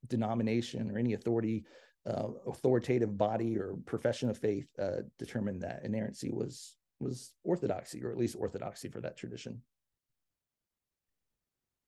denomination 0.09 0.91
or 0.91 0.99
any 0.99 1.13
authority, 1.13 1.65
uh, 2.07 2.29
authoritative 2.49 3.17
body 3.17 3.57
or 3.57 3.77
profession 3.87 4.29
of 4.29 4.39
faith 4.39 4.67
uh, 4.81 5.03
determined 5.19 5.61
that 5.63 5.85
inerrancy 5.85 6.31
was 6.33 6.77
was 6.99 7.33
orthodoxy 7.45 8.03
or 8.05 8.11
at 8.11 8.19
least 8.19 8.37
orthodoxy 8.37 8.89
for 8.89 9.01
that 9.01 9.17
tradition. 9.17 9.63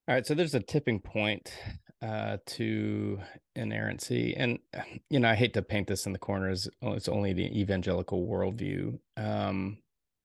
All 0.08 0.14
right, 0.16 0.26
so 0.26 0.34
there's 0.34 0.54
a 0.54 0.60
tipping 0.60 0.98
point 0.98 1.54
uh, 2.02 2.38
to 2.44 3.20
inerrancy, 3.54 4.34
and 4.36 4.58
you 5.10 5.20
know 5.20 5.28
I 5.28 5.36
hate 5.36 5.54
to 5.54 5.62
paint 5.62 5.86
this 5.86 6.06
in 6.06 6.12
the 6.12 6.18
corners. 6.18 6.68
oh, 6.82 6.94
it's 6.94 7.08
only 7.08 7.32
the 7.32 7.60
evangelical 7.60 8.26
worldview, 8.26 8.98
um, 9.16 9.78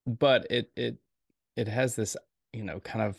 but 0.07 0.47
it 0.49 0.71
it 0.75 0.97
it 1.55 1.67
has 1.67 1.95
this 1.95 2.17
you 2.53 2.63
know 2.63 2.80
kind 2.80 3.05
of 3.05 3.17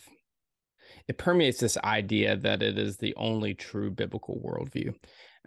it 1.06 1.16
permeates 1.16 1.60
this 1.60 1.78
idea 1.78 2.36
that 2.36 2.60
it 2.60 2.76
is 2.76 2.96
the 2.96 3.14
only 3.16 3.54
true 3.54 3.90
biblical 3.90 4.40
worldview. 4.44 4.94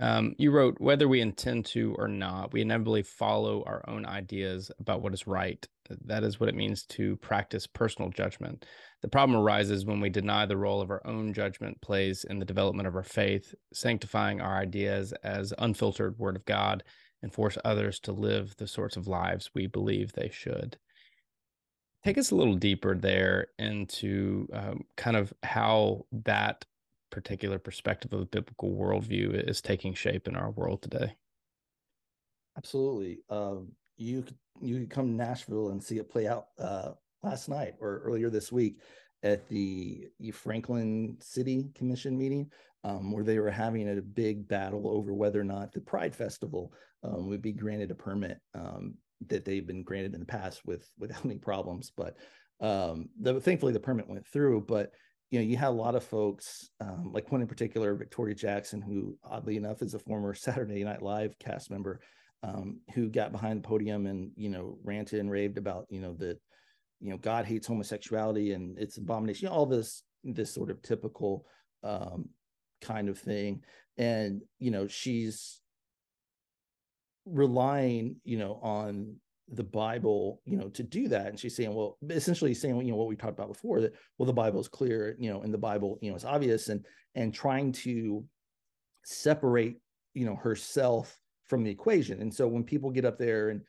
Um, 0.01 0.33
you 0.39 0.49
wrote, 0.49 0.81
whether 0.81 1.07
we 1.07 1.21
intend 1.21 1.65
to 1.67 1.95
or 1.99 2.07
not, 2.07 2.51
we 2.53 2.61
inevitably 2.61 3.03
follow 3.03 3.63
our 3.65 3.87
own 3.87 4.03
ideas 4.03 4.71
about 4.79 5.03
what 5.03 5.13
is 5.13 5.27
right. 5.27 5.65
That 6.05 6.23
is 6.23 6.39
what 6.39 6.49
it 6.49 6.55
means 6.55 6.83
to 6.85 7.17
practice 7.17 7.67
personal 7.67 8.09
judgment. 8.09 8.65
The 9.03 9.07
problem 9.07 9.39
arises 9.39 9.85
when 9.85 10.01
we 10.01 10.09
deny 10.09 10.47
the 10.47 10.57
role 10.57 10.81
of 10.81 10.89
our 10.89 11.05
own 11.05 11.33
judgment 11.33 11.79
plays 11.81 12.23
in 12.23 12.39
the 12.39 12.45
development 12.45 12.87
of 12.87 12.95
our 12.95 13.03
faith, 13.03 13.53
sanctifying 13.73 14.41
our 14.41 14.57
ideas 14.57 15.13
as 15.23 15.53
unfiltered 15.59 16.17
word 16.17 16.35
of 16.35 16.45
God, 16.45 16.83
and 17.21 17.31
force 17.31 17.59
others 17.63 17.99
to 17.99 18.11
live 18.11 18.55
the 18.57 18.67
sorts 18.67 18.97
of 18.97 19.07
lives 19.07 19.51
we 19.53 19.67
believe 19.67 20.13
they 20.13 20.31
should. 20.33 20.77
Take 22.03 22.17
us 22.17 22.31
a 22.31 22.35
little 22.35 22.55
deeper 22.55 22.95
there 22.95 23.49
into 23.59 24.47
um, 24.51 24.85
kind 24.97 25.15
of 25.15 25.31
how 25.43 26.07
that 26.11 26.65
particular 27.11 27.59
perspective 27.59 28.13
of 28.13 28.21
a 28.21 28.25
biblical 28.25 28.71
worldview 28.71 29.47
is 29.47 29.61
taking 29.61 29.93
shape 29.93 30.27
in 30.27 30.35
our 30.35 30.51
world 30.51 30.81
today. 30.81 31.15
Absolutely. 32.57 33.19
Um, 33.29 33.73
you 33.97 34.23
you 34.61 34.87
come 34.87 35.07
to 35.07 35.13
Nashville 35.13 35.69
and 35.69 35.83
see 35.83 35.97
it 35.97 36.09
play 36.09 36.27
out 36.27 36.47
uh, 36.59 36.91
last 37.23 37.49
night 37.49 37.75
or 37.79 38.01
earlier 38.03 38.29
this 38.29 38.51
week 38.51 38.79
at 39.23 39.47
the 39.47 40.09
Franklin 40.33 41.17
City 41.19 41.69
Commission 41.75 42.17
meeting, 42.17 42.49
um, 42.83 43.11
where 43.11 43.23
they 43.23 43.39
were 43.39 43.51
having 43.51 43.89
a 43.89 44.01
big 44.01 44.47
battle 44.47 44.87
over 44.87 45.13
whether 45.13 45.39
or 45.39 45.45
not 45.45 45.71
the 45.71 45.81
Pride 45.81 46.15
Festival 46.15 46.73
um, 47.03 47.27
would 47.27 47.41
be 47.41 47.51
granted 47.51 47.91
a 47.91 47.95
permit 47.95 48.39
um, 48.55 48.95
that 49.27 49.45
they've 49.45 49.67
been 49.67 49.83
granted 49.83 50.13
in 50.13 50.19
the 50.19 50.25
past 50.25 50.61
with 50.65 50.89
without 50.97 51.23
any 51.25 51.37
problems. 51.37 51.91
But 51.95 52.17
um, 52.59 53.09
the, 53.19 53.39
thankfully, 53.39 53.73
the 53.73 53.79
permit 53.79 54.09
went 54.09 54.27
through. 54.27 54.61
But 54.61 54.91
you 55.31 55.39
know, 55.39 55.45
you 55.45 55.55
had 55.55 55.69
a 55.69 55.71
lot 55.71 55.95
of 55.95 56.03
folks, 56.03 56.69
um, 56.81 57.11
like 57.13 57.31
one 57.31 57.41
in 57.41 57.47
particular, 57.47 57.95
Victoria 57.95 58.35
Jackson, 58.35 58.81
who 58.81 59.17
oddly 59.23 59.55
enough 59.55 59.81
is 59.81 59.93
a 59.93 59.99
former 59.99 60.33
Saturday 60.35 60.83
Night 60.83 61.01
Live 61.01 61.39
cast 61.39 61.71
member, 61.71 62.01
um, 62.43 62.81
who 62.93 63.09
got 63.09 63.31
behind 63.31 63.63
the 63.63 63.67
podium 63.67 64.07
and 64.07 64.31
you 64.35 64.49
know 64.49 64.77
ranted 64.83 65.19
and 65.19 65.31
raved 65.31 65.57
about 65.57 65.85
you 65.89 66.01
know 66.01 66.13
that 66.15 66.37
you 66.99 67.09
know 67.09 67.17
God 67.17 67.45
hates 67.45 67.65
homosexuality 67.65 68.51
and 68.51 68.77
it's 68.77 68.97
abomination, 68.97 69.45
you 69.45 69.49
know, 69.49 69.55
all 69.55 69.65
this 69.65 70.03
this 70.23 70.53
sort 70.53 70.69
of 70.69 70.81
typical 70.81 71.45
um, 71.83 72.29
kind 72.81 73.07
of 73.07 73.17
thing, 73.17 73.63
and 73.97 74.41
you 74.59 74.69
know 74.69 74.87
she's 74.87 75.61
relying 77.25 78.17
you 78.25 78.37
know 78.37 78.59
on 78.61 79.15
the 79.51 79.63
Bible, 79.63 80.41
you 80.45 80.57
know, 80.57 80.69
to 80.69 80.83
do 80.83 81.07
that. 81.09 81.27
And 81.27 81.39
she's 81.39 81.55
saying, 81.55 81.73
well, 81.73 81.97
essentially 82.09 82.53
saying, 82.53 82.79
you 82.81 82.91
know, 82.91 82.97
what 82.97 83.07
we 83.07 83.15
talked 83.15 83.37
about 83.37 83.49
before 83.49 83.81
that, 83.81 83.93
well, 84.17 84.25
the 84.25 84.33
Bible 84.33 84.59
is 84.59 84.67
clear, 84.67 85.15
you 85.19 85.31
know, 85.31 85.41
and 85.41 85.53
the 85.53 85.57
Bible, 85.57 85.99
you 86.01 86.09
know, 86.09 86.15
is 86.15 86.25
obvious 86.25 86.69
and, 86.69 86.85
and 87.15 87.33
trying 87.33 87.71
to 87.73 88.23
separate, 89.03 89.77
you 90.13 90.25
know, 90.25 90.35
herself 90.35 91.17
from 91.47 91.63
the 91.63 91.71
equation. 91.71 92.21
And 92.21 92.33
so 92.33 92.47
when 92.47 92.63
people 92.63 92.91
get 92.91 93.05
up 93.05 93.17
there 93.17 93.49
and, 93.49 93.61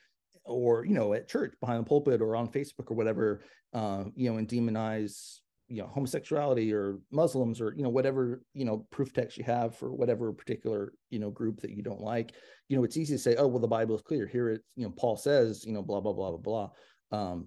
or, 0.45 0.85
you 0.85 0.95
know, 0.95 1.15
at 1.15 1.29
church 1.29 1.55
behind 1.61 1.85
the 1.85 1.89
pulpit 1.89 2.21
or 2.21 2.37
on 2.37 2.49
Facebook 2.49 2.91
or 2.91 2.95
whatever, 2.95 3.43
um, 3.73 4.13
you 4.15 4.31
know, 4.31 4.39
and 4.39 4.49
demonize 4.49 5.39
you 5.73 5.81
know 5.81 5.89
homosexuality 5.89 6.71
or 6.71 6.99
muslims 7.11 7.59
or 7.59 7.73
you 7.75 7.83
know 7.83 7.89
whatever 7.89 8.43
you 8.53 8.67
know 8.67 8.87
proof 8.91 9.11
text 9.11 9.39
you 9.39 9.45
have 9.45 9.75
for 9.75 9.91
whatever 9.91 10.31
particular 10.31 10.93
you 11.09 11.19
know 11.19 11.31
group 11.31 11.63
that 11.63 11.71
you 11.71 11.83
don't 11.83 12.03
like 12.03 12.35
you 12.69 12.77
know 12.77 12.85
it's 12.85 12.99
easy 12.99 13.15
to 13.15 13.19
say 13.19 13.37
oh 13.37 13.47
well 13.47 13.59
the 13.59 13.67
bible 13.67 13.95
is 13.95 14.03
clear 14.03 14.27
here 14.27 14.51
it's 14.51 14.65
you 14.77 14.85
know 14.85 14.93
paul 14.99 15.17
says 15.17 15.65
you 15.65 15.73
know 15.73 15.83
blah 15.83 15.99
blah 15.99 16.13
blah 16.13 16.37
blah 16.37 16.69
blah 17.11 17.19
um 17.19 17.47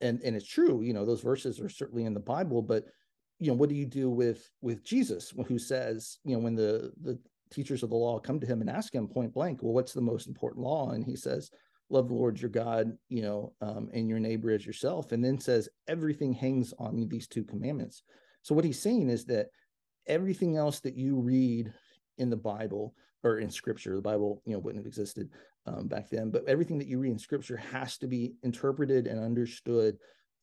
and 0.00 0.20
and 0.24 0.34
it's 0.34 0.48
true 0.48 0.82
you 0.82 0.92
know 0.92 1.04
those 1.04 1.22
verses 1.22 1.60
are 1.60 1.68
certainly 1.68 2.04
in 2.04 2.12
the 2.12 2.18
bible 2.18 2.60
but 2.60 2.86
you 3.38 3.46
know 3.46 3.54
what 3.54 3.68
do 3.68 3.76
you 3.76 3.86
do 3.86 4.10
with 4.10 4.50
with 4.60 4.82
jesus 4.82 5.32
who 5.46 5.56
says 5.56 6.18
you 6.24 6.34
know 6.34 6.42
when 6.42 6.56
the 6.56 6.90
the 7.02 7.16
teachers 7.52 7.84
of 7.84 7.90
the 7.90 7.96
law 7.96 8.18
come 8.18 8.40
to 8.40 8.46
him 8.46 8.62
and 8.62 8.68
ask 8.68 8.92
him 8.92 9.06
point 9.06 9.32
blank 9.32 9.62
well 9.62 9.72
what's 9.72 9.92
the 9.92 10.00
most 10.00 10.26
important 10.26 10.64
law 10.64 10.90
and 10.90 11.04
he 11.04 11.14
says 11.14 11.52
love 11.90 12.08
the 12.08 12.14
Lord 12.14 12.40
your 12.40 12.50
God, 12.50 12.96
you 13.08 13.22
know, 13.22 13.52
um, 13.60 13.90
and 13.92 14.08
your 14.08 14.18
neighbor 14.18 14.50
as 14.50 14.66
yourself. 14.66 15.12
And 15.12 15.24
then 15.24 15.38
says 15.38 15.68
everything 15.86 16.32
hangs 16.32 16.72
on 16.78 17.08
these 17.08 17.26
two 17.26 17.44
commandments. 17.44 18.02
So 18.42 18.54
what 18.54 18.64
he's 18.64 18.80
saying 18.80 19.10
is 19.10 19.24
that 19.26 19.48
everything 20.06 20.56
else 20.56 20.80
that 20.80 20.96
you 20.96 21.16
read 21.16 21.72
in 22.18 22.30
the 22.30 22.36
Bible 22.36 22.94
or 23.22 23.38
in 23.38 23.50
Scripture, 23.50 23.94
the 23.96 24.02
Bible, 24.02 24.42
you 24.44 24.52
know, 24.52 24.58
wouldn't 24.58 24.84
have 24.84 24.88
existed 24.88 25.30
um, 25.66 25.88
back 25.88 26.10
then, 26.10 26.30
but 26.30 26.44
everything 26.46 26.78
that 26.78 26.88
you 26.88 26.98
read 26.98 27.12
in 27.12 27.18
Scripture 27.18 27.56
has 27.56 27.96
to 27.98 28.06
be 28.06 28.34
interpreted 28.42 29.06
and 29.06 29.18
understood 29.18 29.96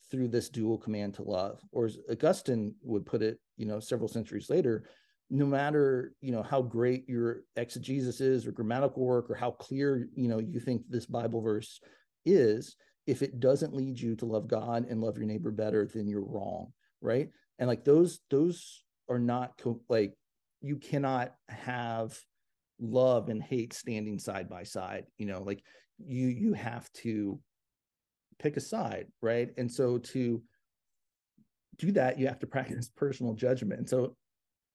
through 0.09 0.27
this 0.27 0.49
dual 0.49 0.77
command 0.77 1.13
to 1.13 1.23
love. 1.23 1.61
Or 1.71 1.85
as 1.85 1.99
Augustine 2.09 2.73
would 2.81 3.05
put 3.05 3.21
it, 3.21 3.39
you 3.57 3.65
know, 3.65 3.79
several 3.79 4.09
centuries 4.09 4.49
later, 4.49 4.83
no 5.31 5.45
matter 5.45 6.13
you 6.21 6.31
know 6.31 6.43
how 6.43 6.61
great 6.61 7.07
your 7.09 7.41
exegesis 7.55 8.21
is 8.21 8.45
or 8.45 8.51
grammatical 8.51 9.03
work 9.03 9.29
or 9.29 9.35
how 9.35 9.51
clear 9.51 10.07
you 10.13 10.27
know 10.27 10.39
you 10.39 10.59
think 10.59 10.83
this 10.89 11.05
bible 11.05 11.41
verse 11.41 11.79
is 12.25 12.75
if 13.07 13.23
it 13.23 13.39
doesn't 13.39 13.73
lead 13.73 13.99
you 13.99 14.15
to 14.15 14.25
love 14.25 14.47
god 14.47 14.85
and 14.89 15.01
love 15.01 15.17
your 15.17 15.25
neighbor 15.25 15.51
better 15.51 15.87
then 15.93 16.07
you're 16.07 16.21
wrong 16.23 16.71
right? 17.01 17.29
And 17.59 17.67
like 17.67 17.83
those 17.83 18.19
those 18.29 18.83
are 19.09 19.19
not 19.19 19.57
co- 19.57 19.81
like 19.89 20.13
you 20.61 20.77
cannot 20.77 21.33
have 21.49 22.17
love 22.79 23.29
and 23.29 23.41
hate 23.41 23.73
standing 23.73 24.19
side 24.19 24.49
by 24.49 24.63
side 24.63 25.05
you 25.17 25.25
know? 25.25 25.41
Like 25.41 25.63
you 25.97 26.27
you 26.27 26.53
have 26.53 26.91
to 26.93 27.39
pick 28.39 28.57
a 28.57 28.61
side 28.61 29.07
right? 29.21 29.49
And 29.57 29.71
so 29.71 29.97
to 29.97 30.41
do 31.77 31.91
that 31.93 32.19
you 32.19 32.27
have 32.27 32.39
to 32.39 32.47
practice 32.47 32.89
personal 32.95 33.33
judgment. 33.33 33.79
And 33.79 33.89
so 33.89 34.15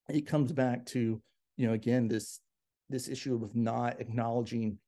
it 0.08 0.26
comes 0.26 0.52
back 0.52 0.86
to 0.86 1.20
you 1.56 1.66
know 1.66 1.72
again 1.72 2.08
this 2.08 2.40
this 2.88 3.08
issue 3.08 3.34
of 3.42 3.54
not 3.54 4.00
acknowledging 4.00 4.78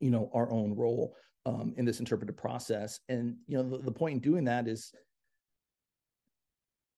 you 0.00 0.10
know 0.10 0.30
our 0.32 0.50
own 0.50 0.74
role 0.74 1.14
um, 1.46 1.74
in 1.76 1.84
this 1.84 2.00
interpretive 2.00 2.36
process. 2.36 3.00
And 3.08 3.36
you 3.46 3.56
know 3.56 3.68
the, 3.68 3.84
the 3.84 3.92
point 3.92 4.14
in 4.14 4.20
doing 4.20 4.44
that 4.44 4.68
is 4.68 4.92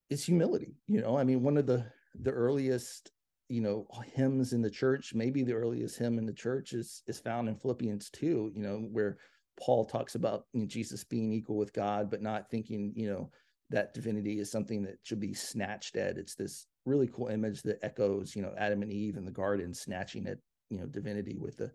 is 0.08 0.24
humility 0.24 0.74
you 0.86 1.00
know? 1.00 1.16
I 1.16 1.24
mean 1.24 1.42
one 1.42 1.56
of 1.56 1.66
the 1.66 1.84
the 2.20 2.32
earliest 2.32 3.12
you 3.48 3.60
know 3.60 3.86
hymns 4.14 4.52
in 4.52 4.62
the 4.62 4.70
church 4.70 5.12
maybe 5.14 5.42
the 5.42 5.52
earliest 5.52 5.98
hymn 5.98 6.18
in 6.18 6.26
the 6.26 6.32
church 6.32 6.72
is 6.72 7.02
is 7.06 7.20
found 7.20 7.48
in 7.48 7.56
philippians 7.56 8.10
2 8.10 8.52
you 8.54 8.62
know 8.62 8.78
where 8.92 9.18
paul 9.60 9.84
talks 9.84 10.14
about 10.14 10.44
you 10.52 10.60
know, 10.60 10.66
jesus 10.66 11.04
being 11.04 11.32
equal 11.32 11.56
with 11.56 11.72
god 11.72 12.10
but 12.10 12.22
not 12.22 12.48
thinking 12.50 12.92
you 12.96 13.08
know 13.08 13.30
that 13.70 13.94
divinity 13.94 14.40
is 14.40 14.50
something 14.50 14.82
that 14.82 14.98
should 15.02 15.20
be 15.20 15.32
snatched 15.32 15.96
at. 15.96 16.18
It's 16.18 16.34
this 16.34 16.66
really 16.86 17.08
cool 17.12 17.28
image 17.28 17.62
that 17.62 17.78
echoes 17.82 18.34
you 18.34 18.42
know 18.42 18.54
adam 18.56 18.82
and 18.82 18.92
eve 18.92 19.16
in 19.16 19.24
the 19.24 19.30
garden 19.30 19.74
snatching 19.74 20.26
at 20.26 20.38
you 20.70 20.78
know 20.78 20.86
divinity 20.86 21.36
with 21.38 21.56
the 21.56 21.70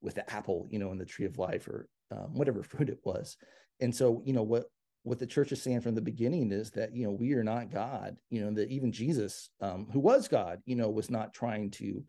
with 0.00 0.14
the 0.14 0.32
apple 0.32 0.66
you 0.70 0.78
know 0.78 0.90
in 0.92 0.98
the 0.98 1.04
tree 1.04 1.26
of 1.26 1.38
life 1.38 1.68
or 1.68 1.88
um, 2.10 2.34
whatever 2.34 2.62
fruit 2.62 2.88
it 2.88 3.00
was. 3.04 3.36
And 3.80 3.94
so 3.94 4.22
you 4.24 4.32
know 4.32 4.42
what 4.42 4.66
what 5.04 5.18
the 5.18 5.26
church 5.26 5.52
is 5.52 5.62
saying 5.62 5.80
from 5.80 5.94
the 5.94 6.00
beginning 6.00 6.50
is 6.50 6.70
that 6.72 6.94
you 6.94 7.04
know 7.04 7.12
we 7.12 7.32
are 7.34 7.44
not 7.44 7.70
god 7.70 8.16
you 8.30 8.40
know 8.40 8.50
that 8.52 8.68
even 8.68 8.92
jesus 8.92 9.48
um, 9.60 9.86
who 9.92 10.00
was 10.00 10.28
god 10.28 10.60
you 10.66 10.74
know 10.74 10.90
was 10.90 11.08
not 11.08 11.32
trying 11.32 11.70
to 11.70 12.02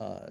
uh, 0.00 0.28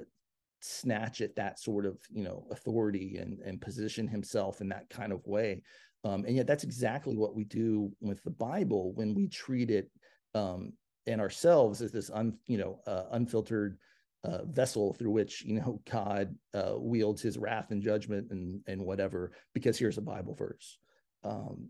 snatch 0.60 1.22
at 1.22 1.36
that 1.36 1.58
sort 1.58 1.86
of 1.86 1.98
you 2.12 2.24
know 2.24 2.46
authority 2.52 3.18
and 3.18 3.40
and 3.40 3.62
position 3.62 4.08
himself 4.08 4.62
in 4.62 4.70
that 4.70 4.90
kind 4.90 5.12
of 5.12 5.26
way. 5.26 5.64
Um, 6.04 6.26
and 6.26 6.36
yet 6.36 6.48
that's 6.48 6.64
exactly 6.64 7.16
what 7.16 7.36
we 7.36 7.44
do 7.44 7.92
with 8.02 8.24
the 8.24 8.32
bible 8.32 8.92
when 8.96 9.14
we 9.14 9.28
treat 9.28 9.70
it 9.70 9.90
um, 10.34 10.74
and 11.08 11.22
ourselves 11.22 11.82
as 11.82 11.92
this 11.92 12.10
un 12.10 12.38
you 12.48 12.58
know 12.58 12.80
uh, 12.88 13.04
unfiltered 13.12 13.78
uh, 14.24 14.44
vessel 14.46 14.94
through 14.94 15.12
which 15.12 15.44
you 15.44 15.56
know 15.56 15.82
God 15.92 16.36
uh, 16.54 16.74
wields 16.78 17.22
His 17.22 17.38
wrath 17.38 17.72
and 17.72 17.82
judgment 17.82 18.32
and 18.32 18.62
and 18.68 18.86
whatever. 18.86 19.32
Because 19.54 19.78
here's 19.78 19.98
a 19.98 20.02
Bible 20.02 20.36
verse. 20.36 20.78
Um, 21.24 21.70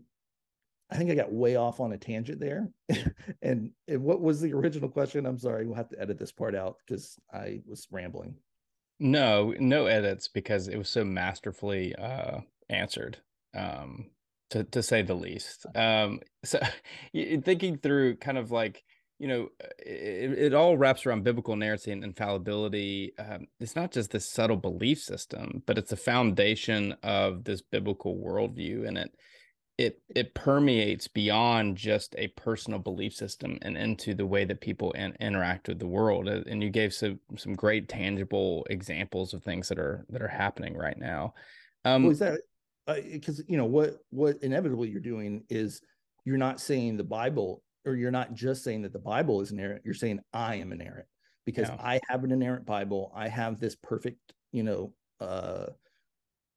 I 0.90 0.96
think 0.96 1.10
I 1.10 1.14
got 1.14 1.32
way 1.32 1.56
off 1.56 1.80
on 1.80 1.92
a 1.92 1.98
tangent 1.98 2.38
there. 2.38 2.68
and, 3.42 3.70
and 3.88 4.02
what 4.02 4.20
was 4.20 4.42
the 4.42 4.52
original 4.52 4.90
question? 4.90 5.24
I'm 5.24 5.38
sorry, 5.38 5.64
we'll 5.64 5.76
have 5.76 5.88
to 5.88 5.98
edit 5.98 6.18
this 6.18 6.32
part 6.32 6.54
out 6.54 6.76
because 6.86 7.18
I 7.32 7.62
was 7.66 7.88
rambling. 7.90 8.34
No, 9.00 9.54
no 9.58 9.86
edits 9.86 10.28
because 10.28 10.68
it 10.68 10.76
was 10.76 10.90
so 10.90 11.02
masterfully 11.02 11.94
uh, 11.96 12.40
answered. 12.68 13.16
Um, 13.54 14.10
to 14.50 14.64
to 14.64 14.82
say 14.82 15.00
the 15.02 15.14
least. 15.14 15.66
Um, 15.74 16.20
so 16.44 16.60
thinking 17.14 17.78
through 17.78 18.16
kind 18.16 18.38
of 18.38 18.50
like 18.50 18.84
you 19.22 19.28
know, 19.28 19.48
uh, 19.62 19.68
it, 19.78 20.32
it, 20.32 20.54
all 20.54 20.76
wraps 20.76 21.06
around 21.06 21.22
biblical 21.22 21.54
inerrancy 21.54 21.92
and 21.92 22.02
infallibility. 22.02 23.12
Um, 23.20 23.46
it's 23.60 23.76
not 23.76 23.92
just 23.92 24.10
this 24.10 24.28
subtle 24.28 24.56
belief 24.56 25.00
system, 25.00 25.62
but 25.64 25.78
it's 25.78 25.90
the 25.90 25.96
foundation 25.96 26.96
of 27.04 27.44
this 27.44 27.62
biblical 27.62 28.16
worldview, 28.16 28.88
and 28.88 28.98
it 28.98 29.14
it 29.78 30.02
it 30.08 30.34
permeates 30.34 31.06
beyond 31.06 31.76
just 31.76 32.16
a 32.18 32.26
personal 32.36 32.80
belief 32.80 33.14
system 33.14 33.60
and 33.62 33.76
into 33.76 34.12
the 34.12 34.26
way 34.26 34.44
that 34.44 34.60
people 34.60 34.90
in, 34.90 35.16
interact 35.20 35.68
with 35.68 35.78
the 35.78 35.86
world. 35.86 36.26
And 36.26 36.60
you 36.60 36.70
gave 36.70 36.92
some 36.92 37.20
some 37.36 37.54
great 37.54 37.88
tangible 37.88 38.66
examples 38.70 39.34
of 39.34 39.44
things 39.44 39.68
that 39.68 39.78
are 39.78 40.04
that 40.10 40.20
are 40.20 40.26
happening 40.26 40.76
right 40.76 40.98
now. 40.98 41.34
Um, 41.84 42.02
well, 42.02 42.12
is 42.12 42.18
that 42.18 42.40
because 43.12 43.38
uh, 43.38 43.44
you 43.46 43.56
know 43.56 43.66
what 43.66 43.98
what 44.10 44.42
inevitably 44.42 44.90
you're 44.90 44.98
doing 44.98 45.44
is 45.48 45.80
you're 46.24 46.38
not 46.38 46.60
saying 46.60 46.96
the 46.96 47.04
Bible 47.04 47.62
or 47.84 47.94
you're 47.94 48.10
not 48.10 48.34
just 48.34 48.64
saying 48.64 48.82
that 48.82 48.92
the 48.92 48.98
Bible 48.98 49.40
is 49.40 49.50
inerrant, 49.50 49.82
you're 49.84 49.94
saying 49.94 50.20
I 50.32 50.56
am 50.56 50.72
inerrant 50.72 51.06
because 51.44 51.68
yeah. 51.68 51.76
I 51.80 52.00
have 52.08 52.24
an 52.24 52.32
inerrant 52.32 52.66
Bible. 52.66 53.12
I 53.14 53.28
have 53.28 53.58
this 53.58 53.74
perfect, 53.74 54.34
you 54.52 54.62
know, 54.62 54.92
uh, 55.20 55.66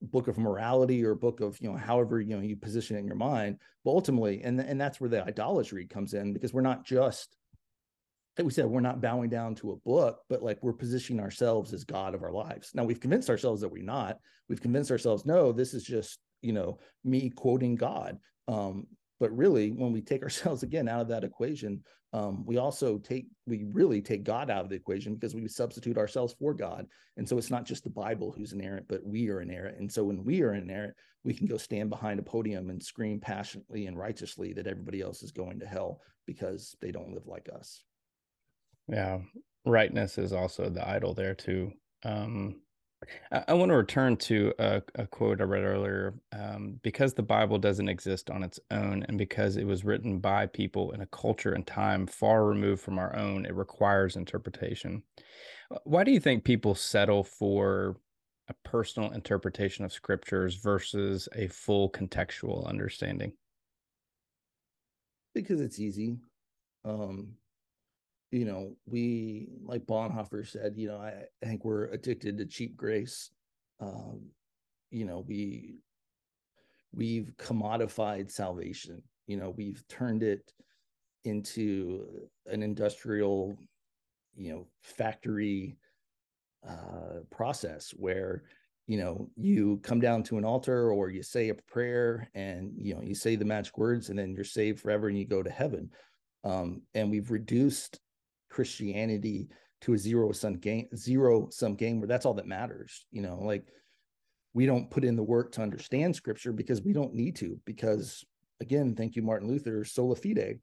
book 0.01 0.27
of 0.27 0.37
morality 0.37 1.03
or 1.03 1.15
book 1.15 1.39
of, 1.41 1.59
you 1.59 1.71
know, 1.71 1.77
however, 1.77 2.21
you 2.21 2.35
know, 2.35 2.41
you 2.41 2.55
position 2.55 2.95
it 2.95 2.99
in 2.99 3.07
your 3.07 3.15
mind. 3.15 3.57
But 3.83 3.91
ultimately, 3.91 4.41
and, 4.43 4.59
and 4.59 4.79
that's 4.79 4.99
where 4.99 5.09
the 5.09 5.23
idolatry 5.23 5.85
comes 5.85 6.13
in 6.13 6.33
because 6.33 6.53
we're 6.53 6.61
not 6.61 6.85
just, 6.85 7.35
like 8.37 8.45
we 8.45 8.51
said, 8.51 8.65
we're 8.65 8.81
not 8.81 9.01
bowing 9.01 9.29
down 9.29 9.55
to 9.55 9.71
a 9.71 9.77
book, 9.77 10.19
but 10.29 10.43
like 10.43 10.61
we're 10.61 10.73
positioning 10.73 11.21
ourselves 11.21 11.73
as 11.73 11.85
God 11.85 12.13
of 12.13 12.21
our 12.21 12.33
lives. 12.33 12.71
Now 12.73 12.83
we've 12.83 12.99
convinced 12.99 13.29
ourselves 13.29 13.61
that 13.61 13.69
we're 13.69 13.83
not. 13.83 14.19
We've 14.49 14.61
convinced 14.61 14.91
ourselves, 14.91 15.25
no, 15.25 15.51
this 15.51 15.73
is 15.73 15.83
just, 15.83 16.19
you 16.41 16.53
know, 16.53 16.77
me 17.03 17.29
quoting 17.29 17.75
God. 17.75 18.19
Um, 18.47 18.87
but 19.19 19.35
really 19.35 19.71
when 19.71 19.91
we 19.91 20.01
take 20.01 20.23
ourselves 20.23 20.63
again 20.63 20.87
out 20.87 21.01
of 21.01 21.07
that 21.07 21.23
equation 21.23 21.83
um, 22.15 22.45
we 22.45 22.55
also 22.55 22.97
take 22.97 23.27
we 23.45 23.65
really 23.73 24.01
take 24.01 24.23
god 24.23 24.49
out 24.49 24.63
of 24.63 24.69
the 24.69 24.75
equation 24.75 25.15
because 25.15 25.35
we 25.35 25.45
substitute 25.49 25.97
ourselves 25.97 26.33
for 26.39 26.53
god. 26.53 26.87
And 27.17 27.27
so 27.27 27.37
it's 27.37 27.51
not 27.51 27.65
just 27.65 27.83
the 27.83 27.89
bible 27.89 28.31
who's 28.31 28.53
inerrant 28.53 28.87
but 28.87 29.05
we 29.05 29.29
are 29.29 29.41
inerrant. 29.41 29.79
And 29.79 29.91
so 29.91 30.05
when 30.05 30.23
we 30.23 30.41
are 30.41 30.53
inerrant 30.53 30.93
we 31.25 31.33
can 31.33 31.45
go 31.45 31.57
stand 31.57 31.89
behind 31.89 32.19
a 32.19 32.23
podium 32.23 32.69
and 32.69 32.81
scream 32.81 33.19
passionately 33.19 33.87
and 33.87 33.97
righteously 33.97 34.53
that 34.53 34.67
everybody 34.67 35.01
else 35.01 35.23
is 35.23 35.31
going 35.31 35.59
to 35.59 35.65
hell 35.65 35.99
because 36.25 36.77
they 36.79 36.91
don't 36.91 37.13
live 37.13 37.27
like 37.27 37.49
us. 37.53 37.83
Yeah 38.87 39.19
rightness 39.65 40.17
is 40.17 40.31
also 40.31 40.69
the 40.69 40.87
idol 40.87 41.13
there 41.13 41.35
too. 41.35 41.73
Um 42.03 42.61
I, 43.31 43.43
I 43.49 43.53
want 43.53 43.69
to 43.69 43.75
return 43.75 44.17
to 44.17 44.53
a, 44.59 44.81
a, 44.95 45.07
quote 45.07 45.41
I 45.41 45.43
read 45.43 45.63
earlier. 45.63 46.13
Um, 46.31 46.79
because 46.83 47.13
the 47.13 47.23
Bible 47.23 47.57
doesn't 47.57 47.89
exist 47.89 48.29
on 48.29 48.43
its 48.43 48.59
own, 48.71 49.05
and 49.07 49.17
because 49.17 49.57
it 49.57 49.65
was 49.65 49.85
written 49.85 50.19
by 50.19 50.47
people 50.47 50.91
in 50.91 51.01
a 51.01 51.07
culture 51.07 51.53
and 51.53 51.65
time 51.65 52.07
far 52.07 52.45
removed 52.45 52.81
from 52.81 52.99
our 52.99 53.15
own, 53.15 53.45
it 53.45 53.55
requires 53.55 54.15
interpretation. 54.15 55.03
Why 55.83 56.03
do 56.03 56.11
you 56.11 56.19
think 56.19 56.43
people 56.43 56.75
settle 56.75 57.23
for 57.23 57.97
a 58.47 58.53
personal 58.63 59.11
interpretation 59.11 59.85
of 59.85 59.93
scriptures 59.93 60.55
versus 60.55 61.27
a 61.35 61.47
full 61.47 61.89
contextual 61.89 62.67
understanding? 62.67 63.33
Because 65.33 65.61
it's 65.61 65.79
easy. 65.79 66.17
Um, 66.85 67.33
you 68.31 68.45
know, 68.45 68.75
we 68.85 69.47
like 69.63 69.85
Bonhoeffer 69.85 70.47
said, 70.47 70.73
you 70.75 70.87
know, 70.87 70.97
I, 70.97 71.13
I 71.43 71.45
think 71.45 71.63
we're 71.63 71.85
addicted 71.85 72.37
to 72.37 72.45
cheap 72.45 72.75
grace. 72.75 73.29
Um, 73.79 74.21
you 74.91 75.05
know, 75.05 75.23
we 75.27 75.79
we've 76.93 77.31
commodified 77.37 78.31
salvation. 78.31 79.01
You 79.27 79.37
know, 79.37 79.51
we've 79.55 79.83
turned 79.87 80.23
it 80.23 80.51
into 81.23 82.27
an 82.45 82.61
industrial, 82.63 83.57
you 84.35 84.53
know, 84.53 84.67
factory 84.81 85.77
uh, 86.67 87.19
process 87.29 87.91
where 87.91 88.43
you 88.87 88.97
know 88.97 89.29
you 89.35 89.79
come 89.83 89.99
down 89.99 90.23
to 90.23 90.37
an 90.37 90.45
altar 90.45 90.91
or 90.91 91.09
you 91.09 91.23
say 91.23 91.49
a 91.49 91.55
prayer 91.55 92.29
and 92.35 92.71
you 92.77 92.93
know 92.93 93.01
you 93.01 93.15
say 93.15 93.35
the 93.35 93.45
magic 93.45 93.77
words 93.77 94.09
and 94.09 94.17
then 94.17 94.33
you're 94.33 94.43
saved 94.43 94.79
forever 94.79 95.07
and 95.07 95.17
you 95.17 95.25
go 95.25 95.41
to 95.41 95.49
heaven 95.49 95.89
um, 96.43 96.81
and 96.93 97.09
we've 97.09 97.31
reduced 97.31 97.99
Christianity 98.55 99.49
to 99.81 99.93
a 99.93 99.97
zero 99.97 100.31
sum 100.31 100.53
game, 100.53 100.87
zero 100.95 101.49
sum 101.51 101.75
game 101.75 101.99
where 101.99 102.07
that's 102.07 102.25
all 102.25 102.35
that 102.35 102.47
matters. 102.47 103.05
You 103.11 103.21
know, 103.21 103.37
like 103.41 103.67
we 104.53 104.65
don't 104.65 104.89
put 104.89 105.03
in 105.03 105.17
the 105.17 105.23
work 105.23 105.51
to 105.51 105.61
understand 105.61 106.15
scripture 106.15 106.53
because 106.53 106.81
we 106.81 106.93
don't 106.93 107.13
need 107.13 107.35
to, 107.35 107.59
because 107.65 108.23
again, 108.61 108.95
thank 108.95 109.17
you, 109.17 109.21
Martin 109.21 109.49
Luther, 109.49 109.83
sola 109.83 110.15
fide. 110.15 110.61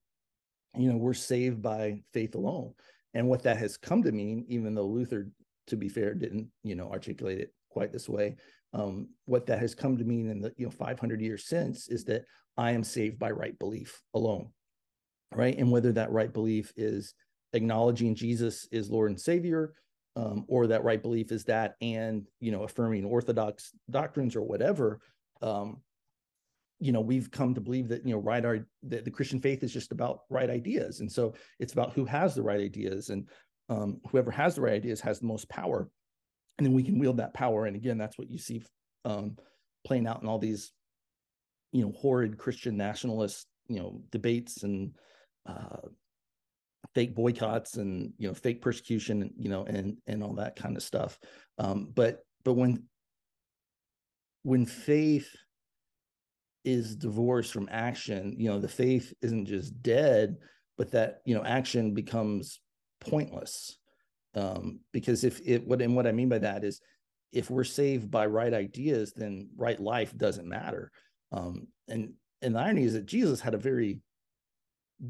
You 0.75 0.91
know, 0.91 0.97
we're 0.97 1.13
saved 1.13 1.61
by 1.61 2.01
faith 2.15 2.35
alone. 2.35 2.73
And 3.13 3.29
what 3.29 3.43
that 3.43 3.59
has 3.59 3.77
come 3.77 4.03
to 4.05 4.13
mean, 4.13 4.47
even 4.49 4.75
though 4.75 4.87
Luther, 4.87 5.29
to 5.67 5.77
be 5.77 5.91
fair, 5.91 6.15
didn't, 6.15 6.49
you 6.63 6.75
know, 6.75 6.91
articulate 6.91 7.41
it 7.41 7.53
quite 7.69 7.93
this 7.93 8.09
way. 8.09 8.37
Um, 8.73 9.11
what 9.27 9.45
that 9.47 9.59
has 9.59 9.75
come 9.75 9.99
to 9.99 10.05
mean 10.05 10.31
in 10.31 10.41
the 10.41 10.55
you 10.57 10.65
know 10.65 10.71
500 10.71 11.21
years 11.21 11.45
since 11.45 11.89
is 11.89 12.05
that 12.05 12.25
I 12.57 12.71
am 12.71 12.85
saved 12.85 13.19
by 13.19 13.33
right 13.33 13.59
belief 13.59 14.01
alone, 14.15 14.49
right? 15.35 15.59
And 15.59 15.71
whether 15.71 15.93
that 15.93 16.11
right 16.11 16.33
belief 16.33 16.73
is 16.75 17.13
acknowledging 17.53 18.15
Jesus 18.15 18.67
is 18.71 18.91
Lord 18.91 19.11
and 19.11 19.21
Savior, 19.21 19.75
um, 20.17 20.45
or 20.49 20.67
that 20.67 20.85
right 20.85 21.01
belief 21.01 21.33
is 21.33 21.45
that, 21.45 21.77
and 21.81 22.27
you 22.41 22.53
know, 22.53 22.65
affirming 22.65 23.05
Orthodox 23.05 23.73
doctrines 23.91 24.37
or 24.37 24.43
whatever. 24.43 25.01
Um, 25.41 25.81
you 26.79 26.93
know, 26.93 27.01
we've 27.01 27.31
come 27.31 27.55
to 27.55 27.61
believe 27.61 27.89
that 27.89 28.05
you 28.05 28.13
know, 28.13 28.21
right, 28.21 28.45
our 28.45 28.67
that 28.85 29.05
the 29.05 29.11
Christian 29.11 29.39
faith 29.39 29.63
is 29.63 29.73
just 29.73 29.93
about 29.93 30.21
right 30.29 30.51
ideas, 30.51 31.01
and 31.01 31.11
so 31.11 31.35
it's 31.59 31.73
about 31.73 31.93
who 31.93 32.05
has 32.05 32.35
the 32.35 32.43
right 32.43 32.61
ideas, 32.61 33.11
and 33.11 33.29
um, 33.69 34.01
whoever 34.11 34.31
has 34.31 34.55
the 34.55 34.61
right 34.61 34.75
ideas 34.75 35.01
has 35.01 35.21
the 35.21 35.27
most 35.27 35.49
power, 35.49 35.89
and 36.59 36.67
then 36.67 36.75
we 36.75 36.83
can 36.83 36.99
wield 36.99 37.19
that 37.19 37.35
power. 37.35 37.67
And 37.67 37.77
again, 37.77 37.99
that's 37.99 38.19
what 38.19 38.31
you 38.31 38.39
see 38.39 38.63
um, 39.05 39.37
playing 39.85 40.07
out 40.07 40.23
in 40.23 40.29
all 40.29 40.39
these, 40.39 40.73
you 41.73 41.83
know, 41.83 41.93
horrid 41.93 42.39
Christian 42.39 42.77
nationalist, 42.77 43.47
you 43.69 43.79
know, 43.79 44.03
debates 44.11 44.63
and 44.63 44.93
uh, 45.47 45.89
fake 46.95 47.15
boycotts 47.15 47.77
and 47.77 48.13
you 48.19 48.29
know 48.29 48.35
fake 48.35 48.61
persecution 48.61 49.33
you 49.37 49.49
know 49.49 49.65
and 49.65 49.97
and 50.07 50.23
all 50.23 50.35
that 50.35 50.57
kind 50.57 50.77
of 50.77 50.83
stuff. 50.83 51.19
Um 51.59 51.91
but 51.95 52.25
but 52.45 52.55
when 52.55 52.85
when 54.43 54.67
faith 54.67 55.35
is 56.65 56.97
divorced 56.97 57.53
from 57.53 57.69
action 57.71 58.35
you 58.39 58.49
know 58.49 58.61
the 58.61 58.69
faith 58.69 59.13
isn't 59.23 59.47
just 59.47 59.83
dead 59.83 60.37
but 60.79 60.93
that 60.93 61.21
you 61.25 61.35
know 61.35 61.45
action 61.45 61.95
becomes 61.95 62.61
pointless. 63.01 63.79
Um 64.35 64.81
because 64.93 65.25
if 65.25 65.41
it 65.45 65.67
what 65.67 65.83
and 65.83 65.97
what 65.97 66.07
i 66.07 66.13
mean 66.13 66.29
by 66.29 66.39
that 66.39 66.65
is 66.65 66.81
if 67.33 67.51
we're 67.51 67.65
saved 67.65 68.11
by 68.11 68.27
right 68.27 68.53
ideas 68.53 69.13
then 69.17 69.49
right 69.57 69.81
life 69.81 70.17
doesn't 70.17 70.49
matter. 70.49 70.91
Um 71.33 71.69
and 71.89 72.13
and 72.43 72.55
the 72.55 72.61
irony 72.61 72.85
is 72.85 72.95
that 72.95 73.07
jesus 73.07 73.41
had 73.41 73.55
a 73.55 73.59
very 73.59 74.01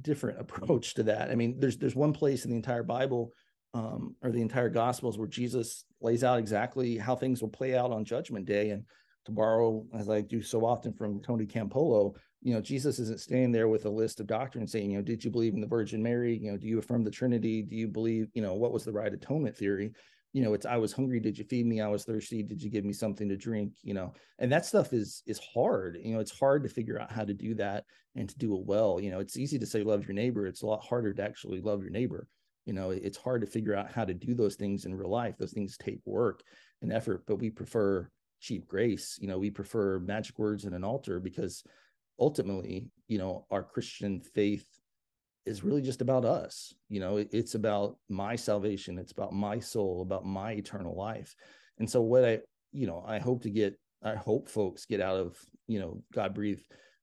different 0.00 0.40
approach 0.40 0.94
to 0.94 1.02
that 1.02 1.30
i 1.30 1.34
mean 1.34 1.58
there's 1.58 1.76
there's 1.76 1.94
one 1.94 2.12
place 2.12 2.44
in 2.44 2.50
the 2.50 2.56
entire 2.56 2.82
bible 2.82 3.32
um 3.74 4.14
or 4.22 4.30
the 4.30 4.40
entire 4.40 4.70
gospels 4.70 5.18
where 5.18 5.28
jesus 5.28 5.84
lays 6.00 6.24
out 6.24 6.38
exactly 6.38 6.96
how 6.96 7.14
things 7.14 7.42
will 7.42 7.48
play 7.48 7.76
out 7.76 7.90
on 7.90 8.04
judgment 8.04 8.46
day 8.46 8.70
and 8.70 8.84
to 9.24 9.32
borrow, 9.32 9.84
as 9.94 10.08
I 10.08 10.20
do 10.20 10.42
so 10.42 10.64
often 10.64 10.92
from 10.92 11.20
Tony 11.20 11.46
Campolo, 11.46 12.16
you 12.42 12.54
know, 12.54 12.60
Jesus 12.60 12.98
isn't 12.98 13.20
standing 13.20 13.52
there 13.52 13.68
with 13.68 13.84
a 13.84 13.90
list 13.90 14.18
of 14.18 14.26
doctrine 14.26 14.66
saying, 14.66 14.90
you 14.90 14.98
know, 14.98 15.02
did 15.02 15.24
you 15.24 15.30
believe 15.30 15.54
in 15.54 15.60
the 15.60 15.66
Virgin 15.66 16.02
Mary? 16.02 16.36
You 16.36 16.50
know, 16.50 16.56
do 16.56 16.66
you 16.66 16.78
affirm 16.78 17.04
the 17.04 17.10
Trinity? 17.10 17.62
Do 17.62 17.76
you 17.76 17.86
believe, 17.86 18.28
you 18.34 18.42
know, 18.42 18.54
what 18.54 18.72
was 18.72 18.84
the 18.84 18.92
right 18.92 19.12
atonement 19.12 19.56
theory? 19.56 19.92
You 20.32 20.42
know, 20.42 20.54
it's 20.54 20.64
I 20.64 20.76
was 20.76 20.92
hungry, 20.92 21.20
did 21.20 21.36
you 21.36 21.44
feed 21.44 21.66
me? 21.66 21.80
I 21.80 21.88
was 21.88 22.04
thirsty, 22.04 22.42
did 22.42 22.62
you 22.62 22.70
give 22.70 22.84
me 22.84 22.92
something 22.92 23.28
to 23.28 23.36
drink? 23.36 23.74
You 23.82 23.94
know, 23.94 24.14
and 24.38 24.50
that 24.50 24.64
stuff 24.64 24.92
is 24.92 25.22
is 25.26 25.40
hard. 25.54 25.98
You 26.02 26.14
know, 26.14 26.20
it's 26.20 26.38
hard 26.38 26.62
to 26.62 26.68
figure 26.68 26.98
out 27.00 27.12
how 27.12 27.24
to 27.24 27.34
do 27.34 27.54
that 27.56 27.84
and 28.16 28.28
to 28.28 28.38
do 28.38 28.54
it 28.56 28.64
well. 28.64 28.98
You 29.00 29.10
know, 29.10 29.20
it's 29.20 29.36
easy 29.36 29.58
to 29.58 29.66
say 29.66 29.82
love 29.82 30.06
your 30.06 30.14
neighbor. 30.14 30.46
It's 30.46 30.62
a 30.62 30.66
lot 30.66 30.82
harder 30.82 31.12
to 31.12 31.22
actually 31.22 31.60
love 31.60 31.82
your 31.82 31.90
neighbor. 31.90 32.28
You 32.64 32.72
know, 32.72 32.90
it's 32.90 33.18
hard 33.18 33.40
to 33.40 33.46
figure 33.46 33.74
out 33.74 33.90
how 33.90 34.04
to 34.04 34.14
do 34.14 34.34
those 34.34 34.54
things 34.54 34.84
in 34.84 34.94
real 34.94 35.10
life. 35.10 35.36
Those 35.36 35.52
things 35.52 35.76
take 35.76 36.00
work 36.04 36.42
and 36.80 36.92
effort, 36.92 37.24
but 37.26 37.36
we 37.36 37.50
prefer 37.50 38.08
cheap 38.40 38.66
grace. 38.68 39.18
You 39.20 39.28
know, 39.28 39.38
we 39.38 39.50
prefer 39.50 39.98
magic 39.98 40.38
words 40.38 40.64
and 40.64 40.74
an 40.74 40.84
altar 40.84 41.18
because 41.18 41.64
ultimately, 42.18 42.88
you 43.08 43.18
know, 43.18 43.46
our 43.50 43.62
Christian 43.62 44.20
faith 44.20 44.66
is 45.46 45.64
really 45.64 45.82
just 45.82 46.00
about 46.00 46.24
us. 46.24 46.72
You 46.88 47.00
know, 47.00 47.16
it, 47.18 47.28
it's 47.32 47.54
about 47.54 47.96
my 48.08 48.36
salvation, 48.36 48.98
it's 48.98 49.12
about 49.12 49.32
my 49.32 49.58
soul, 49.58 50.02
about 50.02 50.24
my 50.24 50.52
eternal 50.52 50.96
life. 50.96 51.34
And 51.78 51.88
so, 51.88 52.00
what 52.00 52.24
I, 52.24 52.40
you 52.72 52.86
know, 52.86 53.04
I 53.06 53.18
hope 53.18 53.42
to 53.42 53.50
get, 53.50 53.78
I 54.02 54.14
hope 54.14 54.48
folks 54.48 54.86
get 54.86 55.00
out 55.00 55.16
of, 55.16 55.36
you 55.66 55.80
know, 55.80 56.02
God 56.12 56.34
breathe 56.34 56.60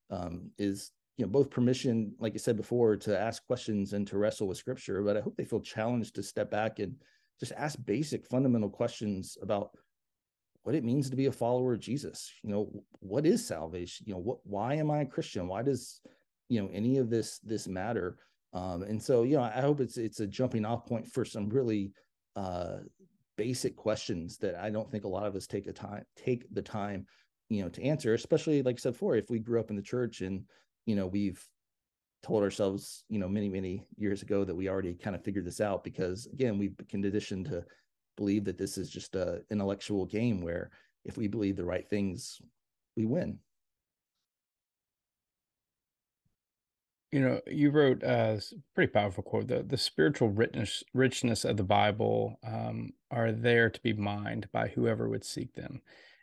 um, 0.09 0.51
is, 0.57 0.91
you 1.17 1.25
know, 1.25 1.31
both 1.31 1.49
permission, 1.49 2.13
like 2.19 2.33
I 2.33 2.37
said 2.37 2.57
before, 2.57 2.95
to 2.97 3.19
ask 3.19 3.45
questions 3.45 3.93
and 3.93 4.07
to 4.07 4.17
wrestle 4.17 4.47
with 4.47 4.57
scripture, 4.57 5.01
but 5.03 5.17
I 5.17 5.21
hope 5.21 5.35
they 5.35 5.45
feel 5.45 5.59
challenged 5.59 6.15
to 6.15 6.23
step 6.23 6.49
back 6.49 6.79
and 6.79 6.95
just 7.39 7.51
ask 7.57 7.77
basic 7.85 8.25
fundamental 8.25 8.69
questions 8.69 9.37
about 9.41 9.71
what 10.63 10.75
it 10.75 10.83
means 10.83 11.09
to 11.09 11.15
be 11.15 11.27
a 11.27 11.31
follower 11.31 11.73
of 11.73 11.79
Jesus. 11.79 12.31
You 12.43 12.51
know, 12.51 12.83
what 12.99 13.25
is 13.25 13.45
salvation? 13.45 14.05
You 14.07 14.13
know, 14.13 14.19
what 14.19 14.39
why 14.43 14.75
am 14.75 14.91
I 14.91 15.01
a 15.01 15.05
Christian? 15.05 15.47
Why 15.47 15.63
does 15.63 16.01
you 16.49 16.61
know 16.61 16.69
any 16.73 16.97
of 16.97 17.09
this 17.09 17.39
this 17.39 17.67
matter? 17.67 18.17
Um, 18.53 18.83
and 18.83 19.01
so, 19.01 19.23
you 19.23 19.37
know, 19.37 19.43
I 19.43 19.61
hope 19.61 19.79
it's 19.79 19.97
it's 19.97 20.19
a 20.19 20.27
jumping 20.27 20.65
off 20.65 20.85
point 20.85 21.07
for 21.07 21.23
some 21.23 21.49
really 21.49 21.91
uh, 22.35 22.77
basic 23.37 23.75
questions 23.75 24.37
that 24.39 24.55
I 24.55 24.69
don't 24.69 24.89
think 24.89 25.03
a 25.03 25.09
lot 25.09 25.25
of 25.25 25.35
us 25.35 25.47
take 25.47 25.67
a 25.67 25.73
time 25.73 26.03
take 26.15 26.51
the 26.53 26.61
time, 26.61 27.05
you 27.49 27.61
know, 27.61 27.69
to 27.69 27.83
answer. 27.83 28.13
Especially 28.13 28.63
like 28.63 28.75
I 28.75 28.79
said 28.79 28.93
before, 28.93 29.15
if 29.15 29.29
we 29.29 29.39
grew 29.39 29.59
up 29.59 29.69
in 29.69 29.75
the 29.75 29.81
church 29.81 30.21
and 30.21 30.43
you 30.85 30.95
know 30.95 31.07
we've 31.07 31.43
told 32.23 32.43
ourselves, 32.43 33.03
you 33.07 33.19
know, 33.19 33.29
many 33.29 33.49
many 33.49 33.85
years 33.97 34.23
ago 34.23 34.43
that 34.43 34.55
we 34.55 34.67
already 34.67 34.95
kind 34.95 35.15
of 35.15 35.23
figured 35.23 35.45
this 35.45 35.61
out 35.61 35.83
because 35.83 36.27
again 36.33 36.57
we've 36.57 36.75
been 36.75 36.87
conditioned 36.87 37.45
to 37.45 37.63
believe 38.17 38.45
that 38.45 38.57
this 38.57 38.77
is 38.77 38.89
just 38.89 39.15
a 39.15 39.41
intellectual 39.51 40.05
game 40.05 40.41
where 40.41 40.71
if 41.05 41.17
we 41.17 41.27
believe 41.27 41.55
the 41.55 41.63
right 41.63 41.87
things, 41.87 42.41
we 42.97 43.05
win. 43.05 43.39
You 47.11 47.21
know, 47.21 47.41
you 47.47 47.71
wrote 47.71 48.03
a 48.03 48.41
pretty 48.75 48.91
powerful 48.91 49.23
quote. 49.23 49.47
The, 49.47 49.63
the 49.63 49.77
spiritual 49.77 50.29
richness, 50.29 50.83
richness 50.93 51.43
of 51.43 51.57
the 51.57 51.63
Bible 51.63 52.39
um, 52.43 52.91
are 53.09 53.31
there 53.31 53.69
to 53.69 53.81
be 53.81 53.93
mined 53.93 54.47
by 54.51 54.67
whoever 54.67 55.09
would 55.09 55.25
seek 55.25 55.55
them. 55.55 55.81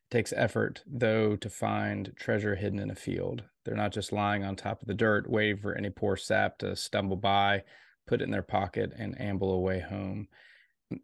It 0.08 0.14
takes 0.14 0.32
effort, 0.32 0.82
though, 0.86 1.34
to 1.34 1.50
find 1.50 2.12
treasure 2.16 2.54
hidden 2.54 2.78
in 2.78 2.90
a 2.90 2.94
field. 2.94 3.42
They're 3.64 3.74
not 3.74 3.92
just 3.92 4.12
lying 4.12 4.44
on 4.44 4.54
top 4.54 4.80
of 4.80 4.86
the 4.86 4.94
dirt, 4.94 5.28
waiting 5.28 5.58
for 5.58 5.74
any 5.74 5.90
poor 5.90 6.16
sap 6.16 6.58
to 6.58 6.76
stumble 6.76 7.16
by, 7.16 7.64
put 8.06 8.20
it 8.20 8.24
in 8.24 8.30
their 8.30 8.42
pocket, 8.42 8.92
and 8.96 9.20
amble 9.20 9.52
away 9.52 9.80
home 9.80 10.28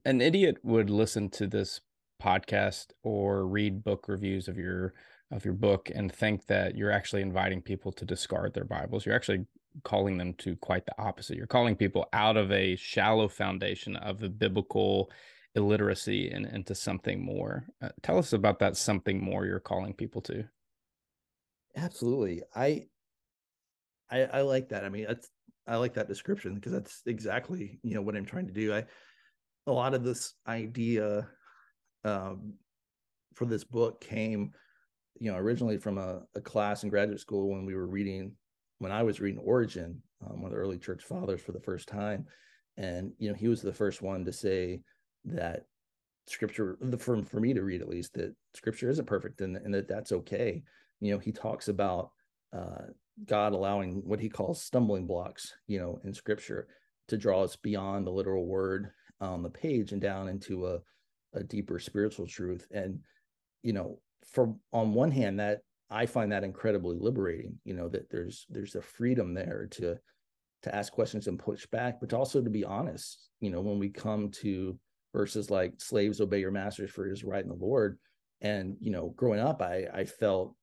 an 0.04 0.20
idiot 0.20 0.58
would 0.62 0.90
listen 0.90 1.28
to 1.30 1.46
this 1.46 1.80
podcast 2.22 2.88
or 3.02 3.46
read 3.46 3.82
book 3.82 4.06
reviews 4.08 4.48
of 4.48 4.56
your 4.56 4.94
of 5.30 5.44
your 5.44 5.54
book 5.54 5.90
and 5.92 6.12
think 6.12 6.46
that 6.46 6.76
you're 6.76 6.90
actually 6.90 7.22
inviting 7.22 7.60
people 7.60 7.90
to 7.90 8.04
discard 8.04 8.54
their 8.54 8.64
bibles 8.64 9.04
you're 9.04 9.14
actually 9.14 9.44
calling 9.84 10.18
them 10.18 10.34
to 10.34 10.56
quite 10.56 10.86
the 10.86 10.94
opposite. 10.98 11.36
You're 11.36 11.46
calling 11.46 11.76
people 11.76 12.08
out 12.12 12.36
of 12.36 12.50
a 12.52 12.76
shallow 12.76 13.28
foundation 13.28 13.96
of 13.96 14.22
a 14.22 14.28
biblical 14.28 15.10
illiteracy 15.54 16.30
and 16.30 16.46
into 16.46 16.74
something 16.74 17.24
more. 17.24 17.66
Uh, 17.80 17.90
tell 18.02 18.18
us 18.18 18.32
about 18.32 18.58
that 18.60 18.76
something 18.76 19.22
more 19.22 19.44
you're 19.46 19.60
calling 19.60 19.92
people 19.92 20.22
to. 20.22 20.44
Absolutely. 21.76 22.42
I 22.54 22.86
i, 24.10 24.20
I 24.24 24.40
like 24.42 24.68
that. 24.70 24.84
I 24.84 24.88
mean 24.88 25.06
that's 25.08 25.28
i 25.66 25.76
like 25.76 25.94
that 25.94 26.08
description 26.08 26.56
because 26.56 26.72
that's 26.72 27.02
exactly 27.06 27.78
you 27.84 27.94
know 27.94 28.02
what 28.02 28.16
i'm 28.16 28.24
trying 28.24 28.48
to 28.48 28.52
do. 28.52 28.74
I 28.74 28.84
a 29.66 29.72
lot 29.72 29.94
of 29.94 30.02
this 30.02 30.34
idea 30.46 31.28
um, 32.04 32.54
for 33.34 33.46
this 33.46 33.64
book 33.64 34.00
came, 34.00 34.52
you 35.18 35.30
know, 35.30 35.38
originally 35.38 35.78
from 35.78 35.98
a, 35.98 36.22
a, 36.34 36.40
class 36.40 36.82
in 36.82 36.90
graduate 36.90 37.20
school 37.20 37.50
when 37.50 37.64
we 37.64 37.74
were 37.74 37.86
reading, 37.86 38.32
when 38.82 38.90
I 38.90 39.04
was 39.04 39.20
reading 39.20 39.40
Origen, 39.44 40.02
um, 40.26 40.42
one 40.42 40.46
of 40.46 40.50
the 40.50 40.56
early 40.56 40.76
church 40.76 41.04
fathers 41.04 41.40
for 41.40 41.52
the 41.52 41.60
first 41.60 41.86
time. 41.86 42.26
And, 42.76 43.12
you 43.18 43.28
know, 43.28 43.36
he 43.36 43.46
was 43.46 43.62
the 43.62 43.72
first 43.72 44.02
one 44.02 44.24
to 44.24 44.32
say 44.32 44.80
that 45.24 45.66
scripture, 46.26 46.76
the, 46.80 46.98
for, 46.98 47.22
for 47.22 47.38
me 47.38 47.54
to 47.54 47.62
read 47.62 47.80
at 47.80 47.88
least, 47.88 48.14
that 48.14 48.34
scripture 48.56 48.90
isn't 48.90 49.06
perfect 49.06 49.40
and, 49.40 49.56
and 49.56 49.72
that 49.72 49.86
that's 49.86 50.10
okay. 50.10 50.64
You 50.98 51.12
know, 51.12 51.20
he 51.20 51.30
talks 51.30 51.68
about 51.68 52.10
uh, 52.52 52.86
God 53.24 53.52
allowing 53.52 54.02
what 54.04 54.18
he 54.18 54.28
calls 54.28 54.64
stumbling 54.64 55.06
blocks, 55.06 55.54
you 55.68 55.78
know, 55.78 56.00
in 56.02 56.12
scripture 56.12 56.66
to 57.06 57.16
draw 57.16 57.44
us 57.44 57.54
beyond 57.54 58.04
the 58.04 58.10
literal 58.10 58.46
word 58.46 58.90
on 59.20 59.44
the 59.44 59.50
page 59.50 59.92
and 59.92 60.02
down 60.02 60.26
into 60.26 60.66
a, 60.66 60.80
a 61.34 61.44
deeper 61.44 61.78
spiritual 61.78 62.26
truth. 62.26 62.66
And, 62.72 62.98
you 63.62 63.74
know, 63.74 64.00
for 64.26 64.56
on 64.72 64.92
one 64.92 65.12
hand, 65.12 65.38
that 65.38 65.60
I 65.92 66.06
find 66.06 66.32
that 66.32 66.44
incredibly 66.44 66.96
liberating, 66.98 67.58
you 67.64 67.74
know, 67.74 67.88
that 67.90 68.10
there's 68.10 68.46
there's 68.48 68.74
a 68.74 68.82
freedom 68.82 69.34
there 69.34 69.68
to 69.72 69.96
to 70.62 70.74
ask 70.74 70.92
questions 70.92 71.26
and 71.26 71.38
push 71.38 71.66
back, 71.66 72.00
but 72.00 72.12
also 72.12 72.40
to 72.40 72.50
be 72.50 72.64
honest, 72.64 73.28
you 73.40 73.50
know, 73.50 73.60
when 73.60 73.78
we 73.78 73.90
come 73.90 74.30
to 74.30 74.78
verses 75.12 75.50
like 75.50 75.74
slaves 75.78 76.20
obey 76.20 76.40
your 76.40 76.50
masters 76.50 76.90
for 76.90 77.04
his 77.04 77.24
right 77.24 77.42
in 77.42 77.48
the 77.48 77.54
Lord. 77.54 77.98
And, 78.40 78.76
you 78.80 78.90
know, 78.90 79.12
growing 79.16 79.40
up, 79.40 79.60
I 79.60 79.86
I 79.92 80.04
felt 80.04 80.56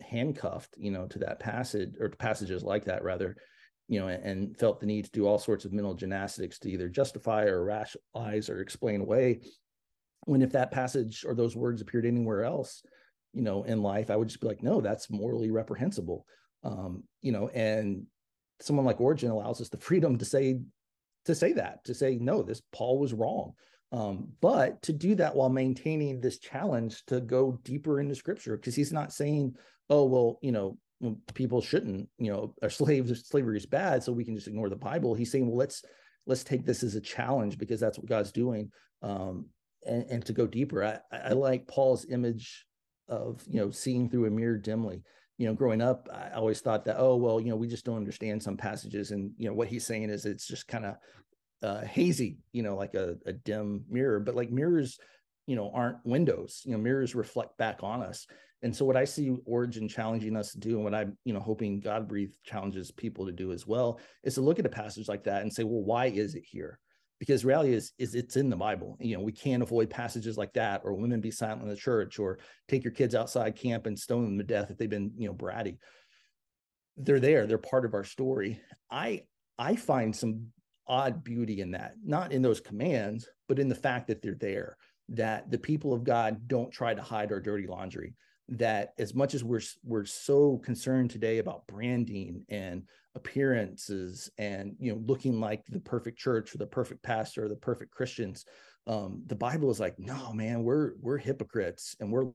handcuffed, 0.00 0.74
you 0.76 0.90
know, 0.90 1.06
to 1.06 1.20
that 1.20 1.40
passage 1.40 1.94
or 1.98 2.10
passages 2.10 2.62
like 2.62 2.84
that 2.84 3.02
rather 3.02 3.36
you 3.88 3.98
know, 3.98 4.08
and 4.08 4.54
felt 4.58 4.80
the 4.80 4.86
need 4.86 5.06
to 5.06 5.10
do 5.10 5.26
all 5.26 5.38
sorts 5.38 5.64
of 5.64 5.72
mental 5.72 5.94
gymnastics 5.94 6.58
to 6.58 6.70
either 6.70 6.90
justify 6.90 7.44
or 7.44 7.64
rationalize 7.64 8.50
or 8.50 8.60
explain 8.60 9.00
away. 9.00 9.40
When 10.26 10.42
if 10.42 10.52
that 10.52 10.70
passage 10.70 11.24
or 11.26 11.34
those 11.34 11.56
words 11.56 11.80
appeared 11.80 12.04
anywhere 12.04 12.44
else, 12.44 12.82
you 13.32 13.42
know, 13.42 13.62
in 13.64 13.82
life, 13.82 14.10
I 14.10 14.16
would 14.16 14.28
just 14.28 14.40
be 14.40 14.48
like, 14.48 14.62
no, 14.62 14.80
that's 14.80 15.10
morally 15.10 15.50
reprehensible. 15.50 16.24
Um, 16.64 17.04
you 17.20 17.32
know, 17.32 17.48
and 17.48 18.06
someone 18.60 18.86
like 18.86 19.00
Origen 19.00 19.30
allows 19.30 19.60
us 19.60 19.68
the 19.68 19.76
freedom 19.76 20.18
to 20.18 20.24
say 20.24 20.60
to 21.24 21.34
say 21.34 21.52
that, 21.52 21.84
to 21.84 21.94
say, 21.94 22.18
no, 22.20 22.42
this 22.42 22.62
Paul 22.72 22.98
was 22.98 23.12
wrong. 23.12 23.52
Um, 23.92 24.28
but 24.40 24.82
to 24.82 24.92
do 24.92 25.14
that 25.16 25.34
while 25.34 25.48
maintaining 25.48 26.20
this 26.20 26.38
challenge 26.38 27.04
to 27.06 27.20
go 27.20 27.58
deeper 27.64 28.00
into 28.00 28.14
scripture, 28.14 28.56
because 28.56 28.74
he's 28.74 28.92
not 28.92 29.12
saying, 29.12 29.54
oh, 29.88 30.04
well, 30.04 30.38
you 30.42 30.52
know, 30.52 30.78
people 31.34 31.60
shouldn't, 31.60 32.08
you 32.18 32.32
know, 32.32 32.54
are 32.62 32.70
slaves, 32.70 33.28
slavery 33.28 33.56
is 33.56 33.66
bad, 33.66 34.02
so 34.02 34.12
we 34.12 34.24
can 34.24 34.34
just 34.34 34.48
ignore 34.48 34.68
the 34.68 34.76
Bible. 34.76 35.14
He's 35.14 35.30
saying, 35.30 35.46
well, 35.46 35.56
let's 35.56 35.82
let's 36.26 36.44
take 36.44 36.66
this 36.66 36.82
as 36.82 36.94
a 36.94 37.00
challenge 37.00 37.56
because 37.56 37.80
that's 37.80 37.98
what 37.98 38.08
God's 38.08 38.32
doing. 38.32 38.70
Um, 39.02 39.46
and, 39.86 40.04
and 40.10 40.26
to 40.26 40.32
go 40.32 40.46
deeper, 40.46 40.84
I, 40.84 41.00
I 41.16 41.32
like 41.32 41.68
Paul's 41.68 42.04
image 42.10 42.66
of 43.08 43.42
you 43.48 43.60
know 43.60 43.70
seeing 43.70 44.08
through 44.08 44.26
a 44.26 44.30
mirror 44.30 44.58
dimly. 44.58 45.02
You 45.36 45.46
know, 45.46 45.54
growing 45.54 45.80
up, 45.80 46.08
I 46.12 46.34
always 46.34 46.60
thought 46.60 46.84
that, 46.86 46.96
oh, 46.98 47.14
well, 47.14 47.40
you 47.40 47.48
know, 47.48 47.54
we 47.54 47.68
just 47.68 47.84
don't 47.84 47.96
understand 47.96 48.42
some 48.42 48.56
passages. 48.56 49.12
And, 49.12 49.30
you 49.36 49.46
know, 49.46 49.54
what 49.54 49.68
he's 49.68 49.86
saying 49.86 50.10
is 50.10 50.24
it's 50.24 50.48
just 50.48 50.66
kind 50.66 50.84
of 50.84 50.96
uh, 51.62 51.82
hazy, 51.82 52.38
you 52.50 52.64
know, 52.64 52.74
like 52.74 52.94
a, 52.94 53.14
a 53.24 53.34
dim 53.34 53.84
mirror. 53.88 54.18
But 54.18 54.34
like 54.34 54.50
mirrors 54.50 54.98
you 55.48 55.56
know 55.56 55.72
aren't 55.74 55.96
windows 56.04 56.62
you 56.64 56.72
know 56.72 56.78
mirrors 56.78 57.14
reflect 57.14 57.56
back 57.56 57.78
on 57.82 58.02
us 58.02 58.26
and 58.62 58.76
so 58.76 58.84
what 58.84 58.98
i 58.98 59.04
see 59.04 59.34
Origen 59.46 59.88
challenging 59.88 60.36
us 60.36 60.52
to 60.52 60.58
do 60.58 60.74
and 60.74 60.84
what 60.84 60.94
i'm 60.94 61.16
you 61.24 61.32
know 61.32 61.40
hoping 61.40 61.80
god 61.80 62.06
breathe 62.06 62.30
challenges 62.44 62.92
people 62.92 63.24
to 63.24 63.32
do 63.32 63.50
as 63.50 63.66
well 63.66 63.98
is 64.22 64.34
to 64.34 64.42
look 64.42 64.58
at 64.58 64.66
a 64.66 64.68
passage 64.70 65.08
like 65.08 65.24
that 65.24 65.42
and 65.42 65.52
say 65.52 65.64
well 65.64 65.82
why 65.82 66.06
is 66.06 66.34
it 66.34 66.44
here 66.44 66.78
because 67.18 67.44
reality 67.44 67.74
is 67.74 67.92
is 67.98 68.14
it's 68.14 68.36
in 68.36 68.50
the 68.50 68.56
bible. 68.56 68.96
You 69.00 69.16
know 69.16 69.22
we 69.22 69.32
can't 69.32 69.62
avoid 69.62 69.90
passages 69.90 70.36
like 70.36 70.52
that 70.54 70.82
or 70.84 70.94
women 70.94 71.20
be 71.20 71.30
silent 71.30 71.62
in 71.62 71.68
the 71.68 71.76
church 71.76 72.18
or 72.18 72.38
take 72.68 72.84
your 72.84 72.92
kids 72.92 73.14
outside 73.14 73.56
camp 73.56 73.86
and 73.86 73.98
stone 73.98 74.24
them 74.24 74.38
to 74.38 74.44
death 74.44 74.70
if 74.70 74.78
they've 74.78 74.88
been 74.88 75.12
you 75.16 75.28
know 75.28 75.34
bratty. 75.34 75.78
They're 76.96 77.20
there. 77.20 77.46
They're 77.46 77.58
part 77.58 77.84
of 77.84 77.94
our 77.94 78.04
story. 78.04 78.60
I 78.90 79.22
i 79.58 79.76
find 79.76 80.14
some 80.14 80.46
odd 80.86 81.22
beauty 81.22 81.60
in 81.60 81.72
that. 81.72 81.94
Not 82.04 82.32
in 82.32 82.42
those 82.42 82.60
commands 82.60 83.28
but 83.48 83.58
in 83.58 83.68
the 83.68 83.74
fact 83.74 84.06
that 84.08 84.22
they're 84.22 84.34
there 84.34 84.76
that 85.10 85.50
the 85.50 85.58
people 85.58 85.92
of 85.92 86.04
God 86.04 86.46
don't 86.46 86.70
try 86.70 86.94
to 86.94 87.02
hide 87.02 87.32
our 87.32 87.40
dirty 87.40 87.66
laundry. 87.66 88.14
That 88.50 88.94
as 88.98 89.14
much 89.14 89.34
as 89.34 89.44
we're 89.44 89.60
we're 89.84 90.06
so 90.06 90.58
concerned 90.58 91.10
today 91.10 91.38
about 91.38 91.66
branding 91.66 92.44
and 92.48 92.84
appearances 93.14 94.30
and 94.38 94.74
you 94.78 94.92
know 94.92 95.02
looking 95.04 95.38
like 95.38 95.64
the 95.68 95.80
perfect 95.80 96.18
church 96.18 96.54
or 96.54 96.58
the 96.58 96.66
perfect 96.66 97.02
pastor 97.02 97.44
or 97.44 97.48
the 97.48 97.56
perfect 97.56 97.90
Christians, 97.90 98.46
um, 98.86 99.22
the 99.26 99.34
Bible 99.34 99.70
is 99.70 99.80
like, 99.80 99.98
no, 99.98 100.32
man, 100.32 100.62
we're 100.62 100.92
we're 101.00 101.18
hypocrites 101.18 101.94
and 102.00 102.10
we're 102.10 102.30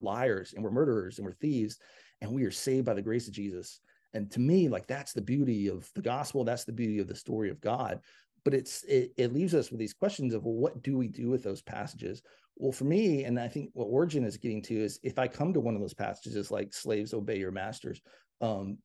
liars 0.00 0.54
and 0.54 0.64
we're 0.64 0.70
murderers 0.70 1.18
and 1.18 1.26
we're 1.26 1.32
thieves, 1.34 1.76
and 2.22 2.32
we 2.32 2.44
are 2.44 2.50
saved 2.50 2.86
by 2.86 2.94
the 2.94 3.02
grace 3.02 3.28
of 3.28 3.34
Jesus. 3.34 3.80
And 4.14 4.30
to 4.32 4.40
me, 4.40 4.68
like 4.68 4.86
that's 4.86 5.12
the 5.12 5.20
beauty 5.20 5.68
of 5.68 5.90
the 5.94 6.02
gospel. 6.02 6.42
That's 6.42 6.64
the 6.64 6.72
beauty 6.72 7.00
of 7.00 7.06
the 7.06 7.14
story 7.14 7.50
of 7.50 7.60
God 7.60 8.00
but 8.44 8.54
it's 8.54 8.82
it, 8.84 9.12
it 9.16 9.32
leaves 9.32 9.54
us 9.54 9.70
with 9.70 9.78
these 9.78 9.92
questions 9.92 10.34
of 10.34 10.44
well 10.44 10.54
what 10.54 10.82
do 10.82 10.96
we 10.96 11.08
do 11.08 11.28
with 11.28 11.42
those 11.42 11.62
passages 11.62 12.22
well 12.56 12.72
for 12.72 12.84
me 12.84 13.24
and 13.24 13.38
i 13.38 13.48
think 13.48 13.70
what 13.72 13.86
Origen 13.86 14.24
is 14.24 14.36
getting 14.36 14.62
to 14.62 14.74
is 14.74 14.98
if 15.02 15.18
i 15.18 15.26
come 15.26 15.52
to 15.52 15.60
one 15.60 15.74
of 15.74 15.80
those 15.80 15.94
passages 15.94 16.50
like 16.50 16.72
slaves 16.72 17.14
obey 17.14 17.38
your 17.38 17.52
masters 17.52 18.00
um 18.40 18.78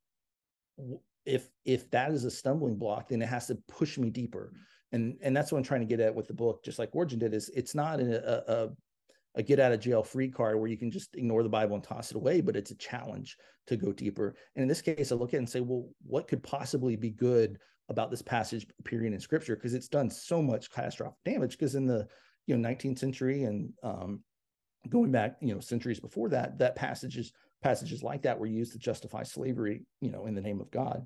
if 1.25 1.49
if 1.65 1.89
that 1.91 2.11
is 2.11 2.23
a 2.23 2.31
stumbling 2.31 2.75
block 2.75 3.09
then 3.09 3.21
it 3.21 3.27
has 3.27 3.47
to 3.47 3.55
push 3.67 3.97
me 3.97 4.09
deeper. 4.09 4.53
And 4.91 5.17
and 5.21 5.35
that's 5.35 5.51
what 5.51 5.57
i'm 5.57 5.63
trying 5.63 5.81
to 5.81 5.87
get 5.87 5.99
at 5.99 6.13
with 6.13 6.27
the 6.27 6.33
book 6.33 6.63
just 6.63 6.79
like 6.79 6.95
Origen 6.95 7.19
did 7.19 7.33
is 7.33 7.49
it's 7.49 7.75
not 7.75 7.99
a, 7.99 8.51
a, 8.51 8.69
a 9.35 9.43
get 9.43 9.59
out 9.59 9.71
of 9.71 9.79
jail 9.79 10.03
free 10.03 10.29
card 10.29 10.57
where 10.57 10.69
you 10.69 10.77
can 10.77 10.91
just 10.91 11.15
ignore 11.15 11.43
the 11.43 11.49
bible 11.49 11.75
and 11.75 11.83
toss 11.83 12.11
it 12.11 12.17
away 12.17 12.39
but 12.39 12.55
it's 12.55 12.71
a 12.71 12.75
challenge 12.75 13.35
to 13.67 13.75
go 13.75 13.91
deeper. 13.91 14.35
And 14.55 14.61
in 14.61 14.69
this 14.69 14.81
case 14.81 15.11
i 15.11 15.15
look 15.15 15.33
at 15.33 15.35
it 15.35 15.39
and 15.39 15.49
say 15.49 15.59
well 15.59 15.89
what 16.05 16.27
could 16.27 16.43
possibly 16.43 16.95
be 16.95 17.09
good 17.09 17.57
about 17.89 18.09
this 18.09 18.21
passage 18.21 18.65
appearing 18.79 19.13
in 19.13 19.19
scripture? 19.19 19.55
Because 19.55 19.73
it's 19.73 19.87
done 19.87 20.09
so 20.09 20.41
much 20.41 20.71
catastrophic 20.71 21.23
damage 21.23 21.51
because 21.51 21.75
in 21.75 21.85
the 21.85 22.07
you 22.47 22.55
know 22.55 22.69
19th 22.69 22.99
century 22.99 23.43
and 23.43 23.71
um, 23.83 24.21
going 24.89 25.11
back 25.11 25.37
you 25.41 25.53
know 25.53 25.59
centuries 25.59 25.99
before 25.99 26.29
that 26.29 26.57
that 26.59 26.75
passages 26.75 27.31
passages 27.63 28.03
like 28.03 28.21
that 28.21 28.39
were 28.39 28.45
used 28.45 28.73
to 28.73 28.79
justify 28.79 29.23
slavery 29.23 29.85
you 30.01 30.11
know 30.11 30.25
in 30.25 30.35
the 30.35 30.41
name 30.41 30.61
of 30.61 30.69
god 30.71 31.05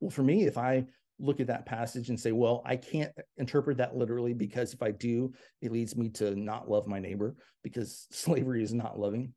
well 0.00 0.10
for 0.10 0.22
me 0.22 0.44
if 0.44 0.58
i 0.58 0.84
look 1.18 1.40
at 1.40 1.46
that 1.46 1.66
passage 1.66 2.08
and 2.08 2.18
say 2.18 2.32
well 2.32 2.62
i 2.64 2.76
can't 2.76 3.12
interpret 3.36 3.76
that 3.76 3.96
literally 3.96 4.32
because 4.32 4.72
if 4.74 4.82
i 4.82 4.90
do 4.90 5.32
it 5.62 5.72
leads 5.72 5.96
me 5.96 6.08
to 6.08 6.34
not 6.34 6.70
love 6.70 6.86
my 6.86 6.98
neighbor 6.98 7.34
because 7.62 8.06
slavery 8.10 8.62
is 8.62 8.74
not 8.74 8.98
loving 8.98 9.32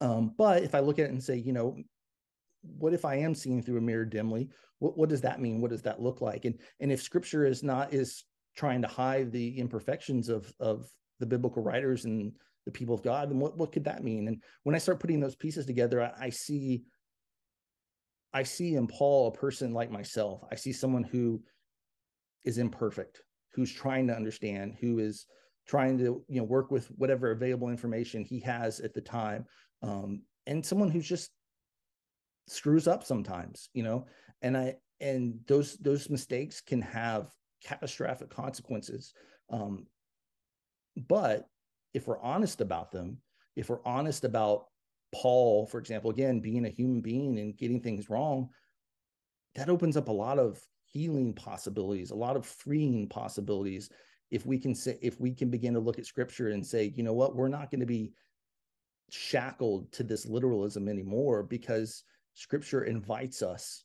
um, 0.00 0.34
but 0.36 0.62
if 0.62 0.74
i 0.74 0.80
look 0.80 0.98
at 0.98 1.06
it 1.06 1.12
and 1.12 1.22
say 1.22 1.36
you 1.36 1.52
know 1.52 1.76
what 2.78 2.94
if 2.94 3.04
I 3.04 3.16
am 3.16 3.34
seeing 3.34 3.62
through 3.62 3.78
a 3.78 3.82
mirror 3.82 4.04
dimly? 4.04 4.48
What, 4.78 4.96
what 4.96 5.08
does 5.08 5.20
that 5.22 5.40
mean? 5.40 5.60
What 5.60 5.70
does 5.70 5.82
that 5.82 6.00
look 6.00 6.20
like? 6.20 6.44
And 6.44 6.58
and 6.80 6.90
if 6.90 7.02
scripture 7.02 7.46
is 7.46 7.62
not 7.62 7.92
is 7.92 8.24
trying 8.56 8.82
to 8.82 8.88
hide 8.88 9.32
the 9.32 9.58
imperfections 9.58 10.28
of 10.28 10.52
of 10.60 10.88
the 11.20 11.26
biblical 11.26 11.62
writers 11.62 12.04
and 12.04 12.32
the 12.66 12.72
people 12.72 12.94
of 12.94 13.02
God, 13.02 13.30
and 13.30 13.40
what, 13.40 13.56
what 13.58 13.72
could 13.72 13.84
that 13.84 14.02
mean? 14.02 14.26
And 14.28 14.42
when 14.62 14.74
I 14.74 14.78
start 14.78 15.00
putting 15.00 15.20
those 15.20 15.36
pieces 15.36 15.66
together, 15.66 16.02
I, 16.02 16.26
I 16.26 16.30
see 16.30 16.84
I 18.32 18.42
see 18.42 18.74
in 18.74 18.86
Paul 18.86 19.28
a 19.28 19.32
person 19.32 19.72
like 19.72 19.90
myself. 19.90 20.42
I 20.50 20.56
see 20.56 20.72
someone 20.72 21.04
who 21.04 21.42
is 22.44 22.58
imperfect, 22.58 23.22
who's 23.52 23.72
trying 23.72 24.08
to 24.08 24.16
understand, 24.16 24.74
who 24.80 24.98
is 24.98 25.26
trying 25.66 25.98
to 25.98 26.24
you 26.28 26.40
know 26.40 26.44
work 26.44 26.70
with 26.70 26.86
whatever 26.96 27.30
available 27.30 27.68
information 27.68 28.24
he 28.24 28.40
has 28.40 28.80
at 28.80 28.94
the 28.94 29.00
time, 29.00 29.46
um, 29.82 30.22
and 30.46 30.64
someone 30.64 30.90
who's 30.90 31.08
just 31.08 31.30
screws 32.48 32.86
up 32.88 33.04
sometimes, 33.04 33.68
you 33.72 33.82
know, 33.82 34.06
and 34.42 34.56
I 34.56 34.74
and 35.00 35.38
those 35.46 35.76
those 35.76 36.10
mistakes 36.10 36.60
can 36.60 36.82
have 36.82 37.30
catastrophic 37.64 38.30
consequences. 38.30 39.12
Um, 39.50 39.86
but 41.08 41.48
if 41.92 42.06
we're 42.06 42.20
honest 42.20 42.60
about 42.60 42.92
them, 42.92 43.18
if 43.56 43.68
we're 43.68 43.84
honest 43.84 44.24
about 44.24 44.66
Paul, 45.12 45.66
for 45.66 45.78
example, 45.78 46.10
again, 46.10 46.40
being 46.40 46.66
a 46.66 46.70
human 46.70 47.00
being 47.00 47.38
and 47.38 47.56
getting 47.56 47.80
things 47.80 48.10
wrong, 48.10 48.48
that 49.54 49.68
opens 49.68 49.96
up 49.96 50.08
a 50.08 50.12
lot 50.12 50.38
of 50.38 50.60
healing 50.84 51.32
possibilities, 51.32 52.10
a 52.10 52.16
lot 52.16 52.36
of 52.36 52.46
freeing 52.46 53.08
possibilities. 53.08 53.90
If 54.30 54.46
we 54.46 54.58
can 54.58 54.74
say, 54.74 54.98
if 55.00 55.20
we 55.20 55.32
can 55.32 55.50
begin 55.50 55.74
to 55.74 55.80
look 55.80 55.98
at 55.98 56.06
scripture 56.06 56.48
and 56.48 56.66
say, 56.66 56.92
you 56.96 57.02
know 57.02 57.12
what, 57.12 57.36
we're 57.36 57.48
not 57.48 57.70
going 57.70 57.80
to 57.80 57.86
be 57.86 58.12
shackled 59.10 59.92
to 59.92 60.02
this 60.02 60.26
literalism 60.26 60.88
anymore 60.88 61.42
because 61.42 62.02
Scripture 62.34 62.84
invites 62.84 63.42
us 63.42 63.84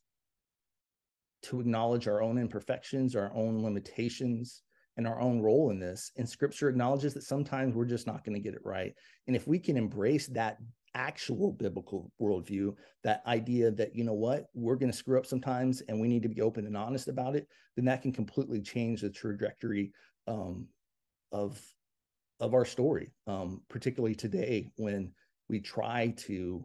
to 1.43 1.59
acknowledge 1.59 2.07
our 2.07 2.21
own 2.21 2.37
imperfections, 2.37 3.15
our 3.15 3.31
own 3.33 3.63
limitations, 3.63 4.61
and 4.97 5.07
our 5.07 5.19
own 5.21 5.41
role 5.41 5.71
in 5.71 5.79
this. 5.79 6.11
And 6.17 6.27
Scripture 6.27 6.69
acknowledges 6.69 7.13
that 7.13 7.23
sometimes 7.23 7.73
we're 7.73 7.85
just 7.85 8.07
not 8.07 8.25
going 8.25 8.35
to 8.35 8.41
get 8.41 8.53
it 8.53 8.65
right. 8.65 8.93
And 9.27 9.35
if 9.35 9.47
we 9.47 9.57
can 9.57 9.77
embrace 9.77 10.27
that 10.27 10.57
actual 10.93 11.53
biblical 11.53 12.11
worldview, 12.21 12.75
that 13.03 13.23
idea 13.25 13.71
that, 13.71 13.95
you 13.95 14.03
know 14.03 14.13
what, 14.13 14.47
we're 14.53 14.75
going 14.75 14.91
to 14.91 14.97
screw 14.97 15.17
up 15.17 15.25
sometimes 15.25 15.81
and 15.81 15.99
we 15.99 16.07
need 16.07 16.23
to 16.23 16.29
be 16.29 16.41
open 16.41 16.65
and 16.65 16.75
honest 16.75 17.07
about 17.07 17.35
it, 17.35 17.47
then 17.75 17.85
that 17.85 18.01
can 18.01 18.11
completely 18.11 18.61
change 18.61 19.01
the 19.01 19.09
trajectory 19.09 19.93
um, 20.27 20.67
of 21.31 21.61
of 22.41 22.53
our 22.53 22.65
story, 22.65 23.11
um, 23.27 23.61
particularly 23.69 24.15
today 24.15 24.71
when 24.77 25.11
we 25.49 25.59
try 25.59 26.13
to 26.17 26.63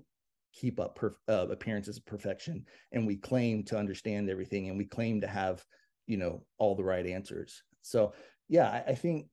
keep 0.55 0.79
up 0.79 0.99
perf- 0.99 1.17
uh, 1.29 1.47
appearances 1.51 1.97
of 1.99 2.07
perfection 2.07 2.65
and 2.93 3.07
we 3.07 3.17
claim 3.17 3.63
to 3.65 3.77
understand 3.77 4.31
everything 4.31 4.69
and 4.69 4.79
we 4.79 4.85
claim 4.85 5.21
to 5.21 5.27
have 5.27 5.65
you 6.07 6.17
know 6.17 6.45
all 6.59 6.75
the 6.75 6.85
right 6.85 7.07
answers. 7.07 7.63
So 7.83 8.13
yeah 8.49 8.69
i, 8.71 8.91
I 8.91 8.95
think 8.95 9.27